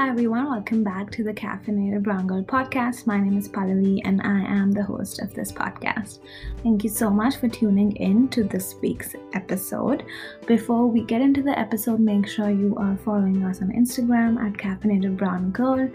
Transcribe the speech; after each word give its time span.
Hi 0.00 0.08
everyone, 0.08 0.48
welcome 0.48 0.82
back 0.82 1.10
to 1.10 1.22
the 1.22 1.34
Caffeinated 1.34 2.02
Brown 2.02 2.26
Girl 2.26 2.42
podcast. 2.42 3.06
My 3.06 3.20
name 3.20 3.36
is 3.36 3.50
Pallavi 3.50 4.00
and 4.06 4.22
I 4.22 4.40
am 4.40 4.72
the 4.72 4.82
host 4.82 5.20
of 5.20 5.34
this 5.34 5.52
podcast. 5.52 6.20
Thank 6.62 6.82
you 6.84 6.88
so 6.88 7.10
much 7.10 7.36
for 7.36 7.48
tuning 7.48 7.94
in 7.96 8.26
to 8.28 8.42
this 8.42 8.76
week's 8.80 9.14
episode. 9.34 10.06
Before 10.46 10.86
we 10.86 11.02
get 11.02 11.20
into 11.20 11.42
the 11.42 11.56
episode, 11.58 12.00
make 12.00 12.26
sure 12.26 12.48
you 12.48 12.74
are 12.78 12.96
following 13.04 13.44
us 13.44 13.60
on 13.60 13.72
Instagram 13.72 14.42
at 14.42 14.54
Caffeinated 14.54 15.18
Brown 15.18 15.50
Girl 15.50 15.86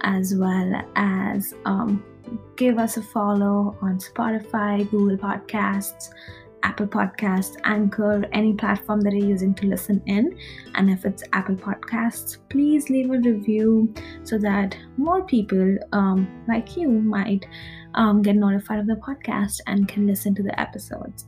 as 0.00 0.34
well 0.34 0.82
as 0.96 1.52
um, 1.66 2.02
give 2.56 2.78
us 2.78 2.96
a 2.96 3.02
follow 3.02 3.76
on 3.82 3.98
Spotify, 3.98 4.90
Google 4.90 5.18
Podcasts, 5.18 6.08
Apple 6.62 6.86
Podcasts, 6.86 7.56
Anchor, 7.64 8.24
any 8.32 8.54
platform 8.54 9.00
that 9.02 9.12
you're 9.12 9.28
using 9.28 9.54
to 9.54 9.66
listen 9.66 10.02
in. 10.06 10.36
And 10.74 10.90
if 10.90 11.04
it's 11.04 11.22
Apple 11.32 11.56
Podcasts, 11.56 12.38
please 12.48 12.90
leave 12.90 13.10
a 13.10 13.18
review 13.18 13.92
so 14.22 14.38
that 14.38 14.76
more 14.96 15.24
people 15.24 15.78
um, 15.92 16.28
like 16.48 16.76
you 16.76 16.88
might 16.88 17.46
um, 17.94 18.22
get 18.22 18.36
notified 18.36 18.78
of 18.78 18.86
the 18.86 18.94
podcast 18.94 19.60
and 19.66 19.88
can 19.88 20.06
listen 20.06 20.34
to 20.34 20.42
the 20.42 20.58
episodes. 20.60 21.26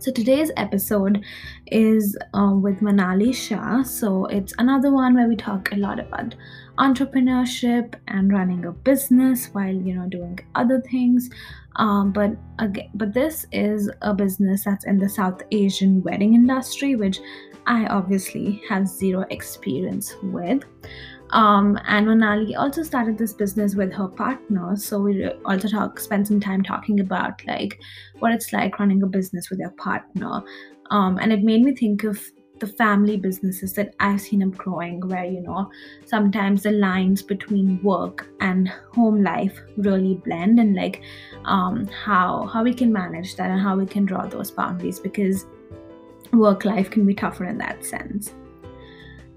So 0.00 0.10
today's 0.10 0.50
episode 0.56 1.22
is 1.66 2.16
uh, 2.32 2.54
with 2.54 2.80
Manali 2.80 3.34
Shah. 3.34 3.82
So 3.82 4.24
it's 4.24 4.54
another 4.56 4.90
one 4.90 5.14
where 5.14 5.28
we 5.28 5.36
talk 5.36 5.70
a 5.72 5.76
lot 5.76 6.00
about 6.00 6.34
entrepreneurship 6.78 7.96
and 8.08 8.32
running 8.32 8.64
a 8.64 8.72
business 8.72 9.48
while 9.52 9.74
you 9.74 9.94
know 9.94 10.08
doing 10.08 10.38
other 10.54 10.80
things. 10.80 11.28
Um, 11.76 12.12
but 12.12 12.30
again, 12.58 12.88
but 12.94 13.12
this 13.12 13.44
is 13.52 13.90
a 14.00 14.14
business 14.14 14.64
that's 14.64 14.86
in 14.86 14.96
the 14.96 15.08
South 15.08 15.42
Asian 15.50 16.02
wedding 16.02 16.32
industry, 16.32 16.96
which 16.96 17.20
I 17.66 17.84
obviously 17.84 18.62
have 18.70 18.88
zero 18.88 19.26
experience 19.28 20.14
with. 20.22 20.64
Um, 21.32 21.78
and 21.86 22.06
Manali 22.06 22.58
also 22.58 22.82
started 22.82 23.16
this 23.16 23.32
business 23.32 23.74
with 23.74 23.92
her 23.92 24.08
partner. 24.08 24.76
So 24.76 25.00
we 25.00 25.28
also 25.44 25.68
talk, 25.68 26.00
spend 26.00 26.26
some 26.26 26.40
time 26.40 26.62
talking 26.62 27.00
about 27.00 27.44
like 27.46 27.80
what 28.18 28.32
it's 28.32 28.52
like 28.52 28.78
running 28.78 29.02
a 29.02 29.06
business 29.06 29.50
with 29.50 29.60
your 29.60 29.70
partner. 29.72 30.42
Um, 30.90 31.18
and 31.18 31.32
it 31.32 31.42
made 31.42 31.62
me 31.62 31.74
think 31.74 32.04
of 32.04 32.20
the 32.58 32.66
family 32.66 33.16
businesses 33.16 33.72
that 33.72 33.94
I've 34.00 34.20
seen 34.20 34.40
them 34.40 34.50
growing, 34.50 35.00
where 35.08 35.24
you 35.24 35.40
know 35.40 35.70
sometimes 36.04 36.62
the 36.62 36.72
lines 36.72 37.22
between 37.22 37.82
work 37.82 38.28
and 38.40 38.68
home 38.92 39.22
life 39.22 39.58
really 39.78 40.20
blend, 40.24 40.60
and 40.60 40.76
like 40.76 41.02
um, 41.46 41.86
how 41.86 42.46
how 42.52 42.62
we 42.62 42.74
can 42.74 42.92
manage 42.92 43.36
that 43.36 43.50
and 43.50 43.60
how 43.60 43.76
we 43.76 43.86
can 43.86 44.04
draw 44.04 44.26
those 44.26 44.50
boundaries 44.50 45.00
because 45.00 45.46
work 46.32 46.64
life 46.64 46.90
can 46.90 47.06
be 47.06 47.14
tougher 47.14 47.46
in 47.46 47.58
that 47.58 47.84
sense. 47.84 48.34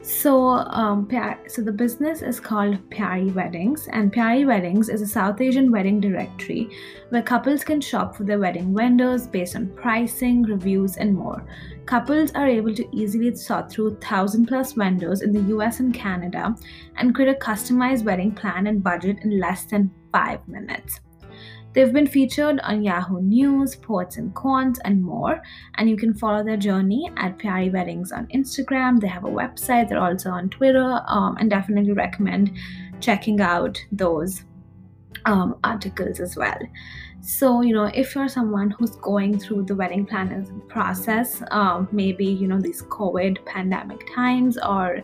So, 0.04 0.50
um, 0.50 1.08
so 1.48 1.62
the 1.62 1.72
business 1.72 2.22
is 2.22 2.38
called 2.38 2.78
Pyaari 2.90 3.34
Weddings, 3.34 3.88
and 3.88 4.12
Pyaari 4.12 4.46
Weddings 4.46 4.90
is 4.90 5.02
a 5.02 5.08
South 5.08 5.40
Asian 5.40 5.72
wedding 5.72 6.02
directory 6.02 6.70
where 7.08 7.22
couples 7.22 7.64
can 7.64 7.80
shop 7.80 8.18
for 8.18 8.26
their 8.26 8.38
wedding 8.38 8.76
vendors 8.76 9.28
based 9.28 9.56
on 9.56 9.70
pricing, 9.78 10.44
reviews, 10.44 10.98
and 10.98 11.16
more. 11.16 11.46
Couples 11.86 12.34
are 12.34 12.50
able 12.50 12.76
to 12.76 12.86
easily 12.94 13.34
sort 13.34 13.72
through 13.72 13.96
thousand 14.02 14.48
plus 14.48 14.74
vendors 14.74 15.22
in 15.22 15.32
the 15.32 15.56
US 15.56 15.80
and 15.80 15.94
Canada 15.94 16.54
and 16.98 17.16
create 17.16 17.34
a 17.34 17.40
customized 17.40 18.04
wedding 18.04 18.34
plan 18.34 18.68
and 18.68 18.84
budget 18.84 19.20
in 19.24 19.40
less 19.40 19.64
than 19.64 19.90
five 20.12 20.46
minutes. 20.50 21.00
They've 21.74 21.92
been 21.92 22.08
featured 22.08 22.60
on 22.62 22.84
Yahoo 22.84 23.22
News, 23.22 23.76
Ports 23.76 24.18
and 24.18 24.34
Cons, 24.36 24.80
and 24.86 25.02
more. 25.02 25.42
And 25.76 25.90
you 25.90 25.98
can 25.98 26.14
follow 26.14 26.44
their 26.44 26.58
journey 26.58 27.12
at 27.18 27.38
Pyaari 27.40 27.74
Weddings 27.74 28.12
on 28.12 28.28
Instagram. 28.28 29.00
They 29.00 29.08
have 29.08 29.26
a 29.26 29.30
website, 29.30 29.90
they're 29.90 30.00
also 30.00 30.30
on 30.30 30.50
Twitter, 30.50 31.02
um, 31.08 31.38
and 31.40 31.50
definitely 31.50 31.94
recommend 31.94 32.52
checking 33.00 33.42
out 33.42 33.84
those 33.92 34.44
um, 35.26 35.58
articles 35.64 36.20
as 36.20 36.36
well. 36.36 36.60
So, 37.26 37.62
you 37.62 37.74
know, 37.74 37.86
if 37.86 38.16
you're 38.16 38.28
someone 38.28 38.72
who's 38.72 38.98
going 38.98 39.40
through 39.40 39.64
the 39.64 39.76
wedding 39.76 40.06
planning 40.06 40.62
process, 40.68 41.42
um, 41.52 41.88
maybe, 41.94 42.26
you 42.26 42.50
know, 42.50 42.60
these 42.60 42.82
COVID 42.82 43.46
pandemic 43.46 44.14
times, 44.14 44.58
or 44.58 45.02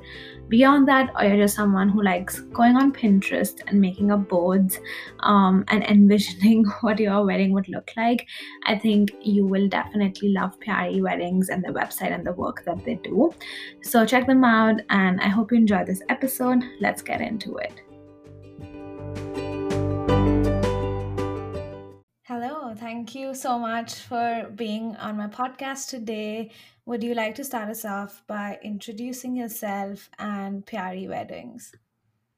beyond 0.50 0.86
that, 0.90 1.14
or 1.16 1.24
you're 1.24 1.38
just 1.38 1.56
someone 1.56 1.88
who 1.88 2.04
likes 2.04 2.42
going 2.52 2.76
on 2.76 2.92
Pinterest 2.92 3.62
and 3.68 3.80
making 3.80 4.12
up 4.12 4.28
boards 4.28 4.82
um, 5.22 5.64
and 5.70 5.82
envisioning 5.86 6.66
what 6.82 7.00
your 7.00 7.26
wedding 7.26 7.54
would 7.54 7.70
look 7.70 7.90
like, 7.96 8.28
I 8.66 8.78
think 8.78 9.14
you 9.22 9.46
will 9.46 9.70
definitely 9.70 10.34
love 10.34 10.60
Pyaari 10.60 11.02
Weddings 11.02 11.48
and 11.48 11.64
the 11.64 11.70
website 11.70 12.14
and 12.14 12.28
the 12.28 12.34
work 12.34 12.66
that 12.66 12.84
they 12.84 12.96
do. 12.96 13.34
So, 13.82 14.06
check 14.06 14.28
them 14.28 14.44
out, 14.44 14.82
and 14.90 15.22
I 15.22 15.30
hope 15.30 15.54
you 15.54 15.58
enjoy 15.58 15.86
this 15.86 16.02
episode. 16.10 16.66
Let's 16.82 17.02
get 17.02 17.22
into 17.22 17.56
it. 17.56 17.80
Hello, 22.30 22.76
thank 22.76 23.16
you 23.16 23.34
so 23.34 23.58
much 23.58 23.96
for 23.96 24.52
being 24.54 24.96
on 24.98 25.18
my 25.18 25.26
podcast 25.26 25.90
today. 25.90 26.52
Would 26.86 27.02
you 27.02 27.16
like 27.16 27.34
to 27.38 27.44
start 27.44 27.70
us 27.70 27.86
off 27.86 28.22
by 28.28 28.60
introducing 28.62 29.36
yourself 29.36 30.12
and 30.20 30.64
Pyaari 30.64 31.10
Weddings? 31.10 31.72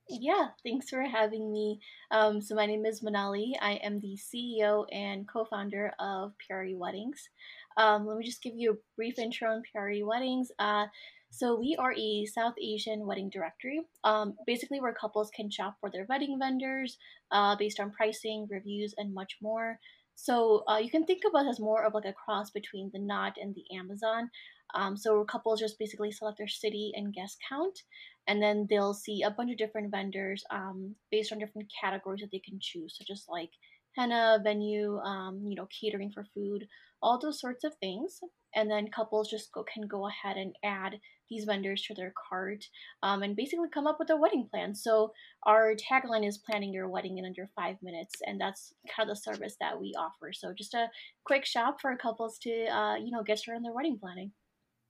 Yeah, 0.08 0.48
thanks 0.64 0.90
for 0.90 1.02
having 1.04 1.52
me. 1.52 1.82
Um, 2.10 2.42
so, 2.42 2.56
my 2.56 2.68
name 2.68 2.86
is 2.86 3.02
Manali. 3.02 3.52
I 3.62 3.82
am 3.84 4.00
the 4.00 4.18
CEO 4.18 4.86
and 4.94 5.28
co 5.28 5.44
founder 5.44 5.92
of 6.00 6.36
Pyaari 6.40 6.78
Weddings. 6.78 7.28
Um, 7.76 8.08
let 8.08 8.18
me 8.18 8.24
just 8.24 8.42
give 8.42 8.54
you 8.56 8.72
a 8.72 8.78
brief 8.96 9.20
intro 9.20 9.52
on 9.52 9.62
Pyaari 9.76 10.06
Weddings. 10.06 10.54
Uh, 10.58 10.86
so, 11.34 11.58
we 11.58 11.78
are 11.80 11.94
a 11.98 12.26
South 12.26 12.56
Asian 12.62 13.08
wedding 13.08 13.30
directory, 13.30 13.82
um, 14.04 14.36
basically, 14.46 14.82
where 14.82 14.94
couples 14.94 15.32
can 15.34 15.50
shop 15.50 15.78
for 15.80 15.90
their 15.90 16.06
wedding 16.10 16.38
vendors 16.38 16.98
uh, 17.32 17.56
based 17.56 17.80
on 17.80 17.92
pricing, 17.92 18.48
reviews, 18.52 18.94
and 18.98 19.14
much 19.14 19.38
more. 19.42 19.80
So 20.16 20.64
uh, 20.70 20.78
you 20.78 20.92
can 20.92 21.06
think 21.06 21.24
of 21.26 21.34
us 21.34 21.48
as 21.50 21.60
more 21.60 21.84
of 21.84 21.94
like 21.94 22.06
a 22.06 22.14
cross 22.14 22.52
between 22.52 22.92
the 22.94 23.00
Knot 23.00 23.38
and 23.42 23.56
the 23.56 23.76
Amazon. 23.76 24.30
Um, 24.74 24.96
so 24.96 25.24
couples 25.24 25.60
just 25.60 25.80
basically 25.80 26.12
select 26.12 26.38
their 26.38 26.48
city 26.48 26.92
and 26.96 27.14
guest 27.14 27.38
count, 27.48 27.80
and 28.28 28.42
then 28.42 28.68
they'll 28.70 28.94
see 28.94 29.22
a 29.22 29.32
bunch 29.32 29.52
of 29.52 29.58
different 29.58 29.90
vendors 29.90 30.44
um, 30.52 30.96
based 31.12 31.32
on 31.32 31.40
different 31.40 31.72
categories 31.82 32.22
that 32.22 32.32
they 32.32 32.40
can 32.40 32.60
choose, 32.62 32.98
such 32.98 33.10
as 33.10 33.26
like 33.30 33.50
henna, 33.96 34.40
venue, 34.44 34.98
um, 35.00 35.42
you 35.46 35.56
know, 35.56 35.68
catering 35.68 36.12
for 36.12 36.26
food, 36.34 36.68
all 37.02 37.20
those 37.20 37.40
sorts 37.40 37.64
of 37.64 37.76
things. 37.76 38.20
And 38.54 38.70
then 38.70 38.90
couples 38.90 39.30
just 39.30 39.52
go, 39.54 39.64
can 39.64 39.88
go 39.88 40.10
ahead 40.10 40.36
and 40.36 40.54
add 40.64 41.00
these 41.30 41.46
vendors 41.46 41.82
to 41.84 41.94
their 41.94 42.14
cart 42.30 42.66
um, 43.02 43.24
and 43.24 43.36
basically 43.36 43.70
come 43.74 43.88
up 43.88 43.98
with 43.98 44.10
a 44.10 44.18
wedding 44.18 44.48
plan. 44.52 44.76
So 44.76 45.14
our 45.44 45.74
tagline 45.76 46.28
is 46.28 46.38
planning 46.38 46.74
your 46.74 46.90
wedding 46.90 47.18
in 47.18 47.26
under 47.26 47.50
five 47.56 47.78
minutes, 47.82 48.16
and 48.28 48.40
that's 48.40 48.74
kind 48.94 49.10
of 49.10 49.16
the 49.16 49.22
service 49.22 49.56
that 49.62 49.80
we 49.80 49.94
offer. 49.98 50.34
So 50.34 50.54
just 50.54 50.74
a 50.74 50.88
quick 51.24 51.46
shop 51.46 51.80
for 51.80 51.96
couples 51.96 52.38
to 52.40 52.66
uh, 52.68 52.96
you 52.98 53.12
know 53.12 53.24
get 53.24 53.40
started 53.40 53.60
on 53.60 53.64
their 53.64 53.74
wedding 53.74 53.98
planning. 53.98 54.32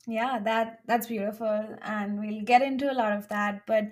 Yeah, 0.07 0.39
that 0.39 0.79
that's 0.87 1.05
beautiful, 1.05 1.77
and 1.83 2.19
we'll 2.19 2.41
get 2.41 2.63
into 2.63 2.91
a 2.91 2.95
lot 2.95 3.13
of 3.13 3.27
that. 3.29 3.61
But 3.67 3.91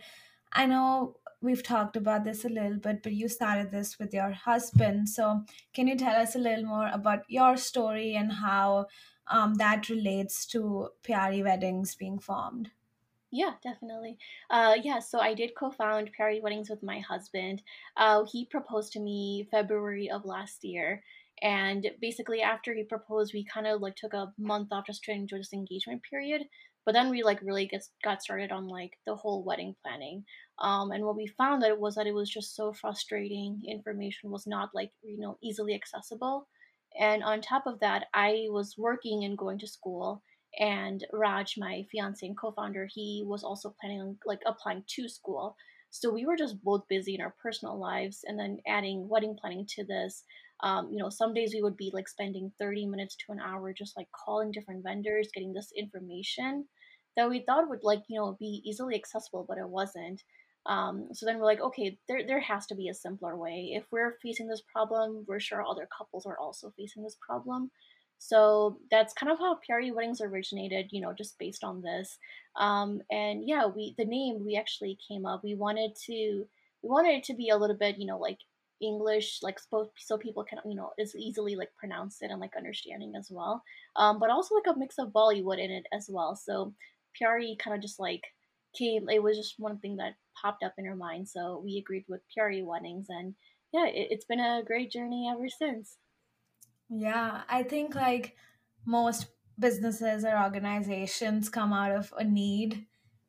I 0.51 0.65
know 0.65 1.17
we've 1.41 1.63
talked 1.63 1.95
about 1.95 2.23
this 2.23 2.45
a 2.45 2.49
little 2.49 2.77
bit, 2.77 3.03
but 3.03 3.13
you 3.13 3.29
started 3.29 3.71
this 3.71 3.97
with 3.97 4.13
your 4.13 4.31
husband. 4.31 5.09
So 5.09 5.45
can 5.73 5.87
you 5.87 5.95
tell 5.95 6.15
us 6.15 6.35
a 6.35 6.39
little 6.39 6.65
more 6.65 6.89
about 6.91 7.23
your 7.27 7.57
story 7.57 8.15
and 8.15 8.31
how 8.31 8.87
um, 9.27 9.55
that 9.55 9.89
relates 9.89 10.45
to 10.47 10.89
Pyaari 11.03 11.43
Weddings 11.43 11.95
being 11.95 12.19
formed? 12.19 12.71
Yeah, 13.31 13.53
definitely. 13.63 14.17
Uh, 14.49 14.75
yeah, 14.81 14.99
so 14.99 15.19
I 15.19 15.35
did 15.35 15.51
co-found 15.55 16.11
Pyaari 16.19 16.41
Weddings 16.41 16.69
with 16.69 16.81
my 16.81 16.99
husband. 16.99 17.61
Uh, 17.95 18.23
he 18.29 18.45
proposed 18.45 18.91
to 18.93 18.99
me 18.99 19.47
February 19.51 20.09
of 20.09 20.25
last 20.25 20.63
year, 20.63 21.03
and 21.41 21.85
basically 22.01 22.41
after 22.41 22.73
he 22.73 22.83
proposed, 22.83 23.33
we 23.33 23.45
kind 23.45 23.67
of 23.67 23.81
like 23.81 23.95
took 23.95 24.13
a 24.13 24.33
month 24.39 24.69
off 24.71 24.87
just 24.87 25.03
to 25.03 25.11
enjoy 25.11 25.37
this 25.37 25.53
engagement 25.53 26.01
period. 26.09 26.43
But 26.89 26.93
then 26.93 27.11
we 27.11 27.21
like 27.21 27.39
really 27.43 27.67
get, 27.67 27.83
got 28.03 28.23
started 28.23 28.51
on 28.51 28.67
like 28.67 28.93
the 29.05 29.13
whole 29.15 29.43
wedding 29.43 29.75
planning. 29.85 30.23
Um, 30.57 30.89
and 30.89 31.05
what 31.05 31.15
we 31.15 31.27
found 31.27 31.61
that 31.61 31.69
it 31.69 31.79
was 31.79 31.93
that 31.93 32.07
it 32.07 32.15
was 32.15 32.31
just 32.31 32.55
so 32.55 32.73
frustrating. 32.73 33.61
Information 33.67 34.31
was 34.31 34.47
not 34.47 34.71
like 34.73 34.89
you 35.03 35.19
know 35.19 35.37
easily 35.43 35.75
accessible, 35.75 36.47
and 36.99 37.21
on 37.23 37.41
top 37.41 37.67
of 37.67 37.79
that, 37.81 38.07
I 38.15 38.47
was 38.49 38.73
working 38.75 39.23
and 39.23 39.37
going 39.37 39.59
to 39.59 39.67
school. 39.67 40.23
And 40.59 41.05
Raj, 41.13 41.59
my 41.59 41.85
fiance 41.91 42.25
and 42.25 42.35
co-founder, 42.35 42.87
he 42.91 43.23
was 43.23 43.43
also 43.43 43.75
planning 43.79 44.01
on 44.01 44.17
like 44.25 44.41
applying 44.47 44.83
to 44.95 45.07
school. 45.07 45.55
So 45.91 46.11
we 46.11 46.25
were 46.25 46.37
just 46.37 46.63
both 46.63 46.87
busy 46.89 47.13
in 47.13 47.21
our 47.21 47.35
personal 47.39 47.77
lives, 47.79 48.21
and 48.25 48.39
then 48.39 48.57
adding 48.67 49.07
wedding 49.07 49.37
planning 49.39 49.67
to 49.75 49.85
this. 49.85 50.23
Um, 50.61 50.89
you 50.91 50.97
know, 50.97 51.11
some 51.11 51.35
days 51.35 51.53
we 51.53 51.61
would 51.61 51.77
be 51.77 51.91
like 51.93 52.07
spending 52.07 52.51
30 52.57 52.87
minutes 52.87 53.15
to 53.17 53.31
an 53.31 53.39
hour 53.39 53.73
just 53.73 53.95
like 53.95 54.07
calling 54.25 54.49
different 54.51 54.83
vendors, 54.83 55.29
getting 55.35 55.53
this 55.53 55.71
information 55.77 56.65
that 57.17 57.29
we 57.29 57.41
thought 57.41 57.69
would 57.69 57.83
like, 57.83 58.03
you 58.07 58.19
know, 58.19 58.37
be 58.39 58.61
easily 58.65 58.95
accessible, 58.95 59.45
but 59.47 59.57
it 59.57 59.67
wasn't. 59.67 60.23
Um, 60.65 61.07
so 61.13 61.25
then 61.25 61.39
we're 61.39 61.45
like, 61.45 61.61
okay, 61.61 61.97
there, 62.07 62.25
there 62.27 62.39
has 62.39 62.65
to 62.67 62.75
be 62.75 62.89
a 62.89 62.93
simpler 62.93 63.35
way. 63.35 63.71
If 63.73 63.85
we're 63.91 64.17
facing 64.21 64.47
this 64.47 64.61
problem, 64.71 65.25
we're 65.27 65.39
sure 65.39 65.63
other 65.65 65.87
couples 65.95 66.25
are 66.25 66.37
also 66.37 66.71
facing 66.77 67.03
this 67.03 67.17
problem. 67.25 67.71
So 68.19 68.77
that's 68.91 69.13
kind 69.13 69.31
of 69.31 69.39
how 69.39 69.55
Pyaari 69.55 69.93
Weddings 69.93 70.21
originated, 70.21 70.89
you 70.91 71.01
know, 71.01 71.13
just 71.17 71.39
based 71.39 71.63
on 71.63 71.81
this. 71.81 72.17
Um, 72.57 73.01
and 73.09 73.47
yeah, 73.47 73.65
we 73.65 73.95
the 73.97 74.05
name 74.05 74.45
we 74.45 74.57
actually 74.57 74.97
came 75.07 75.25
up. 75.25 75.41
We 75.41 75.55
wanted 75.55 75.95
to 76.07 76.45
we 76.83 76.89
wanted 76.89 77.19
it 77.19 77.23
to 77.25 77.33
be 77.33 77.49
a 77.49 77.57
little 77.57 77.77
bit, 77.77 77.97
you 77.97 78.05
know, 78.05 78.17
like 78.17 78.39
English, 78.81 79.39
like 79.41 79.57
so, 79.59 79.91
so 79.97 80.17
people 80.17 80.43
can, 80.43 80.59
you 80.65 80.75
know, 80.75 80.91
is 80.97 81.15
easily 81.15 81.55
like 81.55 81.69
pronounce 81.77 82.21
it 82.21 82.29
and 82.29 82.41
like 82.41 82.57
understanding 82.57 83.13
as 83.17 83.29
well. 83.31 83.63
Um, 83.95 84.19
but 84.19 84.29
also 84.29 84.55
like 84.55 84.75
a 84.75 84.77
mix 84.77 84.97
of 84.99 85.09
Bollywood 85.09 85.63
in 85.63 85.71
it 85.71 85.85
as 85.93 86.07
well. 86.09 86.35
So 86.35 86.73
Pyaari 87.19 87.57
kind 87.57 87.75
of 87.75 87.81
just 87.81 87.99
like 87.99 88.23
came. 88.77 89.09
It 89.09 89.23
was 89.23 89.37
just 89.37 89.55
one 89.57 89.79
thing 89.79 89.97
that 89.97 90.13
popped 90.41 90.63
up 90.63 90.73
in 90.77 90.85
her 90.85 90.95
mind. 90.95 91.27
So 91.27 91.61
we 91.63 91.77
agreed 91.77 92.05
with 92.07 92.21
Pyaari 92.35 92.65
Weddings, 92.65 93.07
and 93.09 93.35
yeah, 93.73 93.85
it, 93.87 94.07
it's 94.11 94.25
been 94.25 94.39
a 94.39 94.63
great 94.65 94.91
journey 94.91 95.29
ever 95.31 95.47
since. 95.49 95.97
Yeah, 96.89 97.41
I 97.47 97.63
think 97.63 97.95
like 97.95 98.35
most 98.85 99.27
businesses 99.57 100.23
or 100.23 100.41
organizations 100.41 101.49
come 101.49 101.73
out 101.73 101.91
of 101.91 102.13
a 102.17 102.23
need 102.23 102.85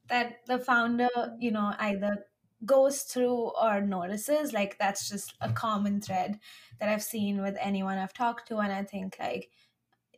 that 0.08 0.38
the 0.46 0.58
founder, 0.58 1.08
you 1.38 1.50
know, 1.50 1.75
either 1.78 2.26
goes 2.64 3.02
through 3.02 3.52
or 3.60 3.81
notices. 3.81 4.52
Like 4.52 4.78
that's 4.78 5.08
just 5.08 5.34
a 5.40 5.52
common 5.52 6.00
thread 6.00 6.38
that 6.78 6.88
I've 6.88 7.02
seen 7.02 7.42
with 7.42 7.56
anyone 7.60 7.98
I've 7.98 8.14
talked 8.14 8.48
to. 8.48 8.58
And 8.58 8.72
I 8.72 8.84
think 8.84 9.16
like 9.19 9.50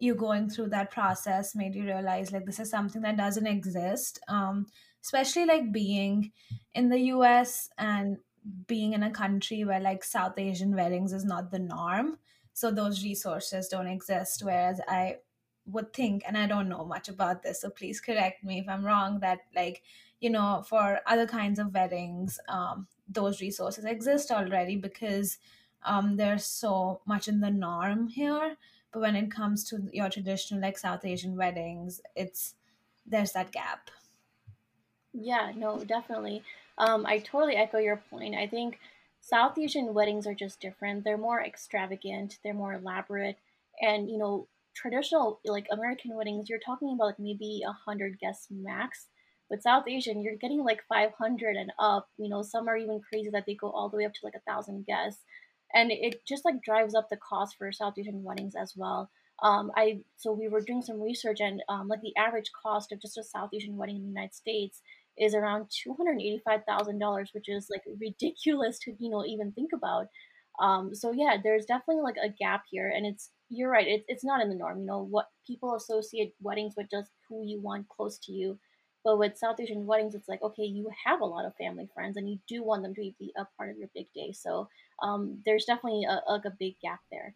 you 0.02 0.14
going 0.14 0.50
through 0.50 0.68
that 0.68 0.90
process 0.90 1.54
made 1.54 1.76
you 1.76 1.84
realize 1.84 2.32
like 2.32 2.44
this 2.44 2.58
is 2.58 2.68
something 2.68 3.02
that 3.02 3.16
doesn't 3.16 3.46
exist. 3.46 4.18
Um, 4.28 4.66
especially 5.02 5.46
like 5.46 5.72
being 5.72 6.32
in 6.74 6.88
the 6.88 6.98
US 7.14 7.70
and 7.78 8.18
being 8.66 8.92
in 8.94 9.04
a 9.04 9.10
country 9.10 9.64
where 9.64 9.80
like 9.80 10.02
South 10.02 10.38
Asian 10.38 10.74
weddings 10.74 11.12
is 11.12 11.24
not 11.24 11.50
the 11.50 11.60
norm. 11.60 12.18
So 12.52 12.70
those 12.70 13.04
resources 13.04 13.68
don't 13.68 13.86
exist. 13.86 14.42
Whereas 14.44 14.80
i 14.88 15.16
would 15.66 15.92
think 15.92 16.24
and 16.26 16.36
i 16.36 16.46
don't 16.46 16.68
know 16.68 16.84
much 16.84 17.08
about 17.08 17.42
this 17.42 17.60
so 17.60 17.70
please 17.70 18.00
correct 18.00 18.42
me 18.42 18.58
if 18.58 18.68
i'm 18.68 18.84
wrong 18.84 19.20
that 19.20 19.38
like 19.54 19.82
you 20.20 20.30
know 20.30 20.64
for 20.68 21.00
other 21.06 21.26
kinds 21.26 21.58
of 21.58 21.72
weddings 21.72 22.38
um, 22.48 22.86
those 23.08 23.40
resources 23.40 23.84
exist 23.84 24.30
already 24.30 24.76
because 24.76 25.38
um, 25.84 26.16
there's 26.16 26.44
so 26.44 27.00
much 27.06 27.28
in 27.28 27.40
the 27.40 27.50
norm 27.50 28.08
here 28.08 28.56
but 28.92 29.00
when 29.00 29.16
it 29.16 29.30
comes 29.30 29.64
to 29.64 29.88
your 29.92 30.08
traditional 30.08 30.60
like 30.60 30.78
south 30.78 31.04
asian 31.04 31.36
weddings 31.36 32.00
it's 32.16 32.54
there's 33.06 33.32
that 33.32 33.50
gap 33.52 33.90
yeah 35.12 35.52
no 35.56 35.78
definitely 35.84 36.42
um, 36.78 37.04
i 37.06 37.18
totally 37.18 37.56
echo 37.56 37.78
your 37.78 38.02
point 38.10 38.34
i 38.34 38.46
think 38.46 38.78
South 39.24 39.56
Asian 39.56 39.94
weddings 39.94 40.26
are 40.26 40.34
just 40.34 40.60
different. 40.60 41.04
They're 41.04 41.16
more 41.16 41.40
extravagant, 41.40 42.38
they're 42.42 42.52
more 42.52 42.74
elaborate, 42.74 43.38
and 43.80 44.10
you 44.10 44.18
know, 44.18 44.48
traditional 44.74 45.40
like 45.44 45.66
American 45.70 46.16
weddings, 46.16 46.50
you're 46.50 46.58
talking 46.58 46.92
about 46.92 47.06
like 47.06 47.18
maybe 47.20 47.62
a 47.66 47.72
hundred 47.72 48.18
guests 48.18 48.48
max. 48.50 49.06
But 49.48 49.62
South 49.62 49.86
Asian, 49.86 50.22
you're 50.22 50.36
getting 50.36 50.64
like 50.64 50.82
500 50.88 51.56
and 51.56 51.72
up. 51.78 52.08
You 52.18 52.28
know, 52.28 52.42
some 52.42 52.68
are 52.68 52.76
even 52.76 53.00
crazy 53.00 53.30
that 53.30 53.44
they 53.46 53.54
go 53.54 53.70
all 53.70 53.88
the 53.88 53.98
way 53.98 54.06
up 54.06 54.14
to 54.14 54.20
like 54.24 54.34
a 54.34 54.40
thousand 54.50 54.86
guests, 54.86 55.22
and 55.74 55.90
it 55.90 56.22
just 56.26 56.44
like 56.44 56.62
drives 56.62 56.94
up 56.94 57.08
the 57.08 57.16
cost 57.16 57.56
for 57.56 57.72
South 57.72 57.94
Asian 57.98 58.22
weddings 58.22 58.54
as 58.54 58.74
well. 58.76 59.10
Um, 59.42 59.72
I 59.76 60.00
so 60.16 60.32
we 60.32 60.48
were 60.48 60.60
doing 60.60 60.82
some 60.82 61.00
research 61.00 61.40
and 61.40 61.62
um, 61.68 61.88
like 61.88 62.00
the 62.00 62.14
average 62.16 62.50
cost 62.62 62.92
of 62.92 63.00
just 63.00 63.18
a 63.18 63.24
South 63.24 63.50
Asian 63.52 63.76
wedding 63.76 63.96
in 63.96 64.02
the 64.02 64.08
United 64.08 64.34
States 64.34 64.82
is 65.18 65.34
around 65.34 65.66
$285,000, 65.86 67.26
which 67.32 67.48
is 67.48 67.68
like 67.70 67.82
ridiculous 68.00 68.78
to, 68.80 68.94
you 68.98 69.10
know, 69.10 69.24
even 69.24 69.52
think 69.52 69.70
about. 69.74 70.06
Um, 70.60 70.94
so 70.94 71.12
yeah, 71.12 71.36
there's 71.42 71.66
definitely 71.66 72.02
like 72.02 72.16
a 72.22 72.32
gap 72.38 72.64
here 72.70 72.92
and 72.94 73.06
it's, 73.06 73.30
you're 73.48 73.70
right. 73.70 73.86
It's, 73.86 74.04
it's 74.08 74.24
not 74.24 74.40
in 74.40 74.48
the 74.48 74.54
norm, 74.54 74.80
you 74.80 74.86
know, 74.86 75.02
what 75.02 75.26
people 75.46 75.74
associate 75.74 76.34
weddings 76.40 76.74
with 76.76 76.86
just 76.90 77.10
who 77.28 77.44
you 77.44 77.60
want 77.60 77.88
close 77.88 78.18
to 78.20 78.32
you. 78.32 78.58
But 79.04 79.18
with 79.18 79.36
South 79.36 79.58
Asian 79.60 79.86
weddings, 79.86 80.14
it's 80.14 80.28
like, 80.28 80.42
okay, 80.42 80.62
you 80.62 80.88
have 81.04 81.20
a 81.20 81.26
lot 81.26 81.44
of 81.44 81.56
family 81.56 81.88
friends 81.92 82.16
and 82.16 82.28
you 82.28 82.38
do 82.48 82.62
want 82.62 82.82
them 82.82 82.94
to 82.94 83.10
be 83.18 83.32
a 83.36 83.46
part 83.56 83.70
of 83.70 83.76
your 83.76 83.88
big 83.94 84.06
day. 84.14 84.32
So 84.32 84.68
um, 85.00 85.42
there's 85.44 85.64
definitely 85.64 86.04
a, 86.04 86.22
like 86.28 86.44
a 86.44 86.50
big 86.50 86.78
gap 86.80 87.00
there. 87.10 87.34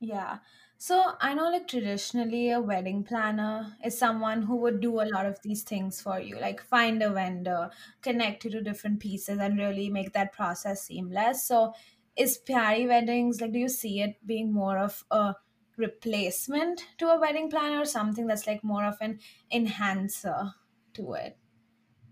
Yeah. 0.00 0.38
So 0.76 1.16
I 1.20 1.34
know 1.34 1.50
like 1.50 1.66
traditionally 1.66 2.50
a 2.52 2.60
wedding 2.60 3.02
planner 3.02 3.76
is 3.84 3.98
someone 3.98 4.42
who 4.42 4.56
would 4.56 4.80
do 4.80 5.00
a 5.00 5.10
lot 5.10 5.26
of 5.26 5.42
these 5.42 5.64
things 5.64 6.00
for 6.00 6.20
you, 6.20 6.38
like 6.38 6.60
find 6.60 7.02
a 7.02 7.10
vendor, 7.10 7.70
connect 8.00 8.44
you 8.44 8.50
to 8.52 8.62
different 8.62 9.00
pieces 9.00 9.40
and 9.40 9.58
really 9.58 9.88
make 9.90 10.12
that 10.12 10.32
process 10.32 10.84
seamless. 10.84 11.44
So 11.44 11.74
is 12.16 12.38
Pyaari 12.38 12.86
Weddings 12.86 13.40
like 13.40 13.52
do 13.52 13.58
you 13.58 13.68
see 13.68 14.00
it 14.00 14.24
being 14.24 14.52
more 14.52 14.78
of 14.78 15.04
a 15.10 15.34
replacement 15.76 16.86
to 16.98 17.08
a 17.08 17.18
wedding 17.18 17.50
planner 17.50 17.80
or 17.80 17.84
something 17.84 18.28
that's 18.28 18.46
like 18.46 18.62
more 18.62 18.84
of 18.84 18.98
an 19.00 19.18
enhancer 19.50 20.54
to 20.94 21.12
it? 21.14 21.38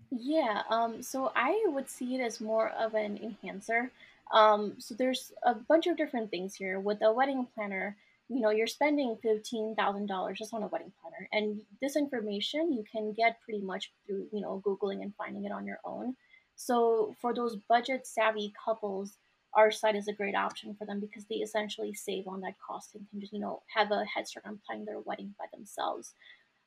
Yeah, 0.09 0.63
um, 0.69 1.01
so 1.01 1.31
I 1.35 1.63
would 1.67 1.89
see 1.89 2.15
it 2.15 2.21
as 2.21 2.39
more 2.39 2.69
of 2.69 2.93
an 2.93 3.17
enhancer. 3.17 3.91
Um, 4.33 4.75
so 4.79 4.95
there's 4.97 5.31
a 5.43 5.55
bunch 5.55 5.87
of 5.87 5.97
different 5.97 6.31
things 6.31 6.55
here. 6.55 6.79
With 6.79 7.01
a 7.01 7.13
wedding 7.13 7.47
planner, 7.53 7.97
you 8.29 8.41
know, 8.41 8.49
you're 8.49 8.67
spending 8.67 9.17
$15,000 9.25 10.35
just 10.35 10.53
on 10.53 10.63
a 10.63 10.67
wedding 10.67 10.91
planner. 11.01 11.29
And 11.31 11.61
this 11.81 11.95
information 11.95 12.73
you 12.73 12.83
can 12.91 13.13
get 13.13 13.39
pretty 13.41 13.61
much 13.61 13.91
through, 14.05 14.27
you 14.33 14.41
know, 14.41 14.61
Googling 14.65 15.01
and 15.01 15.13
finding 15.15 15.45
it 15.45 15.51
on 15.51 15.65
your 15.65 15.79
own. 15.85 16.15
So 16.55 17.15
for 17.21 17.33
those 17.33 17.57
budget 17.69 18.05
savvy 18.05 18.51
couples, 18.63 19.17
our 19.53 19.71
site 19.71 19.95
is 19.95 20.07
a 20.07 20.13
great 20.13 20.35
option 20.35 20.75
for 20.77 20.85
them 20.85 20.99
because 20.99 21.25
they 21.25 21.37
essentially 21.37 21.93
save 21.93 22.27
on 22.27 22.41
that 22.41 22.55
cost 22.65 22.95
and 22.95 23.09
can 23.09 23.21
just, 23.21 23.33
you 23.33 23.39
know, 23.39 23.61
have 23.73 23.91
a 23.91 24.03
head 24.05 24.27
start 24.27 24.45
on 24.45 24.59
planning 24.65 24.85
their 24.85 24.99
wedding 24.99 25.33
by 25.39 25.45
themselves. 25.53 26.13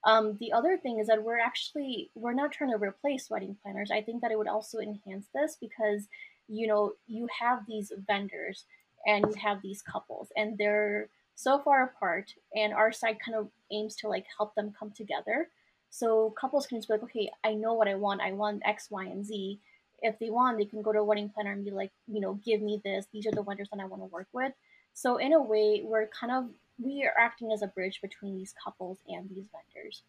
Um, 0.05 0.39
the 0.41 0.53
other 0.53 0.79
thing 0.79 0.99
is 0.99 1.09
that 1.09 1.23
we're 1.23 1.39
actually 1.39 2.11
we're 2.15 2.33
not 2.33 2.53
trying 2.53 2.71
to 2.71 2.79
replace 2.79 3.29
wedding 3.29 3.57
planners. 3.63 3.91
I 3.91 4.01
think 4.01 4.23
that 4.23 4.31
it 4.31 4.39
would 4.39 4.49
also 4.49 4.79
enhance 4.79 5.27
this 5.35 5.59
because 5.61 6.09
you 6.51 6.67
know 6.67 6.93
you 7.07 7.29
have 7.41 7.61
these 7.67 7.93
vendors 8.07 8.65
and 9.07 9.25
you 9.25 9.35
have 9.41 9.63
these 9.63 9.83
couples 9.83 10.29
and 10.37 10.59
they're 10.59 11.09
so 11.37 11.59
far 11.59 11.85
apart 11.85 12.35
and 12.55 12.75
our 12.75 12.93
side 12.93 13.17
kind 13.25 13.37
of 13.39 13.49
aims 13.73 13.97
to 13.97 14.09
like 14.09 14.27
help 14.37 14.55
them 14.55 14.75
come 14.79 14.91
together. 14.91 15.49
So 15.89 16.35
couples 16.39 16.67
can 16.67 16.79
just 16.79 16.89
be 16.89 16.95
like 16.95 17.03
okay 17.05 17.31
i 17.45 17.55
know 17.55 17.75
what 17.75 17.89
i 17.89 17.95
want. 17.95 18.21
I 18.21 18.33
want 18.33 18.63
x 18.67 18.89
y 18.91 19.05
and 19.05 19.25
z. 19.25 19.61
If 20.03 20.19
they 20.19 20.31
want 20.31 20.59
they 20.59 20.65
can 20.65 20.83
go 20.83 20.93
to 20.93 20.99
a 20.99 21.05
wedding 21.05 21.31
planner 21.31 21.53
and 21.53 21.65
be 21.65 21.71
like 21.71 21.93
you 22.07 22.21
know 22.21 22.35
give 22.45 22.61
me 22.61 22.81
this. 22.85 23.07
These 23.13 23.27
are 23.27 23.33
the 23.33 23.43
vendors 23.43 23.69
that 23.73 23.81
i 23.81 23.87
want 23.87 24.03
to 24.03 24.07
work 24.07 24.29
with. 24.33 24.53
So 24.93 25.17
in 25.17 25.33
a 25.33 25.41
way 25.43 25.83
we're 25.85 26.09
kind 26.09 26.33
of 26.33 26.51
we 26.79 27.05
are 27.05 27.15
acting 27.19 27.53
as 27.53 27.63
a 27.63 27.69
bridge 27.69 28.01
between 28.03 28.37
these 28.37 28.55
couples 28.63 28.99
and 29.09 29.29
these 29.31 29.47
vendors. 29.55 30.03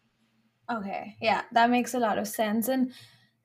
Okay. 0.70 1.16
Yeah 1.20 1.42
that 1.52 1.70
makes 1.70 1.94
a 1.94 1.98
lot 1.98 2.18
of 2.18 2.26
sense. 2.26 2.68
And 2.68 2.92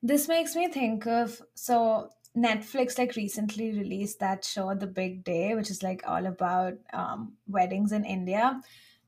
this 0.03 0.27
makes 0.27 0.55
me 0.55 0.67
think 0.67 1.07
of 1.07 1.41
so 1.55 2.09
Netflix 2.37 2.97
like 2.99 3.15
recently 3.15 3.71
released 3.71 4.19
that 4.19 4.45
show 4.45 4.73
The 4.75 4.87
Big 4.87 5.23
Day, 5.23 5.55
which 5.55 5.71
is 5.71 5.81
like 5.83 6.03
all 6.07 6.25
about 6.25 6.75
um, 6.93 7.33
weddings 7.47 7.91
in 7.91 8.05
India. 8.05 8.61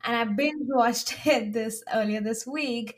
And 0.03 0.15
I 0.15 0.23
binge 0.25 0.63
watched 0.67 1.15
it 1.27 1.53
this 1.53 1.83
earlier 1.93 2.21
this 2.21 2.47
week. 2.47 2.97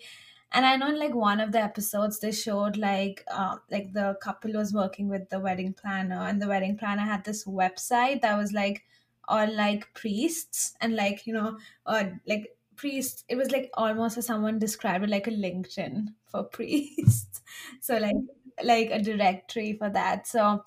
And 0.54 0.66
I 0.66 0.76
know 0.76 0.88
in 0.90 1.00
like 1.00 1.16
one 1.16 1.40
of 1.40 1.52
the 1.54 1.62
episodes 1.62 2.20
they 2.20 2.32
showed 2.32 2.76
like 2.78 3.24
uh, 3.32 3.58
like 3.70 3.94
the 3.94 4.18
couple 4.22 4.52
was 4.54 4.74
working 4.74 5.08
with 5.10 5.30
the 5.30 5.40
wedding 5.40 5.74
planner 5.74 6.22
and 6.28 6.42
the 6.42 6.48
wedding 6.48 6.78
planner 6.78 7.04
had 7.04 7.24
this 7.24 7.46
website 7.46 8.22
that 8.22 8.38
was 8.38 8.52
like 8.52 8.84
all 9.30 9.50
like 9.56 9.94
priests 9.94 10.74
and 10.82 10.96
like 10.96 11.26
you 11.26 11.34
know 11.34 11.58
uh, 11.86 12.04
like 12.28 12.58
priests 12.76 13.24
it 13.30 13.36
was 13.38 13.52
like 13.52 13.70
almost 13.76 14.18
as 14.18 14.26
someone 14.26 14.60
described 14.60 15.06
it 15.06 15.10
like 15.10 15.28
a 15.28 15.32
linkedin 15.32 16.08
for 16.28 16.44
priests 16.58 17.42
so 17.80 17.98
like 17.98 18.16
like 18.64 18.90
a 18.92 19.02
directory 19.02 19.74
for 19.74 19.90
that. 19.90 20.28
So 20.28 20.64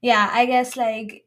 yeah, 0.00 0.30
I 0.32 0.46
guess 0.46 0.76
like 0.76 1.26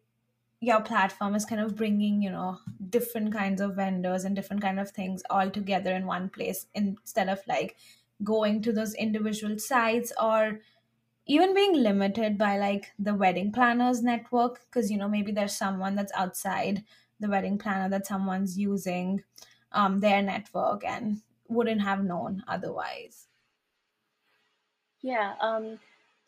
your 0.61 0.81
platform 0.81 1.35
is 1.35 1.45
kind 1.45 1.61
of 1.61 1.75
bringing 1.75 2.21
you 2.21 2.31
know 2.31 2.59
different 2.89 3.33
kinds 3.33 3.61
of 3.61 3.75
vendors 3.75 4.23
and 4.25 4.35
different 4.35 4.61
kind 4.61 4.79
of 4.79 4.91
things 4.91 5.23
all 5.29 5.49
together 5.49 5.93
in 5.93 6.05
one 6.05 6.29
place 6.29 6.67
instead 6.75 7.29
of 7.29 7.41
like 7.47 7.77
going 8.23 8.61
to 8.61 8.71
those 8.71 8.93
individual 8.95 9.57
sites 9.59 10.13
or 10.21 10.59
even 11.25 11.53
being 11.55 11.73
limited 11.73 12.37
by 12.37 12.57
like 12.57 12.91
the 12.99 13.13
wedding 13.15 13.51
planners 13.51 14.03
network 14.03 14.65
because 14.65 14.91
you 14.91 14.97
know 14.97 15.07
maybe 15.09 15.31
there's 15.31 15.55
someone 15.55 15.95
that's 15.95 16.11
outside 16.13 16.83
the 17.19 17.29
wedding 17.29 17.57
planner 17.57 17.89
that 17.89 18.05
someone's 18.07 18.57
using 18.57 19.23
um, 19.71 19.99
their 19.99 20.21
network 20.21 20.83
and 20.83 21.21
wouldn't 21.47 21.81
have 21.81 22.03
known 22.03 22.43
otherwise 22.47 23.27
yeah 25.01 25.35
um 25.39 25.79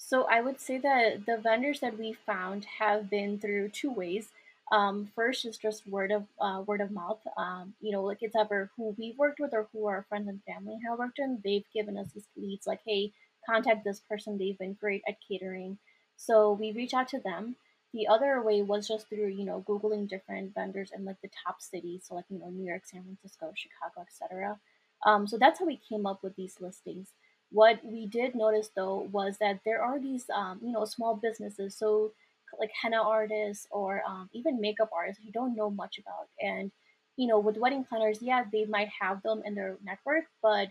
so 0.10 0.26
I 0.30 0.42
would 0.42 0.60
say 0.60 0.78
that 0.80 1.26
the 1.26 1.38
vendors 1.38 1.80
that 1.80 1.98
we 1.98 2.14
found 2.14 2.66
have 2.80 3.10
been 3.10 3.40
through 3.40 3.70
two 3.70 3.92
ways. 3.92 4.30
Um, 4.72 5.12
first 5.16 5.46
is 5.46 5.58
just 5.58 5.86
word 5.88 6.12
of 6.12 6.26
uh, 6.40 6.64
word 6.66 6.82
of 6.82 6.92
mouth. 6.92 7.20
Um, 7.38 7.74
you 7.82 7.92
know, 7.92 8.04
like 8.04 8.20
it's 8.22 8.36
ever 8.36 8.72
who 8.76 8.96
we've 8.98 9.18
worked 9.18 9.40
with 9.40 9.54
or 9.54 9.68
who 9.72 9.88
our 9.88 10.06
friends 10.10 10.28
and 10.28 10.42
family 10.44 10.78
have 10.88 11.00
worked 11.00 11.20
in. 11.20 11.42
They've 11.44 11.66
given 11.74 11.98
us 11.98 12.08
these 12.14 12.28
leads, 12.36 12.68
like, 12.68 12.82
hey, 12.86 13.14
contact 13.50 13.84
this 13.84 14.00
person. 14.00 14.38
They've 14.38 14.58
been 14.58 14.74
great 14.74 15.04
at 15.08 15.18
catering. 15.28 15.78
So 16.18 16.54
we 16.54 16.72
reach 16.72 16.94
out 16.94 17.08
to 17.10 17.20
them. 17.20 17.56
the 17.94 18.08
other 18.08 18.42
way 18.42 18.62
was 18.62 18.88
just 18.88 19.08
through 19.10 19.28
you 19.28 19.46
know 19.46 19.64
googling 19.68 20.08
different 20.10 20.54
vendors 20.56 20.92
in 20.96 21.06
like 21.06 21.20
the 21.22 21.30
top 21.46 21.62
cities 21.62 22.02
so 22.08 22.16
like 22.16 22.26
you 22.30 22.40
know 22.40 22.50
new 22.50 22.66
york 22.72 22.84
san 22.86 23.04
francisco 23.04 23.52
chicago 23.56 24.02
etc 24.02 24.60
um, 25.06 25.28
so 25.28 25.38
that's 25.38 25.60
how 25.60 25.66
we 25.66 25.78
came 25.90 26.06
up 26.06 26.24
with 26.24 26.36
these 26.36 26.56
listings 26.62 27.10
what 27.54 27.80
we 27.86 28.08
did 28.08 28.36
notice 28.36 28.70
though 28.76 29.08
was 29.12 29.38
that 29.40 29.60
there 29.66 29.82
are 29.82 30.00
these 30.00 30.26
um, 30.36 30.60
you 30.62 30.72
know 30.72 30.86
small 30.86 31.16
businesses 31.16 31.76
so 31.78 32.12
like 32.60 32.72
henna 32.82 33.02
artists 33.02 33.68
or 33.72 34.02
um, 34.08 34.30
even 34.34 34.60
makeup 34.62 34.90
artists 34.96 35.24
you 35.24 35.32
don't 35.32 35.56
know 35.56 35.70
much 35.70 36.00
about. 36.00 36.28
And 36.42 36.72
you 37.16 37.28
know 37.28 37.40
with 37.40 37.58
wedding 37.58 37.86
planners 37.86 38.20
yeah 38.22 38.44
they 38.52 38.66
might 38.66 38.90
have 39.00 39.22
them 39.24 39.44
in 39.46 39.54
their 39.56 39.78
network 39.84 40.26
but 40.42 40.70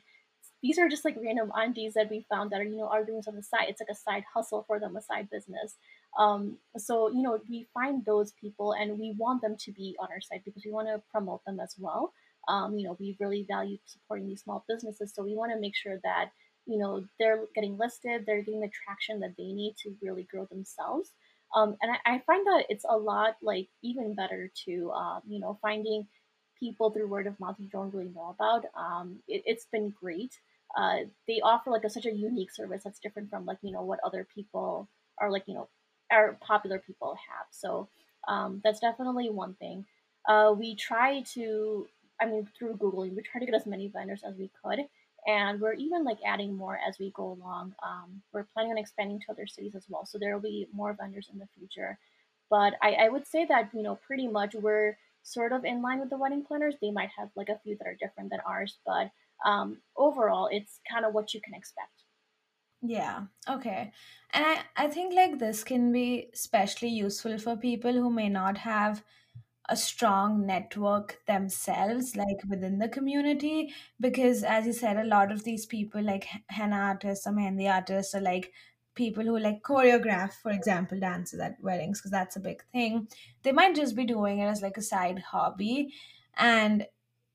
these 0.62 0.79
are 0.79 0.89
just 0.89 1.05
like 1.05 1.17
random 1.23 1.53
aunties 1.61 1.95
that 1.95 2.11
we 2.11 2.25
found 2.31 2.51
that 2.51 2.61
are 2.61 2.65
you 2.65 2.77
know 2.77 2.89
are 2.89 3.05
doing 3.05 3.23
on 3.27 3.37
the 3.37 3.43
side 3.43 3.67
it's 3.69 3.81
like 3.81 3.89
a 3.91 3.95
side 3.95 4.25
hustle 4.33 4.65
for 4.67 4.79
them 4.81 4.97
a 4.97 5.03
side 5.03 5.29
business. 5.31 5.77
Um, 6.19 6.59
so 6.77 7.11
you 7.11 7.23
know 7.23 7.39
we 7.49 7.67
find 7.75 8.05
those 8.05 8.33
people 8.33 8.73
and 8.73 8.99
we 8.99 9.15
want 9.17 9.43
them 9.43 9.57
to 9.59 9.73
be 9.73 9.97
on 9.99 10.09
our 10.11 10.21
site 10.21 10.45
because 10.45 10.65
we 10.65 10.73
want 10.73 10.89
to 10.89 11.03
promote 11.11 11.45
them 11.45 11.59
as 11.61 11.75
well. 11.79 12.12
Um, 12.49 12.79
you 12.79 12.87
know 12.87 12.97
we 12.99 13.17
really 13.21 13.45
value 13.49 13.79
supporting 13.87 14.29
these 14.29 14.43
small 14.43 14.65
businesses 14.69 15.12
so 15.15 15.23
we 15.23 15.35
want 15.37 15.53
to 15.53 15.61
make 15.61 15.77
sure 15.77 15.99
that 16.03 16.31
you 16.66 16.78
know 16.78 17.04
they're 17.19 17.45
getting 17.54 17.76
listed 17.76 18.25
they're 18.26 18.42
getting 18.42 18.61
the 18.61 18.71
traction 18.85 19.21
that 19.21 19.35
they 19.37 19.52
need 19.52 19.75
to 19.83 19.95
really 20.02 20.25
grow 20.25 20.45
themselves. 20.47 21.11
Um, 21.54 21.76
and 21.83 21.92
I, 21.92 22.14
I, 22.14 22.19
find 22.21 22.47
that 22.47 22.64
it's 22.71 22.87
a 22.88 22.97
lot 22.97 23.37
like 23.42 23.69
even 23.83 24.14
better 24.14 24.50
to 24.64 24.90
uh, 24.95 25.21
you 25.28 25.38
know 25.38 25.59
finding 25.61 26.07
people 26.59 26.90
through 26.90 27.09
word 27.09 27.26
of 27.26 27.38
mouth 27.40 27.57
you 27.59 27.69
don't 27.69 27.92
really 27.92 28.11
know 28.14 28.35
about. 28.35 28.64
Um, 28.76 29.16
it, 29.28 29.42
has 29.47 29.66
been 29.71 29.92
great. 30.00 30.38
Uh, 30.76 31.00
they 31.28 31.40
offer 31.42 31.71
like 31.71 31.85
a, 31.85 31.90
such 31.90 32.07
a 32.07 32.12
unique 32.12 32.50
service 32.50 32.83
that's 32.85 33.00
different 33.00 33.28
from 33.28 33.45
like 33.45 33.59
you 33.62 33.73
know 33.73 33.83
what 33.83 34.00
other 34.04 34.26
people 34.35 34.88
are 35.19 35.31
like 35.31 35.45
you 35.47 35.54
know 35.54 35.69
our 36.11 36.38
popular 36.40 36.78
people 36.78 37.16
have. 37.28 37.47
So 37.50 37.88
um, 38.28 38.61
that's 38.64 38.81
definitely 38.81 39.28
one 39.28 39.54
thing. 39.54 39.85
Uh, 40.28 40.54
we 40.57 40.75
try 40.76 41.23
to 41.35 41.87
i 42.21 42.26
mean 42.26 42.47
through 42.57 42.76
googling 42.76 43.16
we 43.16 43.23
try 43.23 43.40
to 43.40 43.47
get 43.47 43.54
as 43.54 43.66
many 43.66 43.88
vendors 43.88 44.23
as 44.23 44.37
we 44.37 44.50
could 44.62 44.81
and 45.26 45.61
we're 45.61 45.75
even 45.75 46.05
like 46.05 46.19
adding 46.26 46.55
more 46.55 46.79
as 46.87 46.99
we 46.99 47.12
go 47.14 47.33
along 47.33 47.75
um, 47.83 48.23
we're 48.33 48.47
planning 48.52 48.73
on 48.73 48.79
expanding 48.79 49.21
to 49.21 49.26
other 49.31 49.47
cities 49.47 49.75
as 49.75 49.87
well 49.88 50.05
so 50.05 50.19
there 50.19 50.35
will 50.35 50.43
be 50.43 50.69
more 50.73 50.97
vendors 51.00 51.29
in 51.33 51.38
the 51.38 51.47
future. 51.59 51.99
But 52.50 52.75
I, 52.83 52.93
I 52.93 53.09
would 53.09 53.26
say 53.26 53.47
that 53.47 53.71
you 53.73 53.83
know 53.83 53.99
pretty 54.07 54.29
much 54.29 54.55
we're 54.55 54.97
sort 55.23 55.52
of 55.52 55.64
in 55.64 55.83
line 55.83 56.00
with 56.00 56.11
the 56.11 56.19
wedding 56.19 56.45
planners 56.45 56.75
they 56.83 56.91
might 56.91 57.11
have 57.17 57.31
like 57.37 57.49
a 57.49 57.59
few 57.62 57.76
that 57.79 57.87
are 57.87 57.97
different 58.00 58.31
than 58.31 58.41
ours 58.47 58.79
but 58.85 59.11
um, 59.47 59.79
overall 59.97 60.49
it's 60.50 60.81
kind 60.91 61.05
of 61.05 61.14
what 61.14 61.33
you 61.35 61.41
can 61.41 61.55
expect. 61.55 61.91
Yeah 62.85 63.26
okay 63.49 63.93
and 64.33 64.45
i 64.45 64.59
i 64.76 64.88
think 64.88 65.14
like 65.14 65.38
this 65.38 65.62
can 65.62 65.93
be 65.93 66.31
especially 66.35 66.88
useful 66.88 67.38
for 67.38 67.57
people 67.57 67.93
who 67.93 68.11
may 68.11 68.29
not 68.29 68.59
have 68.59 69.05
a 69.73 69.76
strong 69.76 70.47
network 70.47 71.12
themselves 71.26 72.14
like 72.17 72.43
within 72.49 72.79
the 72.79 72.88
community 72.88 73.73
because 74.00 74.43
as 74.45 74.67
you 74.67 74.73
said 74.73 74.97
a 74.99 75.05
lot 75.05 75.33
of 75.33 75.45
these 75.45 75.64
people 75.67 76.02
like 76.02 76.26
henna 76.49 76.76
artists 76.76 77.26
or 77.26 77.33
mehndi 77.33 77.69
artists 77.73 78.14
are 78.14 78.21
like 78.21 78.52
people 78.95 79.25
who 79.25 79.38
like 79.38 79.62
choreograph 79.62 80.33
for 80.35 80.50
example 80.50 81.00
dances 81.00 81.41
at 81.41 81.61
weddings 81.62 82.00
because 82.00 82.11
that's 82.11 82.37
a 82.37 82.41
big 82.41 82.62
thing 82.73 83.09
they 83.43 83.52
might 83.52 83.75
just 83.75 83.97
be 83.97 84.05
doing 84.05 84.38
it 84.41 84.47
as 84.47 84.61
like 84.62 84.76
a 84.76 84.83
side 84.83 85.19
hobby 85.21 85.95
and 86.37 86.87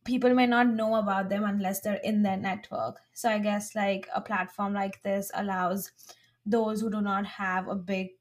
people 0.03 0.34
may 0.34 0.46
not 0.48 0.67
know 0.67 0.96
about 0.96 1.29
them 1.29 1.44
unless 1.44 1.82
they're 1.82 1.96
in 2.12 2.24
their 2.24 2.38
network. 2.38 3.01
So 3.13 3.29
i 3.29 3.39
guess 3.39 3.75
like 3.75 4.08
a 4.13 4.22
platform 4.22 4.74
like 4.74 5.01
this 5.03 5.32
allows 5.34 5.91
those 6.46 6.82
who 6.82 6.89
do 6.89 7.01
not 7.01 7.25
have 7.25 7.67
a 7.67 7.75
big 7.75 8.12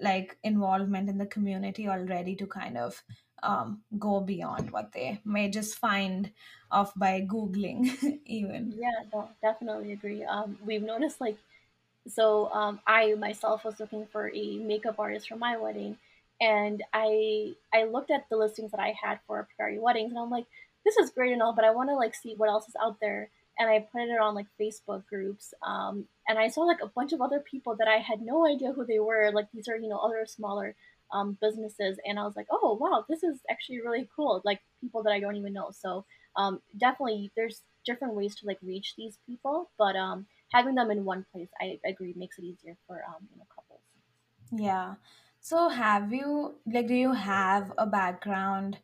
like 0.00 0.38
involvement 0.42 1.08
in 1.08 1.18
the 1.18 1.26
community 1.26 1.88
already 1.88 2.36
to 2.36 2.46
kind 2.46 2.78
of 2.78 3.02
um, 3.42 3.82
go 3.98 4.20
beyond 4.20 4.70
what 4.70 4.92
they 4.92 5.20
may 5.24 5.48
just 5.48 5.78
find 5.78 6.30
off 6.70 6.92
by 6.94 7.20
googling 7.20 8.20
even. 8.26 8.74
Yeah 8.76 8.90
no, 9.12 9.28
definitely 9.42 9.92
agree. 9.92 10.24
Um, 10.24 10.58
we've 10.64 10.82
noticed 10.82 11.20
like 11.20 11.36
so 12.08 12.50
um, 12.52 12.80
i 12.86 13.14
myself 13.14 13.64
was 13.64 13.78
looking 13.78 14.06
for 14.06 14.30
a 14.34 14.56
makeup 14.58 14.98
artist 14.98 15.28
for 15.28 15.36
my 15.36 15.56
wedding 15.56 15.96
and 16.40 16.82
i 16.92 17.52
i 17.74 17.84
looked 17.84 18.10
at 18.10 18.28
the 18.30 18.36
listings 18.36 18.70
that 18.70 18.80
i 18.80 18.94
had 19.00 19.18
for 19.26 19.46
Pyaari 19.60 19.80
weddings 19.80 20.10
and 20.10 20.18
i'm 20.18 20.30
like 20.30 20.46
this 20.84 20.96
is 20.96 21.10
great 21.10 21.32
and 21.32 21.42
all 21.42 21.52
but 21.52 21.64
i 21.64 21.70
want 21.70 21.88
to 21.90 21.94
like 21.94 22.14
see 22.14 22.34
what 22.36 22.48
else 22.48 22.68
is 22.68 22.76
out 22.82 22.96
there 23.00 23.30
and 23.58 23.68
i 23.68 23.78
put 23.80 24.02
it 24.02 24.20
on 24.20 24.34
like 24.34 24.46
facebook 24.60 25.06
groups 25.06 25.52
um, 25.62 26.06
and 26.28 26.38
i 26.38 26.48
saw 26.48 26.62
like 26.62 26.82
a 26.82 26.88
bunch 26.88 27.12
of 27.12 27.20
other 27.20 27.40
people 27.40 27.76
that 27.76 27.88
i 27.88 27.96
had 27.96 28.20
no 28.20 28.46
idea 28.46 28.72
who 28.72 28.86
they 28.86 28.98
were 28.98 29.30
like 29.32 29.48
these 29.52 29.68
are 29.68 29.76
you 29.76 29.88
know 29.88 29.98
other 29.98 30.24
smaller 30.26 30.74
um, 31.12 31.36
businesses 31.40 31.98
and 32.04 32.18
i 32.18 32.22
was 32.22 32.36
like 32.36 32.46
oh 32.50 32.76
wow 32.80 33.04
this 33.08 33.22
is 33.22 33.40
actually 33.50 33.80
really 33.80 34.08
cool 34.14 34.42
like 34.44 34.60
people 34.80 35.02
that 35.02 35.12
i 35.12 35.20
don't 35.20 35.36
even 35.36 35.52
know. 35.52 35.70
So 35.70 36.04
um, 36.36 36.60
definitely 36.78 37.32
there's 37.36 37.62
different 37.84 38.14
ways 38.14 38.36
to 38.36 38.46
like 38.46 38.58
reach 38.62 38.94
these 38.96 39.18
people 39.26 39.70
but 39.78 39.96
um, 39.96 40.26
having 40.52 40.74
them 40.74 40.90
in 40.90 41.04
one 41.04 41.24
place 41.32 41.48
i 41.60 41.78
agree 41.86 42.14
makes 42.16 42.38
it 42.38 42.44
easier 42.44 42.76
for 42.86 43.02
um, 43.08 43.26
you 43.30 43.38
know 43.38 43.46
couples. 43.54 43.80
Yeah. 44.52 44.94
So 45.40 45.68
have 45.68 46.12
you 46.12 46.56
like 46.66 46.88
do 46.88 46.94
you 46.94 47.12
have 47.12 47.72
a 47.78 47.86
background 47.86 48.78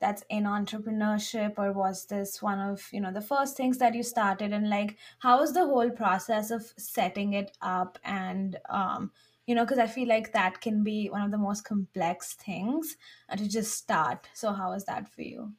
that's 0.00 0.24
in 0.30 0.44
entrepreneurship 0.44 1.54
or 1.58 1.72
was 1.72 2.06
this 2.06 2.40
one 2.40 2.58
of 2.58 2.88
you 2.92 3.00
know 3.00 3.12
the 3.12 3.20
first 3.20 3.56
things 3.56 3.78
that 3.78 3.94
you 3.94 4.02
started? 4.02 4.52
And 4.52 4.68
like 4.68 4.96
how 5.20 5.40
was 5.40 5.52
the 5.52 5.64
whole 5.64 5.90
process 5.90 6.50
of 6.50 6.72
setting 6.76 7.34
it 7.34 7.56
up 7.62 7.98
and 8.04 8.58
um 8.68 9.12
you 9.50 9.56
know 9.56 9.64
because 9.64 9.80
i 9.82 9.86
feel 9.92 10.06
like 10.06 10.32
that 10.32 10.60
can 10.60 10.84
be 10.84 11.10
one 11.10 11.22
of 11.22 11.32
the 11.32 11.44
most 11.44 11.64
complex 11.64 12.34
things 12.34 12.96
uh, 13.28 13.34
to 13.34 13.48
just 13.48 13.72
start. 13.76 14.28
So 14.32 14.52
how 14.52 14.70
was 14.70 14.84
that 14.84 15.08
for 15.12 15.22
you? 15.22 15.52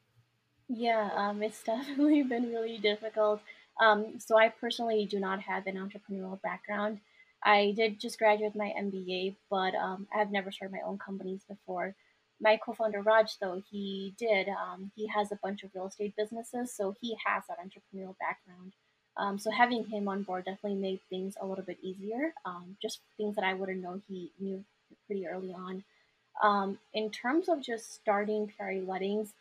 Yeah 0.68 1.10
um, 1.14 1.42
it's 1.42 1.62
definitely 1.72 2.22
been 2.22 2.48
really 2.48 2.78
difficult. 2.78 3.42
Um, 3.84 4.18
so 4.18 4.38
i 4.38 4.48
personally 4.48 5.04
do 5.04 5.20
not 5.20 5.40
have 5.42 5.66
an 5.66 5.76
entrepreneurial 5.76 6.40
background. 6.40 7.00
I 7.44 7.74
did 7.76 8.00
just 8.00 8.18
graduate 8.18 8.56
my 8.56 8.72
mba 8.86 9.36
but 9.50 9.74
um, 9.74 10.06
i 10.14 10.18
have 10.18 10.32
never 10.32 10.50
started 10.50 10.74
my 10.78 10.86
own 10.88 10.98
companies 10.98 11.44
before. 11.54 11.94
My 12.40 12.56
co-founder 12.64 13.02
raj 13.02 13.38
though 13.42 13.62
he 13.70 14.14
did 14.16 14.48
um, 14.48 14.90
he 14.96 15.06
has 15.08 15.32
a 15.32 15.40
bunch 15.42 15.64
of 15.64 15.70
real 15.74 15.88
estate 15.88 16.14
businesses 16.16 16.74
so 16.78 16.94
he 17.02 17.14
has 17.26 17.42
that 17.48 17.58
entrepreneurial 17.66 18.16
background 18.24 18.72
um, 19.16 19.38
so 19.38 19.50
having 19.50 19.84
him 19.84 20.08
on 20.08 20.22
board 20.22 20.44
definitely 20.44 20.78
made 20.78 21.00
things 21.10 21.36
a 21.40 21.46
little 21.46 21.64
bit 21.64 21.78
easier. 21.82 22.32
Um, 22.44 22.76
just 22.80 23.00
things 23.16 23.34
that 23.36 23.44
I 23.44 23.54
wouldn't 23.54 23.82
know 23.82 24.00
he 24.08 24.30
knew 24.40 24.64
pretty 25.06 25.26
early 25.26 25.52
on. 25.52 25.84
Um, 26.42 26.78
in 26.94 27.10
terms 27.10 27.48
of 27.48 27.62
just 27.62 27.94
starting 27.94 28.50
Pyaari 28.58 28.84
weddings, 28.84 29.34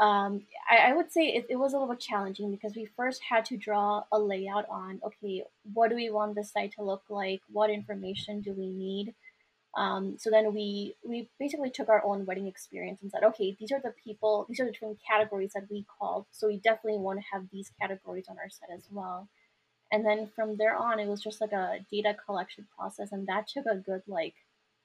um, 0.00 0.42
I, 0.68 0.90
I, 0.90 0.92
would 0.92 1.12
say 1.12 1.28
it, 1.28 1.46
it, 1.48 1.56
was 1.56 1.72
a 1.72 1.78
little 1.78 1.94
bit 1.94 2.00
challenging 2.00 2.50
because 2.50 2.74
we 2.74 2.84
first 2.84 3.22
had 3.22 3.44
to 3.44 3.56
draw 3.56 4.02
a 4.10 4.18
layout 4.18 4.68
on 4.68 5.00
okay, 5.06 5.44
what 5.72 5.88
do 5.88 5.94
we 5.94 6.10
want 6.10 6.34
the 6.34 6.42
site 6.42 6.72
to 6.72 6.82
look 6.82 7.04
like? 7.08 7.40
What 7.52 7.70
information 7.70 8.40
do 8.40 8.52
we 8.52 8.66
need? 8.66 9.14
Um, 9.76 10.16
so 10.18 10.30
then 10.30 10.54
we 10.54 10.94
we 11.04 11.28
basically 11.38 11.70
took 11.70 11.88
our 11.88 12.04
own 12.04 12.26
wedding 12.26 12.46
experience 12.46 13.02
and 13.02 13.10
said, 13.10 13.24
okay, 13.24 13.56
these 13.58 13.72
are 13.72 13.80
the 13.80 13.94
people, 14.04 14.46
these 14.48 14.60
are 14.60 14.66
the 14.66 14.72
different 14.72 14.98
categories 15.06 15.52
that 15.54 15.68
we 15.70 15.84
called. 15.98 16.26
So 16.30 16.46
we 16.46 16.58
definitely 16.58 17.00
want 17.00 17.18
to 17.18 17.24
have 17.32 17.46
these 17.52 17.72
categories 17.80 18.26
on 18.28 18.38
our 18.38 18.48
site 18.48 18.70
as 18.76 18.84
well. 18.90 19.28
And 19.90 20.04
then 20.04 20.28
from 20.34 20.56
there 20.56 20.76
on, 20.76 21.00
it 21.00 21.08
was 21.08 21.22
just 21.22 21.40
like 21.40 21.52
a 21.52 21.84
data 21.90 22.16
collection 22.24 22.66
process, 22.76 23.12
and 23.12 23.26
that 23.26 23.48
took 23.48 23.66
a 23.66 23.76
good 23.76 24.02
like 24.06 24.34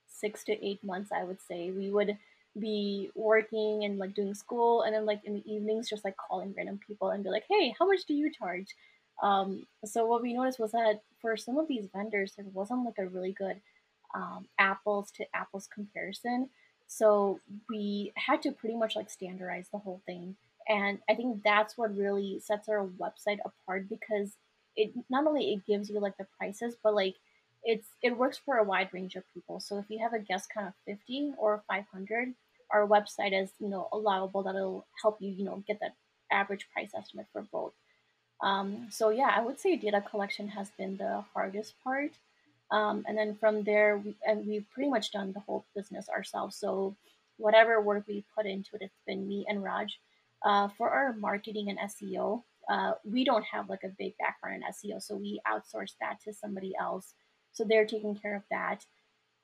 six 0.08 0.44
to 0.46 0.66
eight 0.66 0.84
months, 0.84 1.12
I 1.12 1.24
would 1.24 1.42
say. 1.42 1.72
We 1.72 1.90
would 1.92 2.18
be 2.60 3.12
working 3.16 3.84
and 3.86 4.00
like 4.00 4.16
doing 4.16 4.34
school, 4.34 4.82
and 4.82 4.94
then 4.94 5.06
like 5.06 5.22
in 5.24 5.36
the 5.36 5.52
evenings, 5.52 5.90
just 5.90 6.04
like 6.04 6.16
calling 6.18 6.54
random 6.58 6.80
people 6.86 7.12
and 7.12 7.24
be 7.24 7.30
like, 7.30 7.46
hey, 7.50 7.76
how 7.78 7.86
much 7.88 8.06
do 8.08 8.14
you 8.16 8.32
charge? 8.32 8.76
Um, 9.22 9.66
so 9.86 10.06
what 10.06 10.22
we 10.22 10.34
noticed 10.34 10.60
was 10.60 10.72
that 10.72 11.02
for 11.22 11.36
some 11.38 11.58
of 11.58 11.68
these 11.68 11.88
vendors, 11.94 12.34
there 12.36 12.46
wasn't 12.54 12.86
like 12.86 12.98
a 12.98 13.08
really 13.08 13.34
good 13.34 13.62
um, 14.14 14.48
apples 14.58 15.12
to 15.12 15.26
apples 15.34 15.68
comparison. 15.74 16.50
So 16.88 17.40
we 17.70 18.12
had 18.16 18.42
to 18.44 18.52
pretty 18.52 18.76
much 18.76 18.96
like 18.96 19.10
standardize 19.10 19.68
the 19.72 19.78
whole 19.78 20.02
thing. 20.06 20.36
And 20.68 21.00
I 21.10 21.16
think 21.16 21.44
that's 21.44 21.78
what 21.78 21.96
really 21.96 22.40
sets 22.40 22.70
our 22.70 22.88
website 23.00 23.40
apart 23.46 23.90
because 23.90 24.32
it 24.76 24.92
not 25.10 25.28
only 25.28 25.54
it 25.54 25.66
gives 25.66 25.90
you 25.90 26.00
like 26.00 26.18
the 26.18 26.28
prices, 26.38 26.76
but 26.84 26.96
like 26.96 27.16
it's 27.64 27.88
it 28.02 28.18
works 28.18 28.40
for 28.44 28.58
a 28.58 28.64
wide 28.64 28.90
range 28.94 29.16
of 29.16 29.24
people. 29.34 29.60
So 29.60 29.78
if 29.78 29.86
you 29.90 30.00
have 30.00 30.14
a 30.14 30.20
guest 30.20 30.50
count 30.54 30.68
of 30.68 30.74
50 30.86 31.34
or 31.38 31.64
500, 31.68 32.34
our 32.72 32.88
website 32.88 33.40
is, 33.40 33.50
you 33.60 33.68
know, 33.68 33.88
allowable 33.92 34.44
that'll 34.44 34.86
help 35.02 35.18
you, 35.20 35.32
you 35.32 35.44
know, 35.44 35.64
get 35.68 35.80
that 35.82 35.96
average 36.32 36.68
price 36.72 36.92
estimate 36.96 37.28
for 37.34 37.42
both. 37.42 37.74
Um, 38.42 38.88
so 38.90 39.10
yeah, 39.10 39.34
I 39.36 39.42
would 39.42 39.60
say 39.60 39.76
data 39.76 40.02
collection 40.02 40.50
has 40.50 40.70
been 40.78 40.98
the 40.98 41.24
hardest 41.34 41.74
part. 41.84 42.12
Um, 42.72 43.04
and 43.08 43.18
then 43.18 43.36
from 43.36 43.64
there, 43.64 43.98
we, 43.98 44.16
and 44.26 44.46
we've 44.46 44.70
pretty 44.70 44.90
much 44.90 45.12
done 45.12 45.32
the 45.34 45.40
whole 45.40 45.66
business 45.76 46.08
ourselves. 46.10 46.58
So 46.58 46.96
whatever 47.38 47.82
work 47.82 48.06
we 48.08 48.26
put 48.36 48.46
into 48.46 48.76
it, 48.76 48.84
it's 48.84 49.02
been 49.08 49.28
me 49.28 49.46
and 49.48 49.64
Raj. 49.64 50.00
Uh, 50.46 50.70
for 50.78 50.90
our 50.90 51.14
marketing 51.14 51.70
and 51.70 51.80
SEO, 51.80 52.44
uh, 52.70 52.92
we 53.04 53.24
don't 53.24 53.44
have 53.44 53.70
like 53.70 53.84
a 53.84 53.96
big 53.98 54.14
background 54.20 54.64
in 54.64 54.92
SEO, 54.92 55.02
so 55.02 55.16
we 55.16 55.42
outsource 55.52 55.94
that 56.00 56.22
to 56.24 56.32
somebody 56.32 56.74
else. 56.80 57.14
So 57.52 57.64
they're 57.64 57.86
taking 57.86 58.16
care 58.16 58.36
of 58.36 58.44
that. 58.52 58.86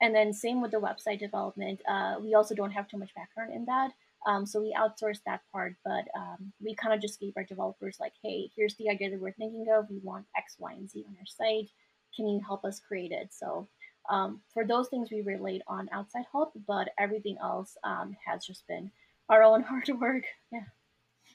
And 0.00 0.14
then 0.14 0.32
same 0.32 0.60
with 0.60 0.70
the 0.70 0.78
website 0.78 1.18
development. 1.18 1.80
Uh, 1.88 2.16
we 2.20 2.34
also 2.34 2.54
don't 2.54 2.70
have 2.70 2.88
too 2.88 2.98
much 2.98 3.14
background 3.14 3.52
in 3.52 3.64
that. 3.64 3.92
Um, 4.26 4.44
so 4.44 4.60
we 4.60 4.76
outsourced 4.78 5.20
that 5.26 5.42
part, 5.52 5.74
but 5.84 6.04
um, 6.16 6.52
we 6.60 6.74
kind 6.74 6.94
of 6.94 7.00
just 7.00 7.20
gave 7.20 7.32
our 7.36 7.44
developers 7.44 7.96
like, 8.00 8.12
hey, 8.22 8.50
here's 8.56 8.74
the 8.76 8.90
idea 8.90 9.10
that 9.10 9.20
we're 9.20 9.32
thinking 9.32 9.66
of. 9.72 9.88
We 9.88 10.00
want 10.02 10.26
X, 10.36 10.56
Y, 10.58 10.72
and 10.72 10.90
Z 10.90 11.04
on 11.08 11.16
our 11.18 11.26
site. 11.26 11.70
Can 12.14 12.28
you 12.28 12.40
help 12.46 12.64
us 12.64 12.80
create 12.80 13.12
it? 13.12 13.28
So 13.32 13.68
um, 14.10 14.40
for 14.52 14.66
those 14.66 14.88
things, 14.88 15.10
we 15.10 15.22
relate 15.22 15.62
on 15.66 15.88
outside 15.92 16.24
help, 16.30 16.52
but 16.66 16.88
everything 16.98 17.36
else 17.42 17.76
um, 17.84 18.16
has 18.26 18.44
just 18.44 18.66
been 18.66 18.90
our 19.28 19.42
own 19.42 19.62
hard 19.68 19.88
work. 20.00 20.24
Yeah. 20.52 20.60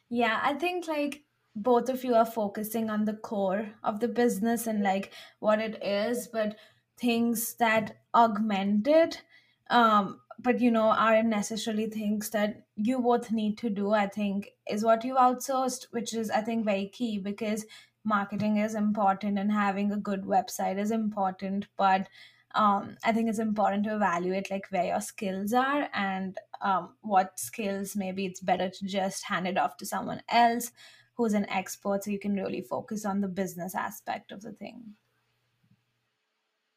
Yeah, 0.10 0.40
I 0.42 0.54
think 0.54 0.88
like 0.88 1.24
both 1.56 1.90
of 1.90 2.04
you 2.04 2.16
are 2.16 2.26
focusing 2.26 2.90
on 2.90 3.06
the 3.06 3.14
core 3.14 3.70
of 3.84 4.00
the 4.00 4.08
business 4.08 4.68
and 4.68 4.84
like 4.84 5.12
what 5.40 5.60
it 5.60 5.84
is, 5.84 6.28
but 6.28 6.58
things 6.98 7.56
that 7.56 7.98
augment 8.14 8.88
it, 8.88 9.22
um, 9.70 10.20
but 10.40 10.60
you 10.60 10.72
know, 10.72 10.92
aren't 10.92 11.30
necessarily 11.30 11.88
things 11.88 12.30
that 12.32 12.66
you 12.76 13.00
both 13.00 13.32
need 13.32 13.58
to 13.60 13.70
do, 13.70 13.94
I 13.94 14.08
think, 14.08 14.52
is 14.70 14.84
what 14.84 15.04
you 15.04 15.16
outsourced, 15.16 15.88
which 15.92 16.14
is, 16.14 16.30
I 16.30 16.42
think, 16.42 16.66
very 16.66 16.88
key 16.88 17.18
because 17.18 17.66
marketing 18.04 18.58
is 18.58 18.76
important 18.76 19.38
and 19.38 19.52
having 19.52 19.92
a 19.92 19.98
good 19.98 20.24
website 20.24 20.78
is 20.80 20.92
important, 20.92 21.68
but 21.78 22.08
um, 22.54 22.98
I 23.04 23.12
think 23.12 23.30
it's 23.30 23.40
important 23.40 23.86
to 23.86 23.96
evaluate 23.96 24.52
like 24.52 24.68
where 24.70 24.86
your 24.86 25.02
skills 25.02 25.54
are 25.54 25.88
and 25.94 26.38
um, 26.62 26.96
what 27.02 27.40
skills 27.40 27.96
maybe 27.96 28.26
it's 28.26 28.42
better 28.42 28.70
to 28.70 28.86
just 28.86 29.24
hand 29.24 29.48
it 29.48 29.58
off 29.58 29.78
to 29.78 29.86
someone 29.86 30.22
else 30.30 30.72
who's 31.16 31.34
an 31.34 31.50
expert 31.50 32.04
so 32.04 32.12
you 32.12 32.20
can 32.20 32.36
really 32.36 32.62
focus 32.62 33.06
on 33.06 33.22
the 33.22 33.28
business 33.28 33.74
aspect 33.74 34.34
of 34.34 34.42
the 34.42 34.52
thing 34.52 34.84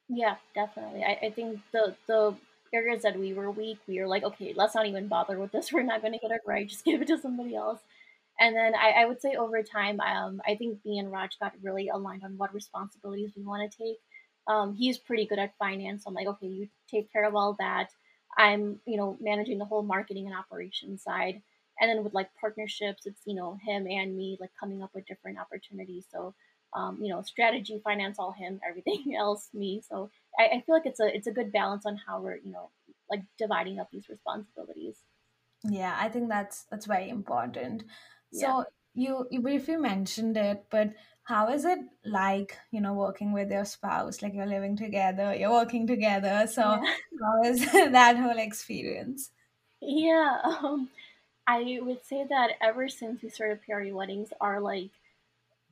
Yeah, 0.09 0.37
definitely. 0.55 1.03
I, 1.03 1.27
I 1.27 1.31
think 1.31 1.61
the 1.73 1.97
the 2.07 2.35
areas 2.73 3.03
that 3.03 3.19
we 3.19 3.33
were 3.33 3.51
weak, 3.51 3.79
we 3.87 4.01
were 4.01 4.09
like, 4.09 4.25
okay, 4.25 4.53
let's 4.55 4.75
not 4.75 4.87
even 4.87 5.09
bother 5.09 5.39
with 5.39 5.53
this. 5.53 5.73
We're 5.73 5.83
not 5.83 6.03
going 6.03 6.13
to 6.13 6.19
get 6.19 6.31
it 6.31 6.43
right. 6.47 6.69
Just 6.69 6.85
give 6.85 7.01
it 7.01 7.09
to 7.09 7.19
somebody 7.19 7.55
else. 7.55 7.81
And 8.41 8.55
then 8.55 8.75
I, 8.75 9.03
I 9.03 9.05
would 9.07 9.21
say 9.21 9.37
over 9.37 9.63
time, 9.63 10.01
um, 10.01 10.41
I 10.47 10.57
think 10.57 10.85
me 10.85 10.99
and 10.99 11.11
Raj 11.11 11.39
got 11.39 11.53
really 11.63 11.89
aligned 11.89 12.25
on 12.25 12.37
what 12.37 12.53
responsibilities 12.53 13.33
we 13.37 13.45
want 13.45 13.71
to 13.71 13.79
take. 13.79 13.99
Um, 14.47 14.75
he's 14.75 14.99
pretty 14.99 15.27
good 15.27 15.39
at 15.39 15.57
finance. 15.59 16.05
So 16.05 16.09
I'm 16.09 16.15
like, 16.15 16.27
okay, 16.27 16.47
you 16.47 16.69
take 16.91 17.13
care 17.13 17.25
of 17.25 17.35
all 17.35 17.57
that. 17.61 17.91
I'm, 18.37 18.81
you 18.87 18.97
know, 18.97 19.17
managing 19.21 19.59
the 19.59 19.65
whole 19.65 19.83
marketing 19.83 20.27
and 20.27 20.37
operations 20.37 21.03
side. 21.03 21.41
And 21.81 21.89
then 21.89 22.05
with 22.05 22.15
like 22.15 22.29
partnerships, 22.41 23.07
it's, 23.07 23.23
you 23.25 23.35
know, 23.35 23.59
him 23.65 23.87
and 23.89 24.17
me 24.17 24.37
like 24.41 24.51
coming 24.59 24.83
up 24.83 24.91
with 24.95 25.07
different 25.07 25.39
opportunities. 25.39 26.07
So, 26.11 26.35
um, 26.75 26.99
you 27.01 27.09
know, 27.09 27.23
strategy, 27.23 27.81
finance, 27.85 28.19
all 28.19 28.33
him, 28.33 28.61
everything 28.69 29.15
else 29.17 29.49
me. 29.55 29.83
So 29.89 30.11
I, 30.39 30.45
I 30.57 30.63
feel 30.67 30.75
like 30.75 30.87
it's 30.87 31.01
a 31.01 31.15
it's 31.15 31.29
a 31.29 31.33
good 31.33 31.53
balance 31.53 31.87
on 31.87 31.99
how 32.07 32.21
we're, 32.21 32.37
you 32.37 32.53
know, 32.53 32.71
like 33.09 33.23
dividing 33.39 33.79
up 33.79 33.89
these 33.93 34.09
responsibilities. 34.09 34.99
yeah 35.65 35.97
i 35.99 36.09
think 36.09 36.29
that's 36.29 36.65
that's 36.71 36.87
very 36.87 37.09
important 37.09 37.85
Yeah. 38.35 38.57
so 38.59 38.65
you 38.95 39.27
you 39.31 39.41
briefly 39.43 39.77
mentioned 39.77 40.37
it 40.37 40.65
but 40.71 40.91
how 41.25 41.49
is 41.51 41.65
it 41.65 41.79
like 42.05 42.59
you 42.73 42.81
know 42.81 42.95
working 42.95 43.33
with 43.33 43.51
your 43.51 43.65
spouse 43.65 44.23
like 44.23 44.35
you're 44.35 44.47
living 44.47 44.77
together 44.77 45.35
you're 45.35 45.53
working 45.53 45.87
together 45.87 46.47
so 46.47 46.81
Yeah. 46.83 46.95
how 47.23 47.43
is 47.51 47.61
that 47.73 48.17
whole 48.19 48.39
experience 48.39 49.31
Yeah. 49.81 50.39
Um, 50.45 50.91
I 51.47 51.79
would 51.83 52.05
say 52.07 52.25
that 52.29 52.53
ever 52.63 52.89
since 52.89 53.23
we 53.23 53.29
started 53.31 53.61
Pyaari 53.69 53.93
weddings, 53.93 54.31
our 54.41 54.61
like 54.61 54.91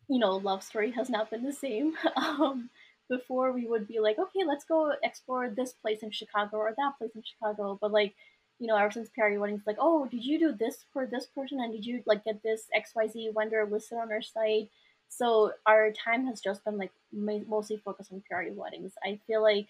you 0.09 0.19
know, 0.19 0.37
love 0.37 0.63
story 0.65 0.93
has 0.93 1.11
not 1.11 1.31
been 1.31 1.45
the 1.45 1.53
same. 1.53 1.95
Um, 2.17 2.71
before 3.11 3.53
we 3.53 3.67
would 3.67 3.89
be 3.89 4.01
like, 4.01 4.19
okay, 4.19 4.45
let's 4.47 4.65
go 4.65 4.93
explore 5.03 5.51
this 5.51 5.73
place 5.75 6.03
in 6.03 6.11
Chicago 6.13 6.59
or 6.59 6.75
that 6.77 6.95
place 6.99 7.13
in 7.17 7.23
Chicago. 7.25 7.79
But 7.81 7.93
like, 7.93 8.15
you 8.63 8.69
know, 8.69 8.77
ever 8.77 8.93
since 8.93 9.11
Pyaari 9.11 9.41
Weddings, 9.41 9.65
like, 9.67 9.79
oh, 9.81 10.07
did 10.07 10.25
you 10.25 10.39
do 10.39 10.53
this 10.53 10.85
for 10.93 11.05
this 11.05 11.27
person? 11.27 11.59
And 11.59 11.73
did 11.73 11.85
you 11.85 12.01
like 12.07 12.25
get 12.25 12.45
this 12.45 12.67
XYZ 12.73 13.35
vendor 13.35 13.69
listed 13.69 13.99
on 13.99 14.13
our 14.13 14.23
site? 14.23 14.69
So 15.09 15.51
our 15.67 15.91
time 15.91 16.29
has 16.29 16.41
just 16.41 16.65
been 16.65 16.79
like 16.79 16.93
mostly 17.13 17.77
focused 17.85 18.13
on 18.13 18.23
Pyaari 18.23 18.55
Weddings. 18.55 18.93
I 19.05 19.19
feel 19.27 19.43
like 19.43 19.67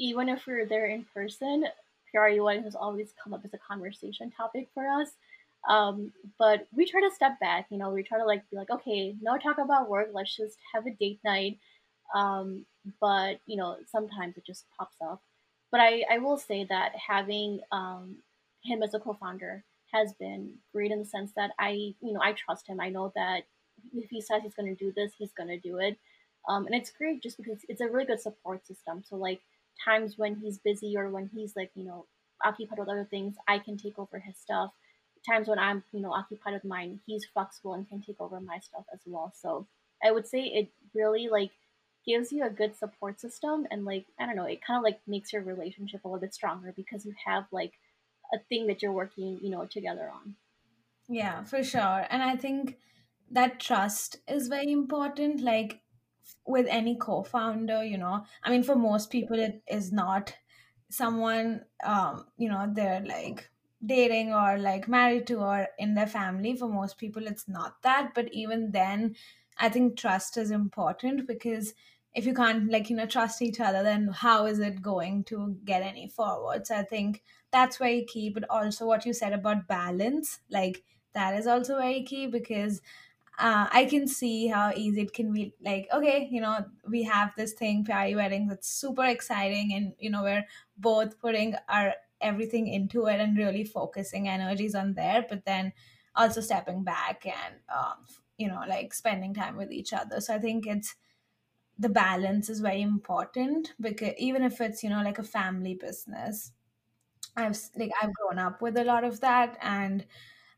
even 0.00 0.28
if 0.28 0.48
we 0.48 0.54
are 0.54 0.66
there 0.66 0.86
in 0.86 1.06
person, 1.14 1.64
Pyaari 2.12 2.44
Weddings 2.44 2.64
has 2.64 2.74
always 2.74 3.14
come 3.22 3.34
up 3.34 3.42
as 3.44 3.54
a 3.54 3.58
conversation 3.58 4.32
topic 4.32 4.66
for 4.74 4.88
us. 4.88 5.10
Um, 5.68 6.10
but 6.36 6.66
we 6.74 6.86
try 6.86 7.02
to 7.02 7.14
step 7.14 7.38
back, 7.38 7.66
you 7.70 7.78
know, 7.78 7.90
we 7.90 8.02
try 8.02 8.18
to 8.18 8.26
like 8.26 8.42
be 8.50 8.56
like, 8.56 8.70
okay, 8.70 9.14
no 9.22 9.38
talk 9.38 9.58
about 9.58 9.88
work, 9.88 10.08
let's 10.12 10.36
just 10.36 10.58
have 10.74 10.88
a 10.88 10.90
date 10.90 11.20
night. 11.24 11.60
Um, 12.16 12.66
but 13.00 13.38
you 13.46 13.56
know, 13.56 13.76
sometimes 13.86 14.36
it 14.36 14.44
just 14.44 14.64
pops 14.76 14.96
up. 15.00 15.22
But 15.74 15.80
I, 15.80 16.04
I 16.08 16.18
will 16.18 16.38
say 16.38 16.64
that 16.70 16.92
having 16.94 17.58
um, 17.72 18.18
him 18.62 18.84
as 18.84 18.94
a 18.94 19.00
co-founder 19.00 19.64
has 19.92 20.12
been 20.20 20.54
great 20.72 20.92
in 20.92 21.00
the 21.00 21.04
sense 21.04 21.32
that 21.34 21.50
I, 21.58 21.70
you 22.00 22.12
know, 22.12 22.20
I 22.22 22.32
trust 22.32 22.68
him. 22.68 22.80
I 22.80 22.90
know 22.90 23.12
that 23.16 23.40
if 23.92 24.08
he 24.08 24.20
says 24.20 24.42
he's 24.44 24.54
going 24.54 24.74
to 24.74 24.84
do 24.84 24.92
this, 24.94 25.10
he's 25.18 25.32
going 25.32 25.48
to 25.48 25.58
do 25.58 25.78
it. 25.78 25.98
Um, 26.48 26.66
and 26.66 26.76
it's 26.76 26.92
great 26.92 27.24
just 27.24 27.38
because 27.38 27.58
it's 27.68 27.80
a 27.80 27.88
really 27.88 28.04
good 28.04 28.20
support 28.20 28.64
system. 28.64 29.02
So 29.04 29.16
like 29.16 29.40
times 29.84 30.16
when 30.16 30.36
he's 30.36 30.58
busy 30.58 30.96
or 30.96 31.10
when 31.10 31.28
he's 31.34 31.56
like, 31.56 31.72
you 31.74 31.84
know, 31.84 32.06
occupied 32.44 32.78
with 32.78 32.88
other 32.88 33.08
things, 33.10 33.34
I 33.48 33.58
can 33.58 33.76
take 33.76 33.98
over 33.98 34.20
his 34.20 34.36
stuff. 34.38 34.70
Times 35.28 35.48
when 35.48 35.58
I'm, 35.58 35.82
you 35.92 36.00
know, 36.00 36.12
occupied 36.12 36.54
with 36.54 36.64
mine, 36.64 37.00
he's 37.04 37.26
flexible 37.34 37.74
and 37.74 37.88
can 37.88 38.00
take 38.00 38.20
over 38.20 38.40
my 38.40 38.60
stuff 38.60 38.84
as 38.94 39.00
well. 39.06 39.32
So 39.34 39.66
I 40.04 40.12
would 40.12 40.28
say 40.28 40.42
it 40.44 40.68
really 40.94 41.28
like 41.28 41.50
gives 42.06 42.32
you 42.32 42.44
a 42.44 42.50
good 42.50 42.76
support 42.76 43.20
system 43.20 43.66
and 43.70 43.84
like 43.84 44.06
I 44.18 44.26
don't 44.26 44.36
know, 44.36 44.44
it 44.46 44.64
kind 44.64 44.78
of 44.78 44.84
like 44.84 45.00
makes 45.06 45.32
your 45.32 45.42
relationship 45.42 46.04
a 46.04 46.08
little 46.08 46.20
bit 46.20 46.34
stronger 46.34 46.72
because 46.72 47.04
you 47.06 47.14
have 47.24 47.46
like 47.52 47.78
a 48.32 48.38
thing 48.38 48.66
that 48.68 48.82
you're 48.82 48.92
working, 48.92 49.38
you 49.42 49.50
know, 49.50 49.66
together 49.66 50.10
on. 50.10 50.36
Yeah, 51.08 51.44
for 51.44 51.62
sure. 51.62 52.06
And 52.10 52.22
I 52.22 52.36
think 52.36 52.78
that 53.30 53.60
trust 53.60 54.16
is 54.28 54.48
very 54.48 54.70
important. 54.72 55.40
Like 55.40 55.82
with 56.46 56.66
any 56.68 56.96
co-founder, 56.96 57.84
you 57.84 57.98
know, 57.98 58.24
I 58.42 58.50
mean, 58.50 58.62
for 58.62 58.76
most 58.76 59.10
people, 59.10 59.38
it 59.38 59.62
is 59.68 59.92
not 59.92 60.34
someone, 60.90 61.66
um, 61.84 62.26
you 62.36 62.48
know, 62.48 62.70
they're 62.72 63.04
like 63.04 63.50
dating 63.84 64.32
or 64.32 64.58
like 64.58 64.88
married 64.88 65.26
to 65.28 65.40
or 65.40 65.68
in 65.78 65.94
their 65.94 66.06
family. 66.06 66.56
For 66.56 66.68
most 66.68 66.98
people, 66.98 67.26
it's 67.26 67.48
not 67.48 67.82
that. 67.82 68.12
But 68.14 68.32
even 68.32 68.72
then, 68.72 69.16
I 69.58 69.68
think 69.68 69.98
trust 69.98 70.36
is 70.36 70.50
important 70.50 71.26
because 71.26 71.74
if 72.14 72.26
you 72.26 72.34
can't 72.34 72.70
like 72.70 72.88
you 72.90 72.96
know 72.96 73.06
trust 73.06 73.42
each 73.42 73.60
other 73.60 73.82
then 73.82 74.08
how 74.08 74.46
is 74.46 74.58
it 74.58 74.80
going 74.82 75.24
to 75.24 75.58
get 75.64 75.82
any 75.82 76.08
forward 76.08 76.66
so 76.66 76.76
i 76.76 76.82
think 76.82 77.22
that's 77.50 77.76
very 77.78 78.04
key 78.04 78.28
but 78.30 78.44
also 78.50 78.86
what 78.86 79.04
you 79.06 79.12
said 79.12 79.32
about 79.32 79.66
balance 79.66 80.40
like 80.50 80.82
that 81.12 81.34
is 81.34 81.46
also 81.46 81.78
very 81.78 82.02
key 82.02 82.26
because 82.26 82.80
uh, 83.38 83.66
I 83.72 83.86
can 83.86 84.06
see 84.06 84.46
how 84.46 84.72
easy 84.76 85.02
it 85.02 85.12
can 85.12 85.32
be. 85.32 85.54
Like, 85.60 85.88
okay, 85.92 86.28
you 86.30 86.40
know, 86.40 86.66
we 86.88 87.02
have 87.02 87.34
this 87.36 87.52
thing, 87.52 87.84
Pyaari 87.84 88.14
Weddings, 88.14 88.52
it's 88.52 88.68
super 88.68 89.04
exciting, 89.04 89.72
and 89.74 89.94
you 89.98 90.08
know, 90.10 90.22
we're 90.22 90.46
both 90.76 91.18
putting 91.18 91.56
our 91.68 91.94
everything 92.20 92.68
into 92.68 93.06
it 93.06 93.20
and 93.20 93.36
really 93.36 93.64
focusing 93.64 94.28
energies 94.28 94.74
on 94.74 94.94
there, 94.94 95.26
but 95.28 95.44
then 95.44 95.72
also 96.14 96.40
stepping 96.40 96.84
back 96.84 97.26
and, 97.26 97.56
um, 97.68 98.06
you 98.38 98.46
know, 98.48 98.62
like 98.68 98.94
spending 98.94 99.34
time 99.34 99.56
with 99.56 99.72
each 99.72 99.92
other. 99.92 100.20
So 100.20 100.34
I 100.34 100.38
think 100.38 100.66
it's 100.66 100.94
the 101.78 101.88
balance 101.88 102.48
is 102.48 102.60
very 102.60 102.82
important 102.82 103.74
because 103.80 104.14
even 104.18 104.42
if 104.42 104.60
it's 104.60 104.82
you 104.82 104.90
know 104.90 105.02
like 105.02 105.18
a 105.18 105.22
family 105.24 105.74
business 105.74 106.52
I've 107.36 107.52
s- 107.52 107.70
like 107.76 107.90
I've 108.00 108.14
grown 108.14 108.38
up 108.38 108.62
with 108.62 108.76
a 108.76 108.84
lot 108.84 109.04
of 109.04 109.20
that, 109.20 109.58
and 109.60 110.06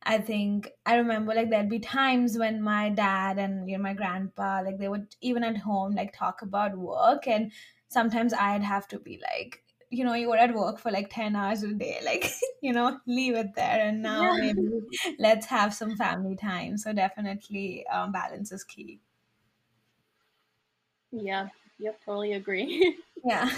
I 0.02 0.18
think 0.18 0.70
I 0.86 0.96
remember 0.96 1.34
like 1.34 1.50
there'd 1.50 1.68
be 1.70 1.78
times 1.80 2.38
when 2.38 2.62
my 2.62 2.90
dad 2.90 3.38
and 3.38 3.68
you 3.68 3.76
know 3.76 3.82
my 3.82 3.94
grandpa 3.94 4.62
like 4.64 4.78
they 4.78 4.88
would 4.88 5.14
even 5.20 5.42
at 5.44 5.56
home 5.58 5.94
like 5.94 6.12
talk 6.12 6.42
about 6.42 6.76
work, 6.78 7.26
and 7.28 7.52
sometimes 7.88 8.32
I'd 8.32 8.62
have 8.62 8.88
to 8.88 8.98
be 9.00 9.20
like, 9.22 9.64
you 9.90 10.04
know, 10.04 10.14
you 10.14 10.28
were 10.28 10.36
at 10.38 10.54
work 10.54 10.78
for 10.78 10.90
like 10.90 11.10
ten 11.10 11.36
hours 11.36 11.62
a 11.62 11.72
day, 11.74 12.00
like 12.04 12.30
you 12.62 12.72
know, 12.72 13.00
leave 13.06 13.34
it 13.36 13.54
there, 13.54 13.80
and 13.88 14.02
now 14.02 14.32
Yeah. 14.32 14.38
maybe 14.38 14.62
let's 15.18 15.46
have 15.46 15.74
some 15.74 15.96
family 15.96 16.36
time. 16.36 16.76
So 16.78 16.92
definitely, 16.92 17.86
um, 17.88 18.12
balance 18.12 18.52
is 18.52 18.64
key. 18.64 19.00
Yeah. 21.10 21.48
Yep, 21.78 22.00
totally 22.04 22.32
agree. 22.32 22.98
Yeah. 23.24 23.50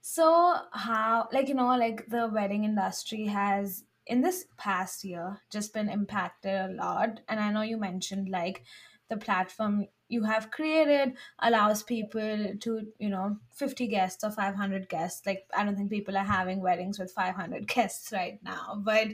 So, 0.00 0.56
how, 0.72 1.28
like, 1.32 1.48
you 1.48 1.54
know, 1.54 1.76
like 1.76 2.08
the 2.08 2.28
wedding 2.32 2.64
industry 2.64 3.26
has 3.26 3.84
in 4.06 4.20
this 4.22 4.46
past 4.56 5.04
year 5.04 5.40
just 5.50 5.74
been 5.74 5.88
impacted 5.88 6.52
a 6.54 6.68
lot. 6.74 7.20
And 7.28 7.40
I 7.40 7.50
know 7.52 7.62
you 7.62 7.76
mentioned 7.76 8.28
like 8.28 8.64
the 9.08 9.16
platform 9.16 9.86
you 10.08 10.24
have 10.24 10.50
created 10.52 11.16
allows 11.40 11.82
people 11.82 12.54
to, 12.60 12.92
you 12.98 13.08
know, 13.08 13.38
50 13.52 13.88
guests 13.88 14.24
or 14.24 14.30
500 14.30 14.88
guests. 14.88 15.26
Like, 15.26 15.48
I 15.56 15.64
don't 15.64 15.76
think 15.76 15.90
people 15.90 16.16
are 16.16 16.24
having 16.24 16.60
weddings 16.62 16.98
with 16.98 17.12
500 17.12 17.68
guests 17.74 18.12
right 18.12 18.42
now. 18.42 18.80
But 18.84 19.08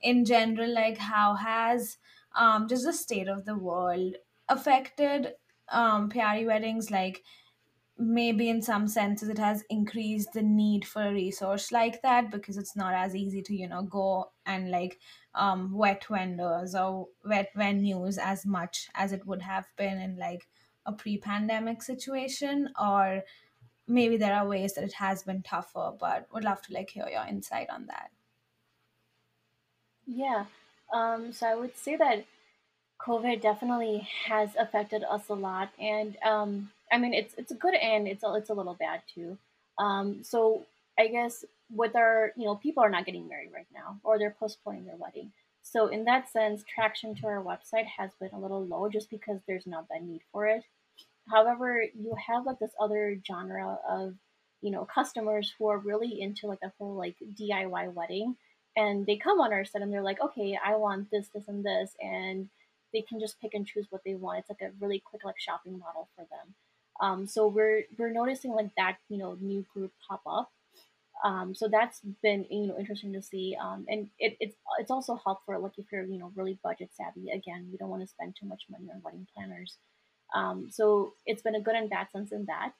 in 0.00 0.24
general, 0.24 0.72
like, 0.72 0.98
how 0.98 1.34
has 1.34 1.98
um, 2.34 2.68
just 2.68 2.84
the 2.84 2.92
state 2.92 3.28
of 3.28 3.44
the 3.44 3.56
world 3.56 4.16
affected 4.48 5.34
um, 5.70 6.10
Pyaari 6.10 6.46
weddings? 6.46 6.90
Like, 6.90 7.22
maybe 7.98 8.50
in 8.50 8.60
some 8.60 8.86
senses 8.86 9.28
it 9.28 9.38
has 9.38 9.64
increased 9.70 10.32
the 10.34 10.42
need 10.42 10.84
for 10.84 11.02
a 11.06 11.12
resource 11.12 11.72
like 11.72 12.02
that 12.02 12.30
because 12.30 12.58
it's 12.58 12.76
not 12.76 12.92
as 12.92 13.16
easy 13.16 13.40
to 13.40 13.56
you 13.56 13.66
know 13.66 13.82
go 13.82 14.30
and 14.44 14.70
like 14.70 14.98
um 15.34 15.72
wet 15.72 16.04
vendors 16.06 16.74
or 16.74 17.08
wet 17.24 17.48
venues 17.56 18.18
as 18.18 18.44
much 18.44 18.88
as 18.94 19.12
it 19.12 19.26
would 19.26 19.40
have 19.40 19.66
been 19.76 19.98
in 19.98 20.18
like 20.18 20.46
a 20.84 20.92
pre-pandemic 20.92 21.82
situation 21.82 22.68
or 22.78 23.22
maybe 23.88 24.18
there 24.18 24.34
are 24.34 24.46
ways 24.46 24.74
that 24.74 24.84
it 24.84 24.92
has 24.92 25.22
been 25.22 25.42
tougher 25.42 25.90
but 25.98 26.28
would 26.34 26.44
love 26.44 26.60
to 26.60 26.74
like 26.74 26.90
hear 26.90 27.08
your 27.08 27.26
insight 27.26 27.70
on 27.70 27.86
that 27.86 28.10
Yeah. 30.06 30.46
Um, 30.92 31.32
so 31.32 31.46
I 31.46 31.54
would 31.56 31.76
say 31.76 31.96
that 31.96 32.24
COVID 33.00 33.40
definitely 33.42 34.08
has 34.26 34.50
affected 34.58 35.04
us 35.04 35.28
a 35.28 35.34
lot, 35.34 35.70
and 35.78 36.16
um, 36.24 36.70
I 36.90 36.98
mean 36.98 37.14
it's 37.14 37.34
it's 37.36 37.52
a 37.52 37.54
good 37.54 37.74
and 37.74 38.08
it's 38.08 38.24
a, 38.24 38.34
it's 38.34 38.50
a 38.50 38.54
little 38.54 38.74
bad 38.74 39.02
too. 39.14 39.38
Um, 39.78 40.22
so 40.22 40.64
I 40.98 41.08
guess 41.08 41.44
with 41.70 41.96
our 41.96 42.32
you 42.36 42.44
know 42.44 42.56
people 42.56 42.82
are 42.82 42.90
not 42.90 43.06
getting 43.06 43.28
married 43.28 43.50
right 43.54 43.66
now, 43.74 43.98
or 44.02 44.18
they're 44.18 44.36
postponing 44.38 44.84
their 44.84 44.96
wedding. 44.96 45.32
So 45.62 45.88
in 45.88 46.04
that 46.04 46.30
sense, 46.30 46.62
traction 46.72 47.14
to 47.16 47.26
our 47.26 47.42
website 47.42 47.86
has 47.86 48.12
been 48.20 48.30
a 48.32 48.38
little 48.38 48.64
low 48.64 48.88
just 48.88 49.10
because 49.10 49.40
there's 49.46 49.66
not 49.66 49.86
that 49.90 50.04
need 50.04 50.20
for 50.32 50.46
it. 50.46 50.62
However, 51.28 51.82
you 51.82 52.14
have 52.28 52.46
like 52.46 52.60
this 52.60 52.70
other 52.80 53.20
genre 53.26 53.78
of, 53.88 54.14
you 54.62 54.70
know, 54.70 54.84
customers 54.84 55.52
who 55.58 55.66
are 55.66 55.78
really 55.78 56.20
into 56.20 56.46
like 56.46 56.60
the 56.60 56.72
whole 56.78 56.94
like 56.94 57.16
DIY 57.34 57.92
wedding 57.94 58.36
and 58.76 59.06
they 59.06 59.16
come 59.16 59.40
on 59.40 59.52
our 59.52 59.64
site 59.64 59.82
and 59.82 59.92
they're 59.92 60.02
like, 60.02 60.20
okay, 60.20 60.56
I 60.62 60.76
want 60.76 61.10
this, 61.10 61.28
this, 61.34 61.48
and 61.48 61.64
this, 61.64 61.96
and 62.00 62.48
they 62.92 63.02
can 63.02 63.20
just 63.20 63.40
pick 63.40 63.54
and 63.54 63.66
choose 63.66 63.86
what 63.90 64.02
they 64.04 64.14
want. 64.14 64.40
It's 64.40 64.50
like 64.50 64.62
a 64.62 64.72
really 64.80 65.02
quick 65.04 65.24
like 65.24 65.38
shopping 65.38 65.78
model 65.78 66.08
for 66.14 66.22
them. 66.22 66.54
Um, 67.00 67.26
so 67.26 67.46
we're 67.46 67.84
we're 67.98 68.12
noticing 68.12 68.52
like 68.52 68.70
that 68.76 68.96
you 69.08 69.18
know 69.18 69.36
new 69.40 69.64
group 69.72 69.92
pop 70.08 70.22
up. 70.26 70.50
Um, 71.24 71.54
so 71.54 71.68
that's 71.68 72.00
been 72.22 72.46
you 72.50 72.68
know 72.68 72.78
interesting 72.78 73.12
to 73.14 73.22
see, 73.22 73.56
um, 73.60 73.86
and 73.88 74.08
it, 74.18 74.36
it's 74.40 74.56
it's 74.78 74.90
also 74.90 75.18
helpful 75.24 75.60
like 75.60 75.72
if 75.78 75.86
you're 75.90 76.04
you 76.04 76.18
know 76.18 76.32
really 76.34 76.58
budget 76.62 76.90
savvy. 76.94 77.30
Again, 77.30 77.68
we 77.70 77.78
don't 77.78 77.90
want 77.90 78.02
to 78.02 78.08
spend 78.08 78.36
too 78.38 78.46
much 78.46 78.64
money 78.70 78.86
on 78.92 79.02
wedding 79.02 79.26
planners. 79.34 79.76
Um, 80.34 80.68
so 80.70 81.14
it's 81.24 81.42
been 81.42 81.54
a 81.54 81.60
good 81.60 81.74
and 81.74 81.90
bad 81.90 82.08
sense 82.12 82.32
in 82.32 82.46
that. 82.46 82.72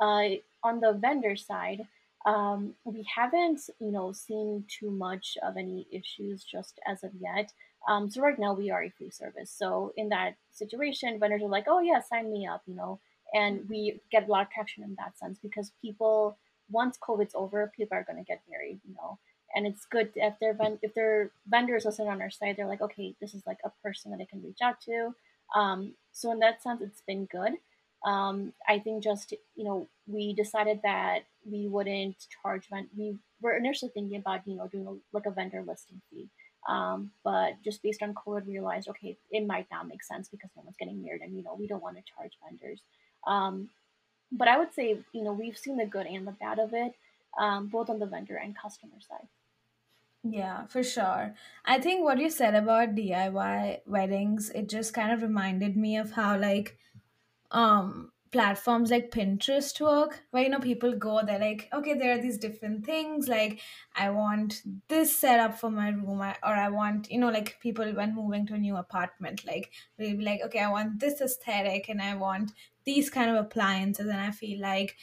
Uh, 0.00 0.40
on 0.62 0.80
the 0.80 0.92
vendor 0.92 1.36
side, 1.36 1.86
um, 2.26 2.74
we 2.84 3.06
haven't, 3.14 3.60
you 3.78 3.90
know, 3.90 4.12
seen 4.12 4.64
too 4.68 4.90
much 4.90 5.36
of 5.42 5.56
any 5.56 5.86
issues 5.92 6.42
just 6.42 6.80
as 6.86 7.04
of 7.04 7.10
yet. 7.20 7.52
Um, 7.88 8.10
so 8.10 8.20
right 8.22 8.38
now 8.38 8.54
we 8.54 8.70
are 8.70 8.82
a 8.82 8.90
free 8.90 9.10
service. 9.10 9.50
So 9.50 9.92
in 9.96 10.08
that 10.10 10.36
situation, 10.52 11.18
vendors 11.18 11.42
are 11.42 11.48
like, 11.48 11.66
"Oh 11.68 11.80
yeah, 11.80 12.00
sign 12.00 12.32
me 12.32 12.46
up," 12.46 12.62
you 12.66 12.74
know, 12.74 13.00
and 13.34 13.68
we 13.68 14.00
get 14.10 14.28
a 14.28 14.30
lot 14.30 14.42
of 14.46 14.50
traction 14.50 14.84
in 14.84 14.94
that 14.98 15.18
sense 15.18 15.38
because 15.42 15.72
people, 15.82 16.38
once 16.70 16.98
COVID's 16.98 17.34
over, 17.34 17.70
people 17.76 17.96
are 17.98 18.04
going 18.04 18.18
to 18.18 18.24
get 18.24 18.42
married, 18.50 18.80
you 18.86 18.94
know, 18.94 19.18
and 19.54 19.66
it's 19.66 19.84
good 19.86 20.10
if 20.16 20.38
their 20.40 20.56
if 20.82 20.94
their 20.94 21.30
vendors 21.48 21.84
listen 21.84 22.08
on 22.08 22.22
our 22.22 22.30
side, 22.30 22.56
they're 22.56 22.66
like, 22.66 22.82
"Okay, 22.82 23.14
this 23.20 23.34
is 23.34 23.42
like 23.46 23.58
a 23.64 23.70
person 23.82 24.10
that 24.10 24.20
I 24.20 24.26
can 24.26 24.42
reach 24.42 24.58
out 24.62 24.80
to." 24.82 25.14
Um, 25.54 25.94
so 26.12 26.32
in 26.32 26.38
that 26.40 26.62
sense, 26.62 26.80
it's 26.82 27.02
been 27.06 27.26
good. 27.26 27.54
Um, 28.04 28.52
I 28.68 28.78
think 28.78 29.02
just 29.02 29.32
you 29.56 29.64
know 29.64 29.88
we 30.06 30.34
decided 30.34 30.80
that 30.82 31.24
we 31.44 31.68
wouldn't 31.68 32.16
charge. 32.42 32.68
We 32.96 33.16
were 33.40 33.56
initially 33.56 33.90
thinking 33.94 34.18
about 34.18 34.46
you 34.46 34.56
know 34.56 34.68
doing 34.68 34.86
a, 34.86 34.94
like 35.16 35.26
a 35.26 35.30
vendor 35.30 35.62
listing 35.66 36.00
fee, 36.10 36.28
um, 36.68 37.10
but 37.22 37.54
just 37.64 37.82
based 37.82 38.02
on 38.02 38.14
code, 38.14 38.46
we 38.46 38.54
realized 38.54 38.88
okay 38.88 39.16
it 39.30 39.46
might 39.46 39.66
not 39.70 39.88
make 39.88 40.02
sense 40.02 40.28
because 40.28 40.50
no 40.56 40.62
one's 40.64 40.76
getting 40.78 41.02
married, 41.02 41.22
and 41.22 41.36
you 41.36 41.42
know 41.42 41.56
we 41.58 41.66
don't 41.66 41.82
want 41.82 41.96
to 41.96 42.02
charge 42.02 42.32
vendors. 42.42 42.80
Um, 43.26 43.70
but 44.32 44.48
I 44.48 44.58
would 44.58 44.72
say 44.74 44.98
you 45.12 45.24
know 45.24 45.32
we've 45.32 45.58
seen 45.58 45.76
the 45.76 45.86
good 45.86 46.06
and 46.06 46.26
the 46.26 46.32
bad 46.32 46.58
of 46.58 46.72
it, 46.72 46.94
um, 47.38 47.68
both 47.68 47.90
on 47.90 47.98
the 47.98 48.06
vendor 48.06 48.36
and 48.36 48.56
customer 48.56 49.00
side. 49.00 49.28
Yeah, 50.26 50.66
for 50.66 50.82
sure. 50.82 51.34
I 51.66 51.78
think 51.78 52.02
what 52.02 52.18
you 52.18 52.30
said 52.30 52.54
about 52.54 52.94
DIY 52.94 53.80
weddings, 53.86 54.48
it 54.50 54.70
just 54.70 54.94
kind 54.94 55.12
of 55.12 55.20
reminded 55.20 55.76
me 55.76 55.98
of 55.98 56.12
how 56.12 56.38
like 56.38 56.78
um 57.50 58.10
platforms 58.34 58.90
like 58.90 59.10
Pinterest 59.10 59.80
work, 59.80 60.20
where 60.30 60.42
you 60.42 60.50
know 60.50 60.58
people 60.58 60.94
go, 61.04 61.20
they're 61.24 61.38
like, 61.38 61.68
okay, 61.72 61.94
there 61.94 62.12
are 62.14 62.20
these 62.20 62.38
different 62.38 62.84
things, 62.84 63.28
like 63.28 63.60
I 63.94 64.10
want 64.10 64.60
this 64.88 65.16
setup 65.16 65.58
for 65.58 65.70
my 65.70 65.88
room, 65.88 66.20
or 66.20 66.54
I 66.66 66.68
want, 66.68 67.10
you 67.10 67.18
know, 67.18 67.30
like 67.30 67.58
people 67.60 67.90
when 67.94 68.14
moving 68.14 68.46
to 68.48 68.54
a 68.54 68.58
new 68.58 68.76
apartment, 68.76 69.46
like 69.46 69.70
they'll 69.96 70.16
be 70.16 70.24
like, 70.24 70.40
okay, 70.46 70.58
I 70.58 70.70
want 70.70 71.00
this 71.00 71.20
aesthetic 71.20 71.88
and 71.88 72.02
I 72.02 72.16
want 72.16 72.52
these 72.84 73.08
kind 73.08 73.30
of 73.30 73.36
appliances, 73.36 74.08
and 74.08 74.20
I 74.20 74.30
feel 74.30 74.60
like 74.60 74.96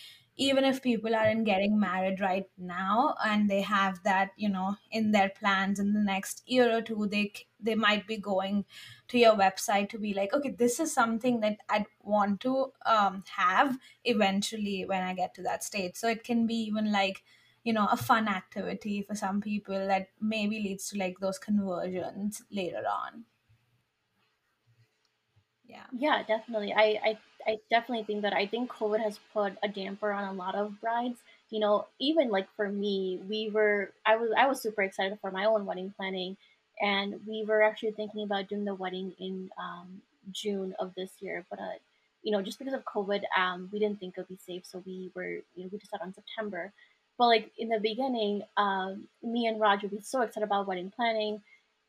even 0.45 0.65
if 0.65 0.82
people 0.82 1.15
aren't 1.15 1.45
getting 1.45 1.80
married 1.80 2.19
right 2.19 2.49
now 2.58 3.15
and 3.25 3.49
they 3.49 3.62
have 3.62 4.01
that 4.04 4.32
you 4.36 4.49
know 4.49 4.75
in 4.89 5.12
their 5.12 5.30
plans 5.30 5.80
in 5.80 5.93
the 5.93 5.99
next 5.99 6.41
year 6.47 6.67
or 6.77 6.82
two 6.82 7.08
they 7.08 7.32
they 7.60 7.75
might 7.75 8.08
be 8.08 8.17
going 8.17 8.65
to 9.08 9.19
your 9.19 9.36
website 9.36 9.89
to 9.89 9.99
be 9.99 10.13
like 10.13 10.34
okay 10.34 10.49
this 10.51 10.80
is 10.80 10.93
something 10.93 11.39
that 11.41 11.58
i'd 11.69 11.86
want 12.01 12.39
to 12.41 12.71
um, 12.86 13.23
have 13.36 13.77
eventually 14.04 14.86
when 14.86 15.01
i 15.04 15.13
get 15.13 15.34
to 15.34 15.41
that 15.43 15.63
stage. 15.63 15.95
So 15.95 16.08
it 16.08 16.23
can 16.23 16.47
be 16.47 16.56
even 16.56 16.91
like 16.91 17.23
you 17.63 17.73
know 17.73 17.88
a 17.91 17.97
fun 17.97 18.27
activity 18.27 19.01
for 19.01 19.15
some 19.15 19.41
people 19.41 19.88
that 19.88 20.10
maybe 20.19 20.60
leads 20.60 20.89
to 20.89 20.97
like 20.97 21.19
those 21.19 21.39
conversions 21.39 22.41
later 22.51 22.84
on. 22.88 23.25
Yeah. 25.63 25.86
Yeah, 25.93 26.23
definitely. 26.23 26.73
I, 26.73 26.99
I 27.04 27.19
I 27.47 27.60
definitely 27.69 28.04
think 28.06 28.21
that 28.23 28.34
I 28.34 28.45
think 28.45 28.71
COVID 28.71 29.01
has 29.01 29.19
put 29.34 29.54
a 29.63 29.67
damper 29.67 30.12
on 30.12 30.27
a 30.27 30.34
lot 30.34 30.56
of 30.56 30.80
brides. 30.82 31.19
You 31.49 31.60
know, 31.60 31.88
even 31.99 32.30
like 32.30 32.47
for 32.56 32.69
me, 32.69 33.21
we 33.27 33.49
were 33.49 33.91
I 34.06 34.15
was 34.17 34.32
I 34.38 34.47
was 34.47 34.62
super 34.62 34.84
excited 34.84 35.17
for 35.21 35.32
my 35.32 35.45
own 35.45 35.65
wedding 35.65 35.93
planning, 35.97 36.38
and 36.82 37.19
we 37.27 37.43
were 37.45 37.63
actually 37.63 37.91
thinking 37.91 38.23
about 38.23 38.49
doing 38.49 38.65
the 38.65 38.75
wedding 38.75 39.13
in 39.19 39.49
um, 39.58 40.01
June 40.32 40.73
of 40.80 40.93
this 40.95 41.12
year. 41.19 41.45
But 41.49 41.60
uh, 41.60 41.77
you 42.23 42.32
know, 42.32 42.41
just 42.41 42.60
because 42.60 42.73
of 42.73 42.86
COVID, 42.86 43.23
um, 43.38 43.69
we 43.71 43.80
didn't 43.80 43.99
think 43.99 44.15
it 44.17 44.21
would 44.21 44.27
be 44.27 44.38
safe, 44.38 44.65
so 44.65 44.84
we 44.86 45.12
were 45.15 45.39
you 45.56 45.63
know 45.63 45.69
we 45.71 45.77
decided 45.77 46.04
on 46.04 46.13
September. 46.13 46.71
But 47.17 47.27
like 47.27 47.51
in 47.58 47.69
the 47.69 47.80
beginning, 47.80 48.43
um, 48.58 49.08
me 49.21 49.47
and 49.47 49.60
Roger 49.60 49.88
were 49.88 49.99
so 50.01 50.21
excited 50.21 50.45
about 50.45 50.67
wedding 50.67 50.91
planning 50.95 51.41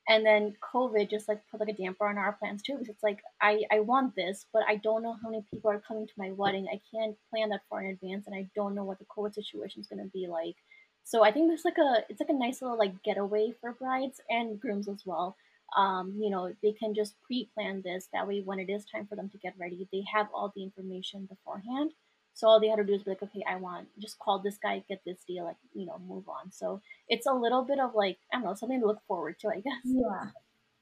and 0.09 0.27
then 0.27 0.55
COVID 0.75 1.11
just 1.11 1.29
like 1.29 1.41
put 1.51 1.61
like 1.61 1.69
a 1.69 1.73
damper 1.73 2.07
on 2.07 2.19
our 2.19 2.33
plans 2.33 2.63
too 2.63 2.75
because 2.75 2.89
it's 2.89 3.03
like 3.03 3.21
I 3.41 3.63
I 3.71 3.81
want 3.81 4.17
this, 4.17 4.47
but 4.53 4.63
I 4.69 4.77
don't 4.77 5.03
know 5.03 5.17
how 5.23 5.31
many 5.31 5.45
people 5.53 5.71
are 5.71 5.83
coming 5.87 6.07
to 6.07 6.13
my 6.17 6.33
wedding. 6.33 6.67
I 6.69 6.81
can't 6.95 7.17
plan 7.31 7.51
that 7.51 7.63
far 7.71 7.83
in 7.83 7.91
advance, 7.91 8.27
and 8.27 8.35
I 8.35 8.49
don't 8.55 8.75
know 8.75 8.85
what 8.85 8.99
the 8.99 9.05
COVID 9.05 9.35
situation 9.35 9.81
is 9.81 9.87
going 9.87 10.03
to 10.03 10.11
be 10.11 10.27
like. 10.27 10.57
So 11.05 11.25
I 11.25 11.33
think 11.33 11.49
there's 11.49 11.65
like 11.65 11.79
a 11.79 12.05
it's 12.09 12.21
like 12.21 12.31
a 12.31 12.35
nice 12.35 12.63
little 12.63 12.79
like 12.79 13.03
getaway 13.03 13.53
for 13.61 13.73
brides 13.73 14.21
and 14.29 14.61
grooms 14.61 14.89
as 14.89 15.03
well. 15.05 15.37
Um, 15.77 16.15
you 16.19 16.31
know, 16.31 16.53
they 16.63 16.73
can 16.73 16.95
just 16.95 17.15
pre-plan 17.23 17.83
this. 17.83 18.09
That 18.13 18.29
way, 18.29 18.43
when 18.45 18.59
it 18.59 18.69
is 18.69 18.85
time 18.85 19.07
for 19.07 19.17
them 19.17 19.31
to 19.31 19.39
get 19.39 19.55
ready, 19.59 19.89
they 19.93 20.05
have 20.13 20.29
all 20.35 20.53
the 20.55 20.63
information 20.63 21.27
beforehand. 21.27 21.93
So 22.35 22.49
all 22.49 22.61
they 22.61 22.69
had 22.69 22.77
to 22.77 22.85
do 22.85 22.95
is 22.95 23.03
be 23.03 23.11
like, 23.11 23.23
okay, 23.23 23.43
I 23.49 23.57
want 23.57 23.89
just 23.99 24.19
call 24.19 24.41
this 24.41 24.59
guy, 24.59 24.85
get 24.89 25.03
this 25.05 25.23
deal, 25.27 25.45
like 25.45 25.57
you 25.75 25.87
know, 25.87 25.99
move 25.99 26.29
on. 26.29 26.51
So 26.53 26.81
it's 27.09 27.27
a 27.27 27.33
little 27.33 27.65
bit 27.65 27.79
of 27.79 27.95
like 27.95 28.19
I 28.33 28.37
don't 28.37 28.45
know 28.45 28.55
something 28.55 28.81
to 28.81 28.87
look 28.87 29.03
forward 29.07 29.39
to, 29.41 29.49
I 29.49 29.61
guess. 29.61 29.85
yeah 29.85 30.31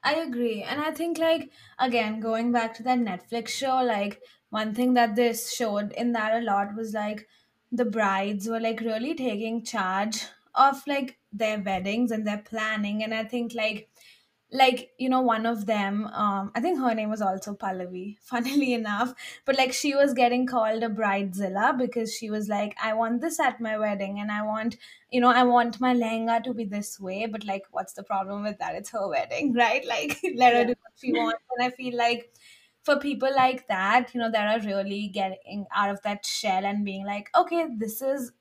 I 0.03 0.15
agree. 0.15 0.63
And 0.63 0.81
I 0.81 0.91
think 0.91 1.17
like 1.17 1.51
again 1.79 2.19
going 2.19 2.51
back 2.51 2.73
to 2.75 2.83
that 2.83 2.99
Netflix 2.99 3.49
show, 3.49 3.83
like 3.83 4.21
one 4.49 4.73
thing 4.73 4.93
that 4.95 5.15
this 5.15 5.53
showed 5.53 5.91
in 5.93 6.11
that 6.13 6.41
a 6.41 6.45
lot 6.45 6.75
was 6.75 6.93
like 6.93 7.27
the 7.71 7.85
brides 7.85 8.47
were 8.47 8.59
like 8.59 8.81
really 8.81 9.13
taking 9.15 9.63
charge 9.63 10.25
of 10.55 10.85
like 10.87 11.19
their 11.31 11.59
weddings 11.59 12.11
and 12.11 12.27
their 12.27 12.39
planning. 12.39 13.03
And 13.03 13.13
I 13.13 13.23
think 13.23 13.53
like 13.53 13.89
like 14.53 14.91
you 14.97 15.07
know 15.07 15.21
one 15.21 15.45
of 15.45 15.65
them 15.65 16.07
um 16.07 16.51
i 16.55 16.59
think 16.59 16.77
her 16.79 16.93
name 16.93 17.09
was 17.09 17.21
also 17.21 17.53
pallavi 17.55 18.17
funnily 18.21 18.73
enough. 18.73 19.13
But 19.45 19.57
like 19.57 19.71
she 19.73 19.95
was 19.95 20.13
getting 20.13 20.45
called 20.45 20.83
a 20.83 20.89
bridezilla 20.89 21.77
because 21.77 22.13
she 22.13 22.29
was 22.29 22.49
like 22.49 22.75
i 22.83 22.93
want 22.93 23.21
this 23.21 23.39
at 23.39 23.61
my 23.61 23.77
wedding 23.77 24.19
and 24.19 24.31
i 24.31 24.41
want 24.41 24.75
you 25.09 25.21
know 25.21 25.29
i 25.29 25.43
want 25.43 25.79
my 25.79 25.93
lehenga 25.93 26.43
to 26.43 26.53
be 26.53 26.65
this 26.65 26.99
way. 26.99 27.25
But 27.27 27.45
like 27.45 27.63
what's 27.71 27.93
the 27.93 28.03
problem 28.03 28.43
with 28.43 28.57
that? 28.59 28.75
It's 28.75 28.89
her 28.91 29.07
wedding 29.07 29.53
right? 29.63 29.85
Like 29.85 30.19
let 30.35 30.53
her 30.55 30.65
do 30.65 30.75
what 30.81 30.93
she 30.97 31.13
wants. 31.13 31.41
And 31.57 31.65
i 31.65 31.69
feel 31.75 31.97
like 31.97 32.33
for 32.83 32.97
people 32.99 33.29
like 33.35 33.67
that 33.67 34.13
you 34.13 34.19
know 34.19 34.31
that 34.31 34.47
are 34.61 34.65
really 34.65 35.07
getting 35.07 35.65
out 35.73 35.89
of 35.91 36.01
that 36.01 36.25
shell 36.25 36.65
and 36.65 36.83
being 36.83 37.05
like 37.05 37.29
okay 37.35 37.67
this 37.77 38.01
is 38.01 38.31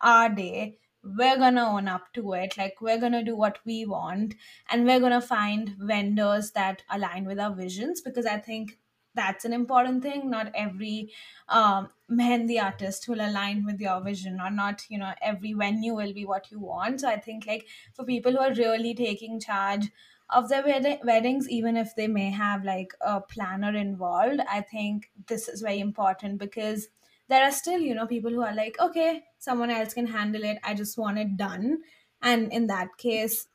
our 0.00 0.28
day 0.28 0.78
we're 1.04 1.36
gonna 1.36 1.64
own 1.64 1.88
up 1.88 2.12
to 2.14 2.32
it. 2.34 2.56
Like 2.56 2.80
we're 2.80 2.98
gonna 3.00 3.22
do 3.24 3.36
what 3.36 3.58
we 3.64 3.84
want 3.84 4.34
and 4.70 4.84
we're 4.86 5.00
gonna 5.00 5.20
find 5.20 5.76
vendors 5.78 6.52
that 6.52 6.82
align 6.90 7.24
with 7.26 7.38
our 7.38 7.54
visions 7.54 8.00
because 8.00 8.26
i 8.26 8.38
think 8.38 8.78
that's 9.16 9.44
an 9.44 9.52
important 9.52 10.02
thing. 10.02 10.28
Not 10.28 10.50
every 10.56 11.12
um 11.48 11.90
mehendi 12.10 12.60
artist 12.62 13.06
will 13.08 13.20
align 13.20 13.64
with 13.64 13.80
your 13.80 14.00
vision 14.00 14.40
or 14.40 14.50
not 14.50 14.84
you 14.90 14.98
know 14.98 15.12
every 15.22 15.52
venue 15.52 15.94
will 15.94 16.12
be 16.12 16.24
what 16.24 16.50
you 16.50 16.58
want. 16.60 17.00
So 17.00 17.08
i 17.08 17.18
think 17.18 17.46
like 17.46 17.68
for 17.92 18.04
people 18.04 18.32
who 18.32 18.38
are 18.38 18.54
really 18.54 18.94
taking 18.94 19.38
charge 19.40 19.90
of 20.30 20.48
their 20.48 20.64
wed- 20.64 21.00
weddings 21.04 21.48
even 21.50 21.76
if 21.76 21.94
they 21.94 22.08
may 22.08 22.30
have 22.30 22.64
like 22.64 22.92
a 23.02 23.20
planner 23.20 23.76
involved 23.76 24.40
i 24.48 24.60
think 24.62 25.10
this 25.28 25.48
is 25.48 25.60
very 25.60 25.78
important 25.80 26.38
because 26.38 26.88
there 27.28 27.42
are 27.44 27.52
still 27.52 27.80
you 27.80 27.94
know 27.94 28.06
people 28.06 28.30
who 28.30 28.42
are 28.42 28.54
like 28.54 28.78
okay 28.80 29.24
someone 29.38 29.70
else 29.70 29.94
can 29.94 30.06
handle 30.06 30.44
it. 30.44 30.58
I 30.64 30.74
just 30.74 30.98
want 30.98 31.18
it 31.18 31.36
done. 31.36 31.82
And 32.22 32.52
in 32.52 32.66
that 32.68 32.96
case 32.98 33.48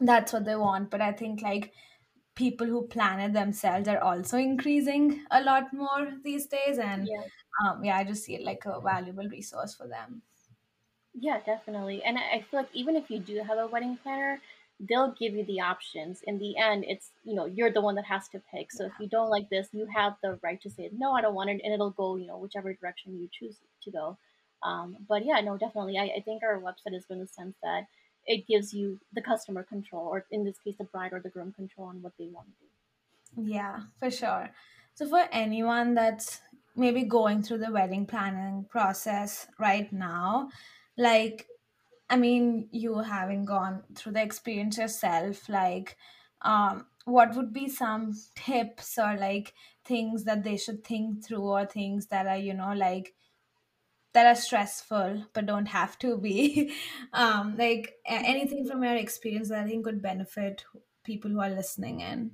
that's 0.00 0.32
what 0.32 0.44
they 0.44 0.56
want. 0.56 0.90
But 0.90 1.00
i 1.02 1.12
think 1.12 1.42
like 1.42 1.72
people 2.36 2.66
who 2.66 2.86
plan 2.88 3.20
it 3.20 3.32
themselves 3.34 3.88
are 3.88 4.00
also 4.00 4.38
increasing 4.38 5.24
a 5.30 5.42
lot 5.42 5.72
more 5.74 6.12
these 6.24 6.46
days. 6.46 6.78
And 6.78 7.10
Yeah. 7.10 7.28
um, 7.64 7.84
yeah 7.84 7.96
i 7.98 8.04
just 8.04 8.24
see 8.24 8.34
it 8.36 8.44
like 8.44 8.64
a 8.66 8.80
valuable 8.80 9.28
resource 9.28 9.74
for 9.74 9.88
them. 9.88 10.22
Yeah, 11.14 11.40
definitely. 11.40 12.02
And 12.02 12.18
I 12.18 12.30
I 12.36 12.40
feel 12.42 12.60
like 12.60 12.74
even 12.74 12.96
if 12.96 13.10
you 13.10 13.18
do 13.18 13.36
have 13.42 13.58
a 13.58 13.66
wedding 13.66 13.96
planner, 13.98 14.40
they'll 14.80 15.14
give 15.18 15.34
you 15.34 15.44
the 15.44 15.60
options. 15.60 16.22
In 16.24 16.38
the 16.38 16.56
end, 16.56 16.84
it's, 16.86 17.10
you 17.24 17.34
know, 17.34 17.46
you're 17.46 17.72
the 17.72 17.80
one 17.80 17.96
that 17.96 18.04
has 18.04 18.28
to 18.28 18.42
pick. 18.54 18.70
So 18.70 18.86
if 18.86 18.92
you 19.00 19.08
don't 19.08 19.30
like 19.30 19.50
this, 19.50 19.68
you 19.72 19.86
have 19.94 20.14
the 20.22 20.38
right 20.42 20.60
to 20.62 20.70
say, 20.70 20.90
no, 20.96 21.12
I 21.12 21.20
don't 21.20 21.34
want 21.34 21.50
it. 21.50 21.60
And 21.64 21.74
it'll 21.74 21.90
go, 21.90 22.16
you 22.16 22.26
know, 22.26 22.38
whichever 22.38 22.72
direction 22.72 23.18
you 23.18 23.28
choose 23.32 23.56
to 23.82 23.90
go. 23.90 24.18
Um, 24.62 24.96
but 25.08 25.24
yeah, 25.24 25.40
no, 25.40 25.56
definitely. 25.56 25.98
I, 25.98 26.18
I 26.18 26.20
think 26.24 26.42
our 26.42 26.60
website 26.60 26.94
is 26.94 27.04
in 27.10 27.20
the 27.20 27.26
sense 27.26 27.56
that 27.62 27.86
it 28.26 28.46
gives 28.46 28.74
you 28.74 29.00
the 29.14 29.22
customer 29.22 29.62
control, 29.62 30.06
or 30.06 30.26
in 30.30 30.44
this 30.44 30.58
case, 30.58 30.76
the 30.76 30.84
bride 30.84 31.12
or 31.12 31.20
the 31.20 31.30
groom 31.30 31.52
control 31.52 31.88
on 31.88 32.02
what 32.02 32.12
they 32.18 32.26
want 32.26 32.46
to 32.46 33.42
do. 33.42 33.50
Yeah, 33.50 33.80
for 33.98 34.10
sure. 34.10 34.50
So, 34.94 35.08
for 35.08 35.26
anyone 35.32 35.94
that's 35.94 36.40
maybe 36.76 37.04
going 37.04 37.42
through 37.42 37.58
the 37.58 37.72
wedding 37.72 38.04
planning 38.04 38.66
process 38.68 39.46
right 39.58 39.90
now, 39.92 40.50
like, 40.96 41.46
I 42.10 42.16
mean, 42.16 42.68
you 42.72 42.98
having 43.00 43.44
gone 43.44 43.82
through 43.94 44.12
the 44.12 44.22
experience 44.22 44.78
yourself, 44.78 45.48
like, 45.48 45.96
um, 46.42 46.86
what 47.04 47.34
would 47.36 47.52
be 47.52 47.68
some 47.68 48.14
tips 48.36 48.98
or 48.98 49.16
like 49.16 49.54
things 49.84 50.24
that 50.24 50.44
they 50.44 50.56
should 50.56 50.84
think 50.84 51.24
through, 51.24 51.42
or 51.42 51.66
things 51.66 52.06
that 52.08 52.26
are, 52.26 52.36
you 52.38 52.54
know, 52.54 52.72
like 52.72 53.14
that 54.14 54.26
are 54.26 54.34
stressful 54.34 55.24
but 55.32 55.46
don't 55.46 55.66
have 55.66 55.98
to 56.00 56.16
be? 56.18 56.74
um, 57.12 57.56
like, 57.56 57.94
anything 58.06 58.66
from 58.66 58.82
your 58.84 58.96
experience 58.96 59.48
that 59.50 59.64
I 59.64 59.68
think 59.68 59.84
could 59.84 60.02
benefit 60.02 60.64
people 61.04 61.30
who 61.30 61.40
are 61.40 61.50
listening 61.50 62.00
in? 62.00 62.32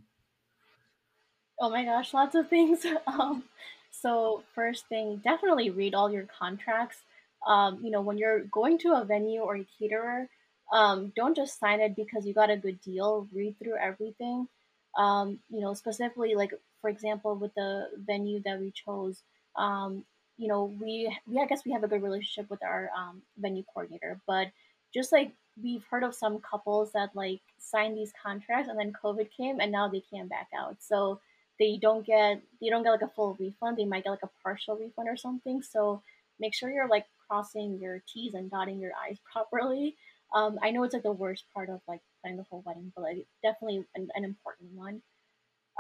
Oh 1.59 1.71
my 1.71 1.85
gosh, 1.85 2.15
lots 2.15 2.35
of 2.35 2.49
things. 2.49 2.85
Um, 3.07 3.45
so 3.91 4.43
first 4.55 4.87
thing, 4.89 5.21
definitely 5.25 5.71
read 5.71 5.95
all 5.95 6.11
your 6.11 6.25
contracts. 6.25 7.03
Um, 7.47 7.81
you 7.85 7.91
know, 7.91 8.01
when 8.01 8.19
you're 8.19 8.41
going 8.45 8.79
to 8.79 8.95
a 8.95 9.05
venue 9.05 9.41
or 9.41 9.57
a 9.57 9.67
caterer, 9.79 10.29
um, 10.73 11.13
don't 11.15 11.37
just 11.37 11.59
sign 11.59 11.81
it 11.81 11.97
because 11.97 12.27
you 12.27 12.35
got 12.35 12.51
a 12.51 12.57
good 12.57 12.81
deal. 12.81 13.29
Read 13.33 13.57
through 13.59 13.77
everything. 13.77 14.49
Um, 14.97 15.41
you 15.51 15.61
know, 15.61 15.75
specifically 15.75 16.35
like 16.35 16.53
for 16.81 16.91
example, 16.91 17.35
with 17.37 17.55
the 17.55 17.89
venue 17.97 18.43
that 18.45 18.61
we 18.61 18.71
chose, 18.71 19.23
um, 19.57 20.05
you 20.37 20.49
know, 20.49 20.65
we 20.81 21.15
we 21.27 21.41
I 21.41 21.47
guess 21.47 21.65
we 21.65 21.73
have 21.73 21.85
a 21.85 21.89
good 21.89 22.03
relationship 22.03 22.51
with 22.51 22.63
our 22.63 22.91
um, 22.97 23.23
venue 23.39 23.63
coordinator, 23.73 24.21
but 24.27 24.49
just 24.93 25.13
like 25.13 25.33
we've 25.63 25.85
heard 25.91 26.03
of 26.03 26.15
some 26.15 26.41
couples 26.41 26.93
that 26.93 27.11
like 27.15 27.41
signed 27.59 27.97
these 27.97 28.13
contracts 28.23 28.69
and 28.69 28.79
then 28.79 28.93
COVID 28.93 29.29
came 29.37 29.61
and 29.61 29.71
now 29.73 29.89
they 29.89 30.03
can't 30.13 30.29
back 30.29 30.49
out. 30.57 30.77
So 30.81 31.21
they 31.59 31.79
don't 31.81 32.05
get 32.07 32.43
they 32.61 32.69
don't 32.69 32.83
get 32.83 32.91
like 32.91 33.03
a 33.03 33.09
full 33.09 33.37
refund. 33.39 33.77
They 33.77 33.85
might 33.85 34.05
get 34.05 34.11
like 34.11 34.25
a 34.25 34.31
partial 34.43 34.77
refund 34.77 35.09
or 35.09 35.17
something. 35.17 35.63
So 35.63 36.03
make 36.41 36.55
sure 36.55 36.71
you're 36.71 36.89
like 36.89 37.07
crossing 37.29 37.79
your 37.81 38.03
T's 38.13 38.35
and 38.35 38.51
dotting 38.51 38.81
your 38.81 38.93
I's 39.09 39.19
properly. 39.33 39.97
Um, 40.35 40.59
I 40.63 40.71
know 40.71 40.83
it's 40.83 40.95
like 40.95 41.03
the 41.03 41.13
worst 41.13 41.45
part 41.55 41.71
of 41.71 41.81
like 41.87 42.01
planning 42.21 42.39
the 42.39 42.47
whole 42.51 42.63
wedding, 42.67 42.93
but 42.95 43.03
like 43.03 43.27
definitely 43.43 43.85
an, 43.95 44.09
an 44.15 44.25
important 44.25 44.73
one. 44.75 45.03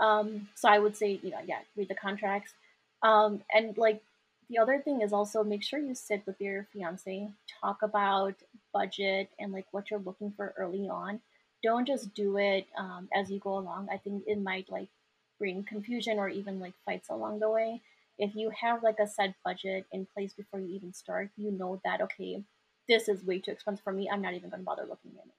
Um, 0.00 0.48
so 0.54 0.68
I 0.68 0.78
would 0.78 0.96
say, 0.96 1.20
you 1.22 1.30
know, 1.30 1.40
yeah, 1.46 1.60
read 1.76 1.88
the 1.88 1.94
contracts. 1.94 2.52
Um, 3.02 3.42
and 3.52 3.76
like 3.76 4.02
the 4.48 4.58
other 4.58 4.80
thing 4.80 5.00
is 5.00 5.12
also 5.12 5.42
make 5.42 5.62
sure 5.62 5.78
you 5.78 5.94
sit 5.94 6.22
with 6.26 6.40
your 6.40 6.66
fiance, 6.72 7.28
talk 7.60 7.82
about 7.82 8.34
budget 8.72 9.28
and 9.38 9.52
like 9.52 9.66
what 9.72 9.90
you're 9.90 10.00
looking 10.00 10.32
for 10.36 10.54
early 10.56 10.88
on. 10.88 11.20
Don't 11.62 11.86
just 11.86 12.14
do 12.14 12.36
it 12.36 12.66
um, 12.76 13.08
as 13.14 13.30
you 13.30 13.38
go 13.38 13.58
along. 13.58 13.88
I 13.90 13.96
think 13.96 14.24
it 14.26 14.40
might 14.40 14.70
like 14.70 14.88
bring 15.38 15.64
confusion 15.64 16.18
or 16.18 16.28
even 16.28 16.60
like 16.60 16.74
fights 16.84 17.08
along 17.08 17.40
the 17.40 17.50
way. 17.50 17.80
If 18.18 18.34
you 18.34 18.50
have 18.50 18.82
like 18.82 18.98
a 19.00 19.06
set 19.06 19.34
budget 19.44 19.86
in 19.92 20.06
place 20.14 20.32
before 20.34 20.60
you 20.60 20.74
even 20.74 20.92
start, 20.92 21.30
you 21.36 21.50
know 21.50 21.80
that 21.84 22.00
okay, 22.00 22.42
this 22.88 23.08
is 23.08 23.24
way 23.24 23.40
too 23.40 23.50
expensive 23.50 23.82
for 23.82 23.92
me. 23.92 24.08
I'm 24.10 24.22
not 24.22 24.34
even 24.34 24.50
going 24.50 24.60
to 24.60 24.64
bother 24.64 24.86
looking 24.88 25.12
at 25.18 25.26
it. 25.26 25.32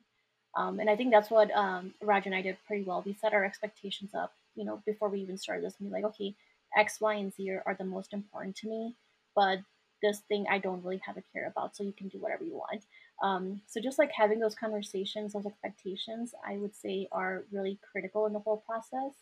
Um, 0.58 0.80
and 0.80 0.90
I 0.90 0.96
think 0.96 1.12
that's 1.12 1.30
what 1.30 1.52
um, 1.56 1.94
Raj 2.02 2.26
and 2.26 2.36
I 2.36 2.42
did 2.42 2.58
pretty 2.66 2.84
well. 2.84 3.04
We 3.06 3.14
set 3.14 3.34
our 3.34 3.44
expectations 3.44 4.16
up, 4.16 4.34
you 4.56 4.66
know, 4.66 4.82
before 4.86 5.10
we 5.10 5.20
even 5.22 5.38
started 5.38 5.66
this. 5.66 5.76
And 5.80 5.90
be 5.90 5.94
like, 5.94 6.06
okay, 6.06 6.34
X, 6.78 7.00
Y, 7.02 7.14
and 7.14 7.34
Z 7.34 7.50
are, 7.52 7.64
are 7.66 7.76
the 7.76 7.84
most 7.84 8.14
important 8.14 8.56
to 8.58 8.70
me, 8.70 8.96
but 9.36 9.60
this 10.02 10.20
thing 10.28 10.46
I 10.50 10.60
don't 10.60 10.84
really 10.84 11.02
have 11.06 11.18
a 11.18 11.24
care 11.34 11.48
about. 11.48 11.76
So 11.76 11.84
you 11.84 11.94
can 11.94 12.08
do 12.08 12.20
whatever 12.20 12.44
you 12.44 12.56
want. 12.56 12.84
Um, 13.24 13.62
so 13.66 13.80
just 13.82 14.00
like 14.00 14.12
having 14.12 14.40
those 14.40 14.56
conversations, 14.56 15.34
those 15.34 15.46
expectations, 15.46 16.34
I 16.48 16.58
would 16.58 16.76
say 16.76 17.08
are 17.12 17.44
really 17.52 17.80
critical 17.92 18.26
in 18.26 18.34
the 18.34 18.40
whole 18.40 18.64
process. 18.66 19.14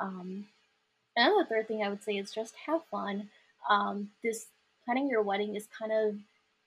Um, 0.00 0.46
and 1.16 1.32
the 1.40 1.46
third 1.48 1.68
thing 1.68 1.82
I 1.82 1.88
would 1.88 2.02
say 2.02 2.16
is 2.16 2.30
just 2.32 2.54
have 2.66 2.82
fun. 2.90 3.28
Um, 3.68 4.10
this 4.22 4.46
planning 4.84 5.08
your 5.08 5.22
wedding 5.22 5.56
is 5.56 5.66
kind 5.78 5.92
of 5.92 6.14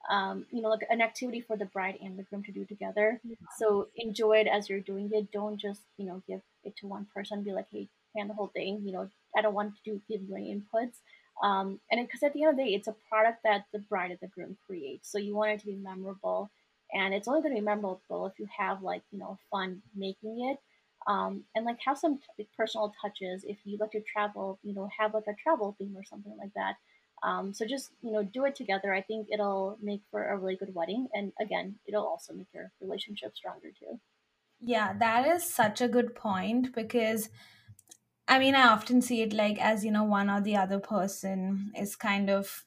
um, 0.09 0.45
you 0.51 0.61
know 0.61 0.69
like 0.69 0.85
an 0.89 1.01
activity 1.01 1.41
for 1.41 1.55
the 1.57 1.65
bride 1.65 1.97
and 2.01 2.17
the 2.17 2.23
groom 2.23 2.43
to 2.43 2.51
do 2.51 2.65
together. 2.65 3.21
So 3.57 3.87
enjoy 3.95 4.39
it 4.39 4.47
as 4.47 4.69
you're 4.69 4.79
doing 4.79 5.09
it. 5.13 5.31
Don't 5.31 5.57
just 5.57 5.81
you 5.97 6.05
know 6.05 6.21
give 6.27 6.41
it 6.63 6.75
to 6.77 6.87
one 6.87 7.07
person. 7.13 7.43
Be 7.43 7.53
like, 7.53 7.67
hey, 7.71 7.87
plan 8.13 8.27
the 8.27 8.33
whole 8.33 8.51
thing. 8.53 8.81
You 8.85 8.93
know, 8.93 9.09
I 9.37 9.41
don't 9.41 9.53
want 9.53 9.73
to 9.75 9.91
do, 9.91 10.01
give 10.09 10.21
you 10.21 10.35
any 10.35 10.53
inputs. 10.53 10.95
Um, 11.41 11.79
and 11.91 12.05
because 12.05 12.21
at 12.23 12.33
the 12.33 12.43
end 12.43 12.51
of 12.51 12.57
the 12.57 12.63
day, 12.63 12.75
it's 12.75 12.87
a 12.87 12.95
product 13.09 13.39
that 13.43 13.65
the 13.73 13.79
bride 13.79 14.11
and 14.11 14.19
the 14.21 14.27
groom 14.27 14.55
create. 14.67 15.01
So 15.03 15.17
you 15.17 15.35
want 15.35 15.51
it 15.51 15.59
to 15.61 15.65
be 15.65 15.75
memorable, 15.75 16.49
and 16.93 17.13
it's 17.13 17.27
only 17.27 17.41
going 17.41 17.55
to 17.55 17.59
be 17.59 17.65
memorable 17.65 18.27
if 18.27 18.37
you 18.39 18.47
have 18.55 18.83
like 18.83 19.01
you 19.11 19.19
know 19.19 19.37
fun 19.49 19.81
making 19.95 20.49
it 20.49 20.59
um, 21.07 21.45
and 21.55 21.65
like 21.65 21.79
have 21.85 21.97
some 21.97 22.19
like, 22.37 22.49
personal 22.57 22.93
touches 23.01 23.43
if 23.43 23.59
you 23.65 23.77
like 23.79 23.91
to 23.91 24.01
travel 24.01 24.59
you 24.63 24.73
know 24.73 24.89
have 24.97 25.13
like 25.13 25.27
a 25.27 25.35
travel 25.41 25.75
theme 25.77 25.95
or 25.97 26.03
something 26.03 26.35
like 26.37 26.53
that. 26.55 26.75
Um, 27.23 27.53
so 27.53 27.65
just 27.65 27.91
you 28.01 28.11
know 28.11 28.23
do 28.23 28.45
it 28.45 28.55
together. 28.55 28.93
I 28.93 29.01
think 29.01 29.27
it'll 29.31 29.77
make 29.81 30.01
for 30.11 30.23
a 30.29 30.37
really 30.37 30.57
good 30.57 30.73
wedding 30.75 31.07
and 31.13 31.31
again 31.41 31.79
it'll 31.87 32.05
also 32.07 32.33
make 32.33 32.47
your 32.53 32.71
relationship 32.81 33.35
stronger 33.35 33.71
too. 33.77 33.99
Yeah, 34.59 34.93
that 34.97 35.27
is 35.27 35.43
such 35.53 35.79
a 35.81 35.87
good 35.87 36.15
point 36.15 36.73
because 36.73 37.29
I 38.27 38.39
mean, 38.39 38.55
I 38.55 38.67
often 38.67 39.01
see 39.01 39.21
it 39.21 39.33
like 39.33 39.59
as, 39.59 39.83
you 39.85 39.91
know, 39.91 40.03
one 40.03 40.29
or 40.29 40.41
the 40.41 40.55
other 40.57 40.79
person 40.79 41.73
is 41.77 41.95
kind 41.95 42.29
of 42.29 42.65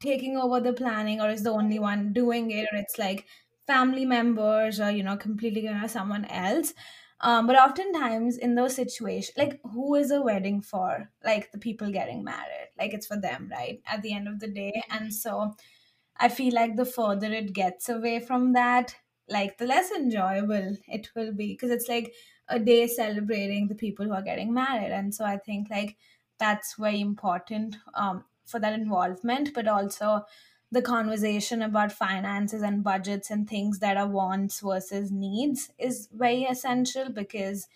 taking 0.00 0.36
over 0.36 0.60
the 0.60 0.72
planning 0.72 1.20
or 1.20 1.30
is 1.30 1.42
the 1.42 1.50
only 1.50 1.78
one 1.78 2.12
doing 2.12 2.50
it, 2.50 2.68
or 2.72 2.78
it's 2.78 2.98
like 2.98 3.26
family 3.66 4.04
members 4.04 4.80
or, 4.80 4.90
you 4.90 5.02
know, 5.02 5.16
completely 5.16 5.62
you 5.64 5.74
know, 5.74 5.86
someone 5.86 6.24
else. 6.26 6.74
Um, 7.22 7.46
but 7.46 7.56
oftentimes 7.56 8.38
in 8.38 8.54
those 8.54 8.74
situations, 8.74 9.36
like 9.36 9.60
who 9.62 9.94
is 9.94 10.10
a 10.10 10.22
wedding 10.22 10.62
for? 10.62 11.10
Like 11.22 11.52
the 11.52 11.58
people 11.58 11.92
getting 11.92 12.24
married, 12.24 12.70
like 12.78 12.94
it's 12.94 13.06
for 13.06 13.16
them, 13.18 13.48
right? 13.50 13.82
At 13.86 14.02
the 14.02 14.14
end 14.14 14.26
of 14.26 14.40
the 14.40 14.48
day. 14.48 14.82
And 14.90 15.12
so 15.12 15.54
I 16.16 16.28
feel 16.28 16.54
like 16.54 16.76
the 16.76 16.84
further 16.84 17.32
it 17.32 17.52
gets 17.52 17.88
away 17.88 18.20
from 18.20 18.52
that, 18.54 18.94
like 19.28 19.58
the 19.58 19.66
less 19.66 19.90
enjoyable 19.90 20.76
it 20.88 21.10
will 21.14 21.32
be 21.32 21.48
because 21.54 21.70
it's 21.70 21.88
like 21.88 22.14
a 22.48 22.58
day 22.58 22.86
celebrating 22.86 23.68
the 23.68 23.74
people 23.74 24.06
who 24.06 24.12
are 24.12 24.22
getting 24.22 24.52
married. 24.52 24.92
And 24.92 25.14
so 25.14 25.24
I 25.24 25.36
think 25.38 25.68
like 25.70 25.96
that's 26.38 26.74
very 26.74 27.00
important 27.00 27.76
um, 27.94 28.24
for 28.46 28.58
that 28.60 28.72
involvement, 28.74 29.54
but 29.54 29.68
also 29.68 30.24
the 30.72 30.82
conversation 30.82 31.62
about 31.62 31.92
finances 31.92 32.62
and 32.62 32.84
budgets 32.84 33.30
and 33.30 33.48
things 33.48 33.80
that 33.80 33.96
are 33.96 34.08
wants 34.08 34.60
versus 34.60 35.10
needs 35.10 35.72
is 35.78 36.08
very 36.12 36.44
essential 36.44 37.10
because 37.10 37.66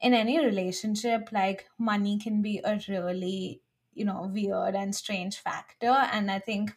in 0.00 0.14
any 0.14 0.38
relationship, 0.44 1.30
like 1.32 1.68
money 1.78 2.18
can 2.18 2.42
be 2.42 2.60
a 2.64 2.80
really, 2.88 3.62
you 3.94 4.04
know, 4.04 4.30
weird 4.32 4.74
and 4.76 4.94
strange 4.94 5.38
factor. 5.38 5.88
And 5.88 6.30
I 6.30 6.38
think 6.38 6.76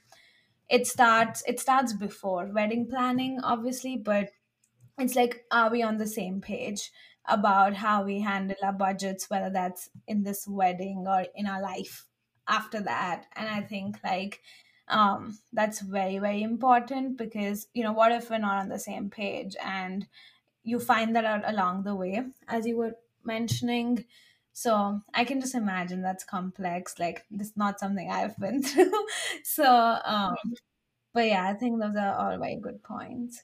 it 0.69 0.87
starts 0.87 1.43
it 1.47 1.59
starts 1.59 1.93
before 1.93 2.45
wedding 2.47 2.87
planning 2.87 3.39
obviously 3.43 3.97
but 3.97 4.31
it's 4.97 5.15
like 5.15 5.45
are 5.51 5.69
we 5.71 5.81
on 5.81 5.97
the 5.97 6.07
same 6.07 6.41
page 6.41 6.91
about 7.25 7.75
how 7.75 8.03
we 8.03 8.21
handle 8.21 8.57
our 8.63 8.73
budgets 8.73 9.29
whether 9.29 9.49
that's 9.49 9.89
in 10.07 10.23
this 10.23 10.47
wedding 10.47 11.05
or 11.07 11.25
in 11.35 11.45
our 11.45 11.61
life 11.61 12.07
after 12.47 12.81
that 12.81 13.27
and 13.35 13.49
i 13.49 13.61
think 13.61 13.99
like 14.03 14.41
um 14.91 15.39
that's 15.53 15.81
very 15.81 16.19
very 16.19 16.43
important 16.43 17.17
because 17.17 17.67
you 17.73 17.83
know 17.83 17.93
what 17.93 18.11
if 18.11 18.29
we're 18.29 18.37
not 18.39 18.59
on 18.61 18.69
the 18.69 18.79
same 18.79 19.09
page? 19.09 19.55
And 19.63 20.07
you 20.63 20.79
find 20.79 21.15
that 21.15 21.25
out 21.25 21.43
along 21.49 21.83
the 21.83 21.95
way 21.95 22.23
as 22.47 22.67
you 22.67 22.77
were 22.77 22.95
mentioning. 23.23 24.05
So 24.53 25.01
i 25.13 25.25
can 25.25 25.41
just 25.41 25.55
imagine 25.55 26.01
that's 26.01 26.25
complex 26.25 26.99
like 26.99 27.25
this 27.31 27.49
is 27.51 27.57
not 27.57 27.79
something 27.79 28.09
i've 28.11 28.37
been 28.37 28.63
through. 28.69 29.07
So 29.43 29.65
um 30.05 30.35
but 31.13 31.27
yeah, 31.27 31.47
I 31.47 31.53
think 31.55 31.79
those 31.81 31.95
are 31.95 32.15
all 32.15 32.37
very 32.37 32.57
good 32.57 32.83
points. 32.83 33.43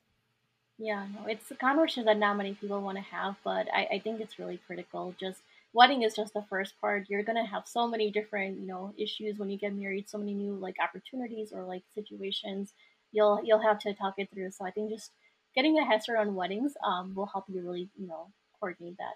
yeah 0.78 1.08
no 1.14 1.26
it's 1.28 1.50
a 1.52 1.56
conversation 1.56 2.06
that 2.06 2.18
not 2.18 2.36
many 2.38 2.54
people 2.54 2.80
want 2.82 2.98
to 2.98 3.02
have 3.02 3.36
but 3.44 3.68
I, 3.74 3.86
I 3.94 4.00
think 4.00 4.22
it's 4.22 4.38
really 4.40 4.58
critical 4.58 5.16
just 5.20 5.42
wedding 5.74 6.04
is 6.04 6.16
just 6.16 6.34
the 6.34 6.46
first 6.50 6.80
part. 6.80 7.08
You're 7.10 7.24
gonna 7.24 7.46
have 7.46 7.68
so 7.68 7.88
many 7.88 8.12
different, 8.12 8.60
you 8.60 8.68
know, 8.68 8.94
issues 8.98 9.38
when 9.38 9.50
you 9.50 9.58
get 9.58 9.76
married, 9.76 10.10
so 10.10 10.18
many 10.18 10.34
new 10.34 10.56
like 10.56 10.76
opportunities 10.82 11.52
or 11.54 11.64
like 11.64 11.84
situations. 11.94 12.74
You'll 13.12 13.42
you'll 13.44 13.62
have 13.62 13.80
to 13.80 13.94
talk 13.94 14.16
it 14.18 14.30
through. 14.34 14.52
So 14.52 14.66
I 14.66 14.72
think 14.72 14.90
just 14.90 15.12
getting 15.56 15.78
a 15.80 15.86
head 15.86 16.04
start 16.04 16.20
on 16.20 16.36
weddings 16.36 16.74
um, 16.86 17.14
will 17.16 17.26
help 17.26 17.46
you 17.48 17.62
really, 17.62 17.90
you 17.96 18.08
know, 18.08 18.32
coordinate 18.60 18.98
that. 18.98 19.16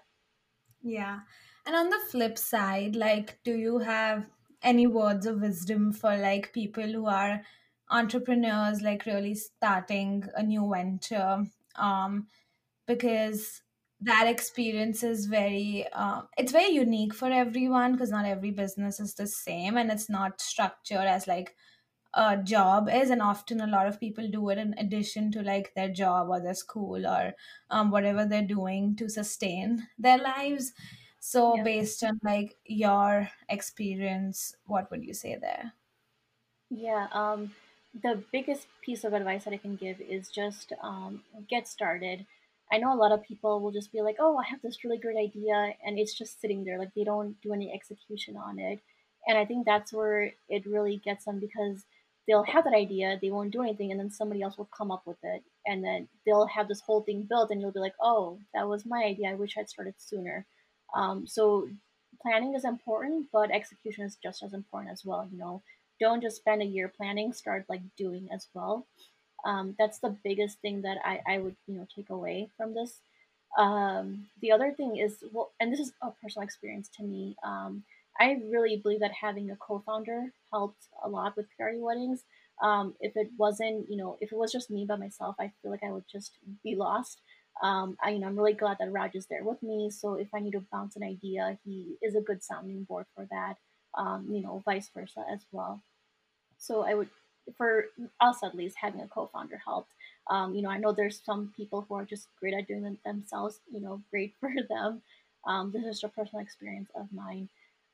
Yeah. 0.82 1.20
And 1.66 1.76
on 1.76 1.90
the 1.90 2.00
flip 2.10 2.36
side, 2.38 2.96
like, 2.96 3.38
do 3.44 3.54
you 3.54 3.78
have 3.78 4.26
any 4.62 4.86
words 4.86 5.26
of 5.26 5.40
wisdom 5.40 5.92
for 5.92 6.16
like 6.16 6.52
people 6.52 6.84
who 6.84 7.06
are 7.06 7.42
entrepreneurs, 7.90 8.82
like 8.82 9.06
really 9.06 9.34
starting 9.34 10.24
a 10.34 10.42
new 10.42 10.68
venture? 10.72 11.46
Um, 11.76 12.26
because 12.86 13.61
that 14.02 14.26
experience 14.26 15.02
is 15.02 15.26
very, 15.26 15.86
uh, 15.92 16.22
it's 16.36 16.52
very 16.52 16.70
unique 16.70 17.14
for 17.14 17.30
everyone 17.30 17.92
because 17.92 18.10
not 18.10 18.24
every 18.26 18.50
business 18.50 19.00
is 19.00 19.14
the 19.14 19.26
same 19.26 19.76
and 19.76 19.90
it's 19.90 20.08
not 20.08 20.40
structured 20.40 21.06
as 21.06 21.26
like 21.26 21.56
a 22.14 22.36
job 22.42 22.88
is 22.88 23.10
and 23.10 23.22
often 23.22 23.60
a 23.60 23.66
lot 23.66 23.86
of 23.86 24.00
people 24.00 24.28
do 24.30 24.48
it 24.50 24.58
in 24.58 24.74
addition 24.78 25.32
to 25.32 25.42
like 25.42 25.74
their 25.74 25.90
job 25.90 26.28
or 26.28 26.40
their 26.40 26.54
school 26.54 27.06
or 27.06 27.34
um, 27.70 27.90
whatever 27.90 28.26
they're 28.26 28.46
doing 28.46 28.96
to 28.96 29.08
sustain 29.08 29.88
their 29.98 30.18
lives 30.18 30.72
so 31.20 31.56
Yeah. 31.56 31.64
based 31.64 32.04
on 32.04 32.18
like 32.24 32.58
your 32.66 33.30
experience 33.48 34.56
what 34.66 34.90
would 34.90 35.04
you 35.04 35.14
say 35.14 35.36
there 35.36 35.72
Yeah, 36.70 37.08
um, 37.12 37.54
the 37.94 38.24
biggest 38.32 38.66
piece 38.80 39.04
of 39.04 39.12
advice 39.12 39.44
that 39.44 39.52
I 39.52 39.58
can 39.58 39.76
give 39.76 40.00
is 40.00 40.30
just 40.30 40.72
um, 40.80 41.24
get 41.48 41.68
started. 41.68 42.26
I 42.72 42.78
know 42.78 42.92
a 42.92 42.96
lot 42.96 43.12
of 43.12 43.22
people 43.22 43.60
will 43.60 43.72
just 43.72 43.92
be 43.92 44.02
like, 44.02 44.16
"Oh, 44.18 44.36
I 44.38 44.44
have 44.46 44.62
this 44.62 44.84
really 44.84 44.98
great 44.98 45.16
idea," 45.18 45.74
and 45.84 45.98
it's 45.98 46.14
just 46.18 46.40
sitting 46.40 46.64
there, 46.64 46.78
like 46.78 46.94
they 46.94 47.04
don't 47.04 47.40
do 47.42 47.52
any 47.52 47.72
execution 47.72 48.36
on 48.36 48.58
it. 48.58 48.80
And 49.28 49.38
I 49.38 49.44
think 49.44 49.66
that's 49.66 49.92
where 49.92 50.34
it 50.48 50.66
really 50.66 50.96
gets 50.98 51.24
them 51.26 51.38
because 51.40 51.86
they'll 52.26 52.44
have 52.44 52.64
that 52.64 52.74
idea, 52.74 53.18
they 53.20 53.30
won't 53.30 53.52
do 53.52 53.62
anything, 53.62 53.90
and 53.90 54.00
then 54.00 54.10
somebody 54.10 54.42
else 54.42 54.56
will 54.58 54.70
come 54.76 54.90
up 54.90 55.06
with 55.06 55.18
it, 55.22 55.44
and 55.66 55.84
then 55.84 56.08
they'll 56.26 56.46
have 56.46 56.68
this 56.68 56.80
whole 56.80 57.02
thing 57.02 57.22
built, 57.28 57.50
and 57.50 57.60
you'll 57.60 57.72
be 57.72 57.80
like, 57.80 57.94
"Oh, 58.00 58.40
that 58.54 58.68
was 58.68 58.86
my 58.86 59.04
idea. 59.04 59.30
I 59.30 59.34
wish 59.34 59.56
I'd 59.58 59.68
started 59.68 59.94
sooner." 60.00 60.46
Um, 60.94 61.26
so 61.26 61.68
planning 62.22 62.54
is 62.54 62.64
important, 62.64 63.28
but 63.32 63.50
execution 63.50 64.04
is 64.04 64.16
just 64.22 64.42
as 64.42 64.52
important 64.54 64.92
as 64.92 65.04
well. 65.04 65.28
You 65.30 65.38
know, 65.38 65.62
don't 66.00 66.22
just 66.22 66.36
spend 66.36 66.62
a 66.62 66.66
year 66.66 66.88
planning, 66.88 67.32
start 67.32 67.66
like 67.68 67.82
doing 67.96 68.28
as 68.32 68.48
well. 68.54 68.86
Um, 69.44 69.74
that's 69.78 69.98
the 69.98 70.16
biggest 70.24 70.58
thing 70.60 70.82
that 70.82 70.98
I, 71.04 71.20
I 71.26 71.38
would 71.38 71.56
you 71.66 71.76
know 71.76 71.86
take 71.94 72.10
away 72.10 72.48
from 72.56 72.74
this. 72.74 73.00
Um, 73.58 74.26
the 74.40 74.52
other 74.52 74.72
thing 74.72 74.96
is 74.96 75.22
well, 75.32 75.52
and 75.60 75.72
this 75.72 75.80
is 75.80 75.92
a 76.02 76.10
personal 76.22 76.44
experience 76.44 76.88
to 76.96 77.02
me. 77.02 77.36
Um, 77.44 77.84
I 78.20 78.40
really 78.50 78.76
believe 78.76 79.00
that 79.00 79.12
having 79.12 79.50
a 79.50 79.56
co-founder 79.56 80.32
helped 80.52 80.84
a 81.04 81.08
lot 81.08 81.36
with 81.36 81.46
Pyaari 81.58 81.80
weddings. 81.80 82.24
Um, 82.62 82.94
if 83.00 83.16
it 83.16 83.28
wasn't, 83.38 83.90
you 83.90 83.96
know, 83.96 84.18
if 84.20 84.32
it 84.32 84.38
was 84.38 84.52
just 84.52 84.70
me 84.70 84.84
by 84.86 84.96
myself, 84.96 85.34
I 85.40 85.50
feel 85.62 85.70
like 85.70 85.82
I 85.82 85.90
would 85.92 86.04
just 86.10 86.32
be 86.62 86.76
lost. 86.76 87.20
Um, 87.62 87.96
I, 88.02 88.10
you 88.10 88.18
know, 88.18 88.26
I'm 88.26 88.36
really 88.36 88.52
glad 88.52 88.76
that 88.80 88.92
Raj 88.92 89.14
is 89.14 89.26
there 89.26 89.44
with 89.44 89.62
me. 89.62 89.90
So 89.90 90.14
if 90.14 90.28
I 90.34 90.40
need 90.40 90.52
to 90.52 90.64
bounce 90.72 90.96
an 90.96 91.02
idea, 91.02 91.58
he 91.64 91.96
is 92.02 92.14
a 92.14 92.20
good 92.20 92.42
sounding 92.42 92.84
board 92.84 93.06
for 93.14 93.26
that. 93.30 93.56
Um, 93.96 94.26
you 94.30 94.42
know, 94.42 94.62
vice 94.64 94.88
versa 94.94 95.24
as 95.32 95.44
well. 95.50 95.82
So 96.58 96.82
I 96.84 96.94
would, 96.94 97.08
for 97.56 97.86
us 98.20 98.38
at 98.42 98.54
least, 98.54 98.76
having 98.80 99.00
a 99.00 99.08
co-founder 99.08 99.60
helped. 99.64 99.92
Um, 100.30 100.54
you 100.54 100.62
know, 100.62 100.70
I 100.70 100.78
know 100.78 100.92
there's 100.92 101.20
some 101.24 101.52
people 101.56 101.84
who 101.88 101.94
are 101.94 102.04
just 102.04 102.28
great 102.38 102.54
at 102.54 102.68
doing 102.68 102.84
it 102.84 103.02
themselves. 103.04 103.60
You 103.72 103.80
know, 103.80 104.02
great 104.10 104.34
for 104.40 104.52
them. 104.68 105.02
Um, 105.46 105.72
this 105.72 105.82
is 105.82 106.00
just 106.00 106.04
a 106.04 106.08
personal 106.08 106.42
experience 106.42 106.90
of 106.94 107.12
mine. 107.12 107.48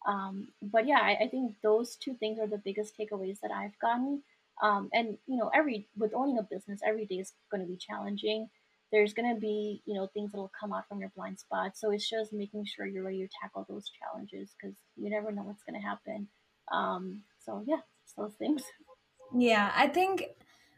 Um, 0.07 0.49
but 0.63 0.87
yeah, 0.87 1.01
I, 1.01 1.25
I 1.25 1.29
think 1.29 1.55
those 1.63 1.97
two 1.97 2.15
things 2.15 2.39
are 2.39 2.47
the 2.47 2.59
biggest 2.65 2.95
takeaways 2.99 3.41
that 3.41 3.51
I've 3.51 3.79
gotten. 3.81 4.23
Um, 4.63 4.91
and 4.93 5.19
you 5.27 5.37
know, 5.37 5.51
every 5.55 5.87
with 5.97 6.13
owning 6.15 6.39
a 6.39 6.43
business, 6.43 6.81
every 6.87 7.07
day 7.07 7.17
is 7.17 7.33
going 7.51 7.63
to 7.63 7.67
be 7.69 7.77
challenging. 7.77 8.49
There's 8.91 9.13
going 9.13 9.35
to 9.35 9.41
be 9.41 9.83
you 9.87 9.95
know 9.95 10.07
things 10.09 10.33
that 10.33 10.39
will 10.39 10.53
come 10.59 10.73
out 10.73 10.89
from 10.89 11.01
your 11.01 11.13
blind 11.17 11.39
spot. 11.39 11.77
So 11.77 11.91
it's 11.91 12.09
just 12.09 12.33
making 12.33 12.65
sure 12.67 12.87
you're 12.87 13.05
ready 13.05 13.21
to 13.27 13.29
tackle 13.41 13.67
those 13.69 13.91
challenges 14.01 14.51
because 14.61 14.77
you 14.97 15.11
never 15.11 15.31
know 15.33 15.43
what's 15.43 15.63
going 15.63 15.81
to 15.81 15.87
happen. 15.87 16.29
Um, 16.73 17.23
so 17.45 17.63
yeah, 17.67 17.81
those 18.17 18.35
things. 18.35 18.63
Yeah, 19.35 19.73
I 19.75 19.89
think 19.89 20.25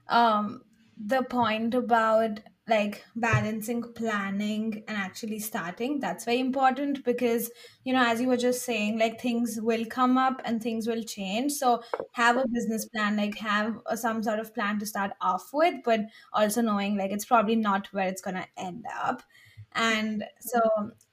um 0.08 0.62
the 0.96 1.22
point 1.22 1.74
about 1.74 2.40
like 2.68 3.04
balancing 3.16 3.82
planning 3.94 4.84
and 4.86 4.96
actually 4.96 5.38
starting 5.40 5.98
that's 5.98 6.24
very 6.24 6.38
important 6.38 7.04
because 7.04 7.50
you 7.84 7.92
know 7.92 8.04
as 8.04 8.20
you 8.20 8.28
were 8.28 8.36
just 8.36 8.62
saying 8.64 8.98
like 8.98 9.20
things 9.20 9.58
will 9.60 9.84
come 9.86 10.16
up 10.18 10.40
and 10.44 10.62
things 10.62 10.86
will 10.86 11.02
change. 11.02 11.52
So 11.52 11.82
have 12.12 12.36
a 12.36 12.46
business 12.48 12.86
plan 12.88 13.16
like 13.16 13.36
have 13.38 13.78
a, 13.86 13.96
some 13.96 14.22
sort 14.22 14.38
of 14.40 14.54
plan 14.54 14.78
to 14.80 14.86
start 14.86 15.12
off 15.20 15.50
with 15.52 15.76
but 15.84 16.00
also 16.32 16.60
knowing 16.62 16.96
like 16.96 17.10
it's 17.12 17.24
probably 17.24 17.56
not 17.56 17.86
where 17.92 18.08
it's 18.08 18.22
going 18.22 18.36
to 18.36 18.46
end 18.56 18.84
up. 18.94 19.22
And 19.72 20.24
so 20.40 20.60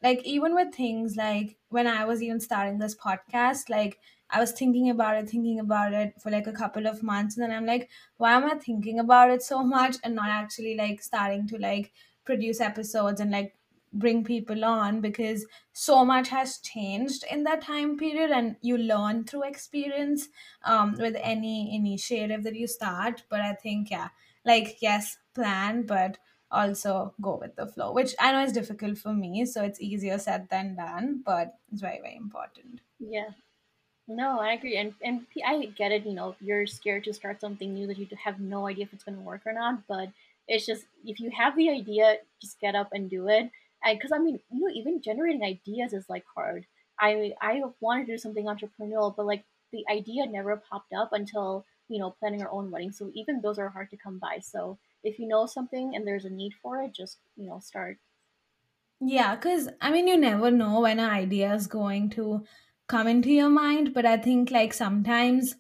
like 0.02 0.24
even 0.26 0.56
with 0.56 0.74
things 0.74 1.16
like 1.16 1.58
when 1.70 1.86
i 1.88 2.06
was 2.06 2.24
even 2.24 2.40
starting 2.40 2.80
this 2.80 2.96
podcast 2.96 3.70
like 3.70 4.00
I 4.30 4.40
was 4.40 4.52
thinking 4.52 4.90
about 4.90 5.16
it, 5.18 5.30
thinking 5.30 5.60
about 5.60 5.94
it 5.94 6.22
for 6.22 6.30
like 6.32 6.48
a 6.48 6.52
couple 6.54 6.88
of 6.88 7.04
months, 7.04 7.38
and 7.38 7.44
then 7.44 7.52
I'm 7.58 7.66
like, 7.66 7.90
why 8.18 8.34
am 8.34 8.46
I 8.46 8.56
thinking 8.56 9.00
about 9.00 9.30
it 9.32 9.42
so 9.42 9.64
much 9.76 9.98
and 10.04 10.16
not 10.16 10.30
actually 10.30 10.76
like 10.76 11.02
starting 11.02 11.48
to 11.48 11.58
like 11.58 11.94
produce 12.26 12.60
episodes 12.62 13.20
and 13.22 13.32
like 13.32 13.56
bring 13.94 14.24
people 14.24 14.66
on? 14.66 15.02
Because 15.02 15.46
so 15.74 16.04
much 16.06 16.30
has 16.30 16.60
changed 16.60 17.24
in 17.32 17.44
that 17.44 17.62
time 17.62 17.98
period 17.98 18.32
and 18.32 18.58
you 18.62 18.78
learn 18.78 19.24
through 19.24 19.44
experience 19.44 20.30
um 20.64 20.94
with 20.98 21.16
any 21.22 21.76
initiative 21.76 22.44
that 22.44 22.56
you 22.56 22.68
start. 22.68 23.24
But 23.30 23.42
i 23.42 23.54
think 23.54 23.92
yeah 23.92 24.10
like 24.46 24.82
yes 24.82 25.18
plan 25.34 25.86
but 25.86 26.18
also 26.50 27.14
go 27.22 27.36
with 27.36 27.56
the 27.56 27.68
flow 27.68 27.92
which 27.92 28.16
i 28.20 28.32
know 28.32 28.42
is 28.44 28.54
difficult 28.54 28.98
for 28.98 29.14
me 29.14 29.46
so 29.46 29.64
it's 29.64 29.82
easier 29.82 30.18
said 30.18 30.48
than 30.50 30.76
done 30.76 31.22
but 31.26 31.60
it's 31.72 31.82
very 31.82 32.00
very 32.00 32.16
important. 32.16 32.82
Yeah. 33.00 33.32
No, 34.08 34.40
I 34.40 34.54
agree, 34.54 34.78
and 34.78 34.96
and 35.04 35.28
I 35.46 35.66
get 35.66 35.92
it. 35.92 36.06
You 36.06 36.14
know, 36.14 36.36
you're 36.40 36.66
scared 36.66 37.04
to 37.06 37.14
start 37.14 37.42
something 37.42 37.74
new 37.74 37.88
that 37.88 37.98
you 37.98 38.08
have 38.24 38.40
no 38.40 38.66
idea 38.68 38.86
if 38.86 38.94
it's 38.94 39.04
going 39.04 39.18
to 39.18 39.24
work 39.24 39.46
or 39.46 39.54
not. 39.54 39.86
But 39.88 40.12
it's 40.48 40.66
just 40.66 40.88
if 41.06 41.20
you 41.20 41.30
have 41.32 41.56
the 41.56 41.70
idea, 41.70 42.20
just 42.42 42.60
get 42.60 42.76
up 42.76 42.90
and 42.94 43.10
do 43.10 43.28
it. 43.28 43.52
And 43.84 43.98
because 43.98 44.12
I 44.14 44.20
mean, 44.20 44.40
you 44.50 44.62
know, 44.62 44.74
even 44.74 45.02
generating 45.02 45.44
ideas 45.44 45.94
is 45.94 46.10
like 46.10 46.26
hard. 46.26 46.66
I 47.00 47.36
I 47.42 47.62
wanted 47.82 48.08
to 48.08 48.14
do 48.14 48.18
something 48.18 48.46
entrepreneurial, 48.46 49.14
but 49.16 49.26
like 49.26 49.46
the 49.72 49.86
idea 49.90 50.26
never 50.26 50.56
popped 50.58 50.94
up 50.94 51.12
until 51.12 51.66
you 51.90 52.00
know 52.00 52.12
planning 52.12 52.42
our 52.42 52.50
own 52.52 52.72
wedding. 52.72 52.92
So 52.94 53.12
even 53.14 53.42
those 53.42 53.60
are 53.60 53.70
hard 53.70 53.90
to 53.92 53.98
come 53.98 54.20
by. 54.20 54.40
So 54.40 54.80
if 55.04 55.20
you 55.20 55.28
know 55.28 55.46
something 55.48 55.96
and 55.96 56.08
there's 56.08 56.26
a 56.26 56.30
need 56.30 56.54
for 56.54 56.82
it, 56.82 56.94
just 56.94 57.20
you 57.36 57.46
know 57.46 57.60
start. 57.60 58.00
Yeah, 59.00 59.36
because 59.36 59.70
I 59.80 59.92
mean, 59.92 60.08
you 60.08 60.18
never 60.18 60.50
know 60.50 60.82
when 60.82 61.00
an 61.00 61.10
idea 61.10 61.54
is 61.54 61.68
going 61.68 62.10
to 62.12 62.46
come 62.88 63.08
into 63.08 63.30
your 63.32 63.50
mind, 63.50 63.94
but 63.94 64.06
I 64.06 64.18
think 64.18 64.52
like 64.52 64.74
sometimes 64.74 65.56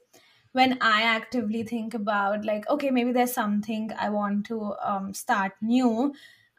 when 0.53 0.77
I 0.81 1.03
actively 1.03 1.63
think 1.63 1.93
about 1.93 2.45
like, 2.45 2.67
okay, 2.69 2.89
maybe 2.89 3.11
there's 3.11 3.33
something 3.33 3.91
I 3.97 4.09
want 4.09 4.45
to 4.47 4.75
um, 4.81 5.13
start 5.13 5.53
new, 5.61 6.13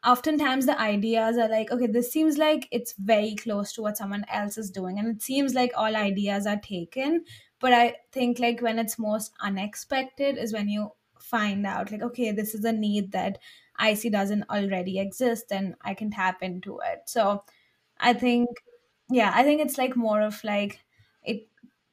oftentimes 0.05 0.67
the 0.67 0.81
ideas 0.81 1.37
are 1.39 1.49
like, 1.49 1.71
okay, 1.73 1.87
this 1.87 2.13
seems 2.13 2.39
like 2.39 2.69
it's 2.71 2.95
very 2.99 3.35
close 3.35 3.73
to 3.73 3.83
what 3.83 3.97
someone 3.97 4.25
else 4.29 4.59
is 4.59 4.71
doing, 4.71 4.99
and 4.99 5.09
it 5.09 5.23
seems 5.23 5.55
like 5.55 5.73
all 5.77 5.97
ideas 5.97 6.47
are 6.47 6.61
taken. 6.61 7.25
But 7.61 7.73
I 7.73 7.97
think 8.13 8.39
like 8.39 8.61
when 8.61 8.79
it's 8.79 8.99
most 8.99 9.33
unexpected 9.41 10.39
is 10.39 10.53
when 10.53 10.69
you 10.69 10.93
find 11.21 11.67
out 11.67 11.91
like, 11.91 12.03
okay, 12.03 12.31
this 12.31 12.55
is 12.55 12.65
a 12.65 12.73
need 12.73 13.13
that 13.13 13.39
I 13.77 13.95
see 13.95 14.11
doesn't 14.11 14.45
already 14.51 14.99
exist, 15.01 15.47
and 15.51 15.75
I 15.83 15.95
can 15.95 16.11
tap 16.11 16.43
into 16.43 16.79
it. 16.85 17.03
So 17.07 17.45
I 17.99 18.13
think, 18.15 18.49
yeah, 19.11 19.33
I 19.35 19.43
think 19.43 19.61
it's 19.61 19.79
like 19.79 19.97
more 19.97 20.21
of 20.23 20.43
like 20.45 20.85
it, 21.23 21.49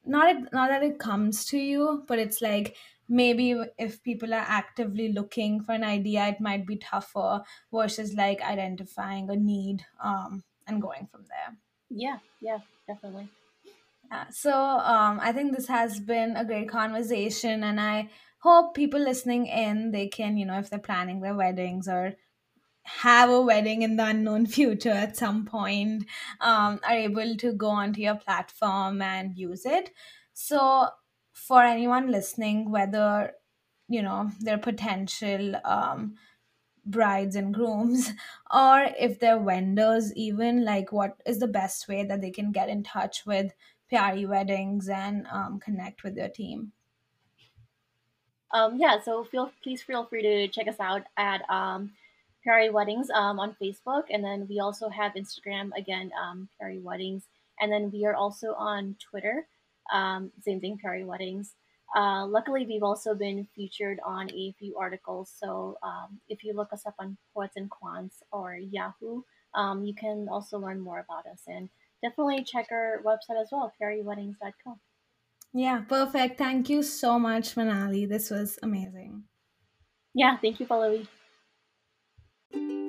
not 0.06 0.36
it, 0.36 0.54
not 0.54 0.69
that 0.69 0.84
it 0.84 0.99
comes 0.99 1.45
to 1.45 1.58
you, 1.58 2.04
but 2.08 2.19
it's 2.19 2.41
like 2.41 2.75
maybe 3.08 3.56
if 3.78 4.04
people 4.04 4.34
are 4.34 4.45
actively 4.47 5.12
looking 5.12 5.62
for 5.63 5.73
an 5.73 5.84
idea, 5.84 6.28
it 6.28 6.41
might 6.41 6.65
be 6.65 6.78
tougher 6.78 7.43
versus 7.71 8.13
like 8.13 8.41
identifying 8.41 9.30
a 9.30 9.36
need 9.36 9.86
um 9.99 10.43
and 10.68 10.82
going 10.82 11.07
from 11.07 11.26
there. 11.26 11.57
Yeah, 11.89 12.20
yeah, 12.41 12.59
definitely. 12.88 13.30
Yeah, 14.11 14.30
so 14.30 14.51
um, 14.53 15.20
I 15.20 15.32
think 15.32 15.55
this 15.55 15.68
has 15.68 15.99
been 15.99 16.36
a 16.36 16.45
great 16.45 16.70
conversation, 16.70 17.63
and 17.63 17.80
I 17.82 18.09
hope 18.39 18.76
people 18.76 18.99
listening 18.99 19.47
in 19.47 19.91
they 19.91 20.07
can, 20.07 20.38
you 20.38 20.45
know, 20.45 20.59
if 20.59 20.70
they're 20.70 20.80
planning 20.80 21.22
their 21.22 21.36
weddings 21.36 21.88
or 21.88 22.16
have 22.86 23.32
a 23.32 23.42
wedding 23.42 23.82
in 23.82 23.96
the 23.96 24.06
unknown 24.06 24.46
future 24.58 24.92
at 24.92 25.18
some 25.18 25.46
point 25.46 26.06
um, 26.40 26.80
are 26.88 26.96
able 26.96 27.36
to 27.36 27.52
go 27.52 27.70
onto 27.70 28.02
your 28.02 28.16
platform 28.16 29.02
and 29.02 29.36
use 29.38 29.66
it. 29.66 29.92
So 30.34 30.90
for 31.34 31.64
anyone 31.64 32.10
listening 32.10 32.72
whether 32.72 33.34
you 33.90 34.02
know 34.02 34.32
their 34.40 34.58
potential 34.58 35.56
um, 35.66 36.16
brides 36.86 37.36
and 37.36 37.54
grooms 37.54 38.14
or 38.54 38.88
if 38.98 39.20
they're 39.20 39.40
vendors 39.40 40.14
even 40.16 40.64
like 40.64 40.92
what 40.92 41.18
is 41.26 41.40
the 41.40 41.48
best 41.48 41.88
way 41.88 42.04
that 42.04 42.22
they 42.22 42.32
can 42.32 42.52
get 42.52 42.70
in 42.70 42.84
touch 42.84 43.26
with 43.26 43.54
Pyaari 43.92 44.28
Weddings 44.28 44.88
and 44.88 45.28
um, 45.32 45.60
connect 45.60 46.04
with 46.04 46.16
their 46.16 46.30
team? 46.30 46.72
Um, 48.52 48.78
yeah 48.78 49.02
so 49.02 49.24
feel 49.24 49.52
please 49.62 49.82
feel 49.82 50.06
free 50.06 50.22
to 50.22 50.48
check 50.48 50.68
us 50.68 50.80
out 50.80 51.04
at 51.18 51.42
um, 51.50 51.92
Pyaari 52.46 52.72
Weddings 52.72 53.10
um, 53.10 53.39
on 53.39 53.56
Facebook 53.62 54.04
and 54.10 54.24
then 54.24 54.48
we 54.50 54.60
also 54.60 54.89
have 54.89 55.14
Instagram 55.14 55.70
again 55.78 56.12
um, 56.22 56.50
Weddings 56.62 57.24
and 57.60 57.72
then 57.72 57.91
we 57.91 58.06
are 58.06 58.16
also 58.16 58.54
on 58.54 58.96
Twitter 59.00 59.48
um, 59.93 60.32
same 60.41 60.60
thing 60.60 60.80
Pyaari 60.84 61.06
Weddings 61.06 61.56
uh, 61.96 62.26
luckily, 62.26 62.66
we've 62.66 62.84
also 62.84 63.16
been 63.16 63.48
featured 63.56 64.00
on 64.06 64.30
a 64.32 64.54
few 64.60 64.76
articles. 64.78 65.32
So 65.38 65.78
um, 65.82 66.20
if 66.28 66.43
you 66.43 66.54
look 66.54 66.74
us 66.74 66.86
up 66.86 66.96
on 67.00 67.18
Poets 67.34 67.56
and 67.56 67.70
Quants 67.70 68.22
or 68.32 68.56
Yahoo, 68.56 69.22
um, 69.54 69.86
you 69.86 69.93
can 69.93 70.28
also 70.30 70.58
learn 70.58 70.80
more 70.80 71.00
about 71.00 71.26
us. 71.26 71.43
And 71.48 71.70
definitely 72.02 72.43
check 72.43 72.68
our 72.72 73.02
website 73.06 73.41
as 73.41 73.50
well, 73.52 73.72
pyaariweddings.com. 73.82 74.80
Yeah, 75.54 75.82
perfect. 75.88 76.38
Thank 76.38 76.70
you 76.70 76.84
so 76.84 77.18
much, 77.18 77.56
Manali. 77.56 78.10
This 78.10 78.30
was 78.30 78.60
amazing. 78.62 79.24
Yeah, 80.14 80.38
thank 80.38 80.60
you, 80.60 80.66
Pallavi. 80.66 81.08
Thank 82.52 82.72
you 82.72 82.85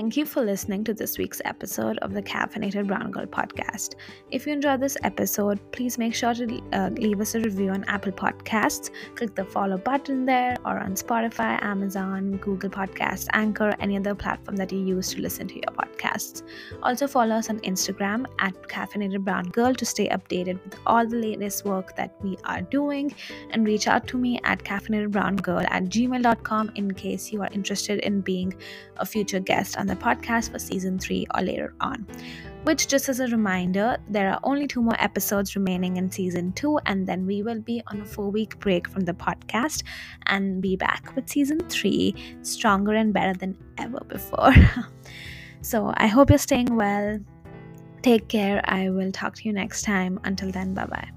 for 0.00 0.42
listening 0.42 0.82
to 0.84 0.94
this 0.94 1.18
week's 1.18 1.42
episode 1.44 1.98
of 1.98 2.14
the 2.14 2.22
Caffeinated 2.22 2.86
Brown 2.86 3.10
Girl 3.10 3.26
podcast. 3.26 3.96
If 4.30 4.46
you 4.46 4.54
enjoyed 4.54 4.80
this 4.80 4.96
episode, 5.04 5.60
please 5.72 5.98
make 5.98 6.14
sure 6.14 6.32
to 6.32 6.62
uh, 6.72 6.88
leave 6.94 7.20
us 7.20 7.34
a 7.34 7.40
review 7.40 7.68
on 7.68 7.84
Apple 7.84 8.10
Podcasts. 8.10 8.90
Click 9.14 9.34
the 9.34 9.44
follow 9.44 9.76
button 9.76 10.24
there 10.24 10.56
or 10.64 10.78
on 10.78 10.94
Spotify, 10.94 11.62
Amazon, 11.62 12.38
Google 12.38 12.70
Podcasts, 12.70 13.28
Anchor, 13.34 13.74
any 13.78 13.98
other 13.98 14.14
platform 14.14 14.56
that 14.56 14.72
you 14.72 14.78
use 14.78 15.12
to 15.12 15.20
listen 15.20 15.46
to 15.48 15.54
your 15.56 15.74
podcasts. 15.80 16.44
Also, 16.82 17.06
follow 17.06 17.34
us 17.34 17.50
on 17.50 17.60
Instagram 17.60 18.24
at 18.38 18.54
Caffeinated 18.68 19.22
Brown 19.22 19.50
Girl 19.50 19.74
to 19.74 19.84
stay 19.84 20.08
updated 20.08 20.64
with 20.64 20.76
all 20.86 21.06
the 21.06 21.16
latest 21.16 21.66
work 21.66 21.94
that 21.96 22.14
we 22.22 22.38
are 22.44 22.62
doing. 22.62 23.14
And 23.50 23.66
reach 23.66 23.86
out 23.86 24.08
to 24.08 24.16
me 24.16 24.40
at 24.44 24.64
caffeinatedbrowngirl 24.64 25.70
at 25.70 25.84
gmail.com 25.84 26.72
in 26.74 26.94
case 26.94 27.32
you 27.32 27.42
are 27.42 27.50
interested 27.52 27.98
in 28.00 28.22
being 28.22 28.54
a 28.96 29.04
future 29.04 29.40
guest 29.40 29.76
on 29.76 29.89
the 29.90 29.96
podcast 29.96 30.50
for 30.50 30.58
season 30.58 30.98
3 30.98 31.26
or 31.34 31.42
later 31.42 31.74
on. 31.80 32.06
Which, 32.64 32.88
just 32.88 33.08
as 33.08 33.20
a 33.20 33.26
reminder, 33.26 33.96
there 34.08 34.30
are 34.30 34.40
only 34.42 34.66
two 34.66 34.82
more 34.82 34.96
episodes 34.98 35.56
remaining 35.56 35.96
in 35.96 36.10
season 36.10 36.52
2, 36.52 36.80
and 36.86 37.06
then 37.06 37.26
we 37.26 37.42
will 37.42 37.60
be 37.60 37.82
on 37.86 38.02
a 38.02 38.04
four 38.04 38.30
week 38.30 38.58
break 38.58 38.86
from 38.88 39.04
the 39.04 39.14
podcast 39.14 39.82
and 40.26 40.60
be 40.60 40.76
back 40.76 41.14
with 41.16 41.28
season 41.28 41.60
3 41.68 42.14
stronger 42.42 42.92
and 42.92 43.14
better 43.14 43.32
than 43.34 43.56
ever 43.78 44.00
before. 44.08 44.52
so, 45.62 45.92
I 45.96 46.06
hope 46.06 46.28
you're 46.28 46.38
staying 46.38 46.76
well. 46.76 47.18
Take 48.02 48.28
care. 48.28 48.60
I 48.64 48.90
will 48.90 49.12
talk 49.12 49.34
to 49.36 49.44
you 49.44 49.52
next 49.52 49.82
time. 49.82 50.20
Until 50.24 50.50
then, 50.50 50.74
bye 50.74 50.86
bye. 50.86 51.08